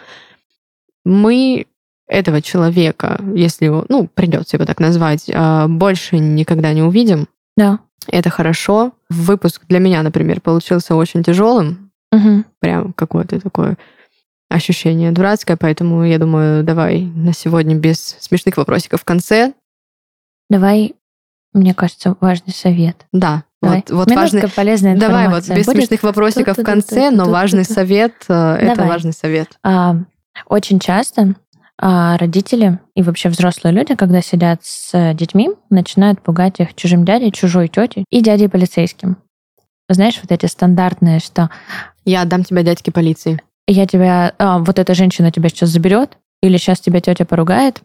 Мы 1.05 1.67
этого 2.09 2.43
человека, 2.43 3.21
если 3.37 3.67
его, 3.67 3.85
ну, 3.89 4.09
придется 4.13 4.57
его 4.57 4.67
так 4.67 4.81
назвать, 4.81 5.31
а, 5.33 5.69
больше 5.69 6.19
никогда 6.19 6.73
не 6.73 6.83
увидим. 6.83 7.29
Да. 7.57 7.79
Это 8.09 8.31
хорошо. 8.31 8.91
Выпуск 9.09 9.63
для 9.69 9.79
меня, 9.79 10.03
например, 10.03 10.41
получился 10.41 10.97
очень 10.97 11.23
тяжелым, 11.23 11.92
Угу. 12.13 12.45
Прям 12.61 12.93
какое-то 12.93 13.41
такое 13.41 13.77
ощущение 14.49 15.13
дурацкое, 15.13 15.57
поэтому 15.57 16.05
я 16.05 16.19
думаю, 16.19 16.63
давай 16.63 17.01
на 17.01 17.33
сегодня 17.33 17.75
без 17.75 18.17
смешных 18.21 18.57
вопросиков 18.59 19.01
в 19.01 19.05
конце. 19.05 19.55
Давай, 20.51 20.95
мне 21.55 21.75
кажется, 21.75 22.17
важный 22.21 22.53
совет. 22.53 23.07
Да, 23.13 23.45
Давай. 23.63 23.79
вот, 23.79 23.91
вот 23.91 24.11
Минутка 24.11 24.35
важный... 24.35 24.51
полезная 24.51 24.97
Давай 24.97 25.29
вот 25.29 25.39
информация 25.39 25.57
без 25.57 25.67
будет? 25.67 25.77
смешных 25.79 26.03
вопросиков 26.03 26.59
в 26.59 26.63
конце, 26.65 27.11
но 27.11 27.31
важный 27.31 27.65
совет 27.65 28.13
э, 28.29 28.57
это 28.61 28.85
важный 28.85 29.13
совет. 29.13 29.49
А, 29.63 29.97
очень 30.47 30.79
часто 30.79 31.35
а, 31.79 32.19
родители 32.19 32.79
и 32.95 33.03
вообще 33.03 33.29
взрослые 33.29 33.73
люди, 33.73 33.95
когда 33.95 34.21
сидят 34.21 34.65
с 34.65 35.15
детьми, 35.15 35.51
начинают 35.71 36.21
пугать 36.21 36.61
их 36.61 36.75
чужим 36.75 37.05
дядей, 37.05 37.33
чужой 37.33 37.69
тетей 37.69 38.05
и 38.11 38.21
дядей 38.21 38.49
полицейским. 38.49 39.17
Знаешь, 39.89 40.19
вот 40.23 40.33
эти 40.33 40.47
стандартные, 40.47 41.21
что 41.21 41.51
Я 42.05 42.23
отдам 42.23 42.45
тебя 42.45 42.63
дядьке 42.63 42.93
полиции. 42.93 43.41
я 43.69 43.87
тебя, 43.87 44.35
а, 44.39 44.59
вот 44.59 44.79
эта 44.79 44.95
женщина 44.95 45.31
тебя 45.31 45.49
сейчас 45.49 45.71
заберет, 45.71 46.19
или 46.43 46.57
сейчас 46.57 46.81
тебя 46.81 47.01
тетя 47.01 47.25
поругает, 47.25 47.83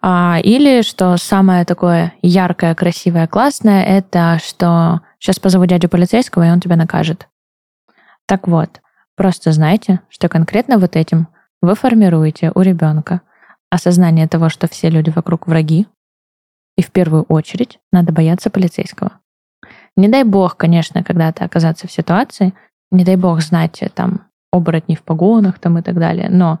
а, 0.00 0.38
или 0.42 0.82
что 0.82 1.16
самое 1.16 1.64
такое 1.64 2.14
яркое, 2.22 2.74
красивое, 2.74 3.26
классное, 3.26 3.84
это 3.84 4.38
что 4.42 5.00
сейчас 5.18 5.40
позову 5.40 5.66
дядю 5.66 5.88
полицейского, 5.88 6.46
и 6.46 6.50
он 6.50 6.60
тебя 6.60 6.76
накажет. 6.76 7.28
Так 8.26 8.46
вот, 8.46 8.80
просто 9.16 9.50
знайте, 9.52 10.00
что 10.08 10.28
конкретно 10.28 10.78
вот 10.78 10.94
этим 10.94 11.28
вы 11.60 11.74
формируете 11.74 12.52
у 12.54 12.60
ребенка 12.60 13.22
осознание 13.70 14.28
того, 14.28 14.48
что 14.48 14.68
все 14.68 14.88
люди 14.88 15.10
вокруг 15.10 15.48
враги, 15.48 15.88
и 16.76 16.82
в 16.82 16.92
первую 16.92 17.24
очередь 17.24 17.80
надо 17.90 18.12
бояться 18.12 18.50
полицейского. 18.50 19.18
Не 19.96 20.08
дай 20.08 20.24
бог, 20.24 20.56
конечно, 20.56 21.02
когда-то 21.02 21.44
оказаться 21.44 21.88
в 21.88 21.92
ситуации, 21.92 22.52
не 22.90 23.04
дай 23.04 23.16
бог 23.16 23.40
знать 23.40 23.82
э, 23.82 23.88
там 23.88 24.22
оборотни 24.52 24.94
в 24.94 25.02
погонах 25.02 25.58
там 25.58 25.78
и 25.78 25.82
так 25.82 25.98
далее, 25.98 26.28
но 26.30 26.60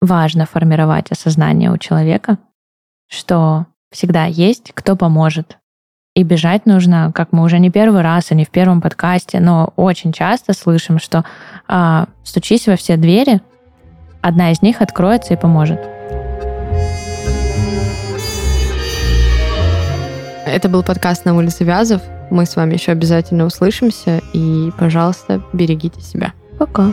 важно 0.00 0.46
формировать 0.46 1.10
осознание 1.10 1.70
у 1.70 1.78
человека, 1.78 2.38
что 3.08 3.66
всегда 3.90 4.24
есть 4.24 4.72
кто 4.74 4.96
поможет. 4.96 5.58
И 6.14 6.24
бежать 6.24 6.66
нужно, 6.66 7.10
как 7.14 7.32
мы 7.32 7.42
уже 7.42 7.58
не 7.58 7.70
первый 7.70 8.02
раз 8.02 8.30
и 8.30 8.34
не 8.34 8.44
в 8.44 8.50
первом 8.50 8.82
подкасте, 8.82 9.40
но 9.40 9.72
очень 9.76 10.12
часто 10.12 10.52
слышим, 10.52 10.98
что 10.98 11.24
а, 11.66 12.06
стучись 12.22 12.66
во 12.66 12.76
все 12.76 12.98
двери, 12.98 13.40
одна 14.20 14.52
из 14.52 14.60
них 14.60 14.82
откроется 14.82 15.32
и 15.32 15.38
поможет. 15.38 15.80
Это 20.44 20.68
был 20.68 20.82
подкаст 20.82 21.24
на 21.24 21.34
улице 21.34 21.64
Вязов. 21.64 22.02
Мы 22.32 22.46
с 22.46 22.56
вами 22.56 22.72
еще 22.72 22.92
обязательно 22.92 23.44
услышимся. 23.44 24.22
И, 24.32 24.70
пожалуйста, 24.78 25.42
берегите 25.52 26.00
себя. 26.00 26.32
Пока. 26.58 26.90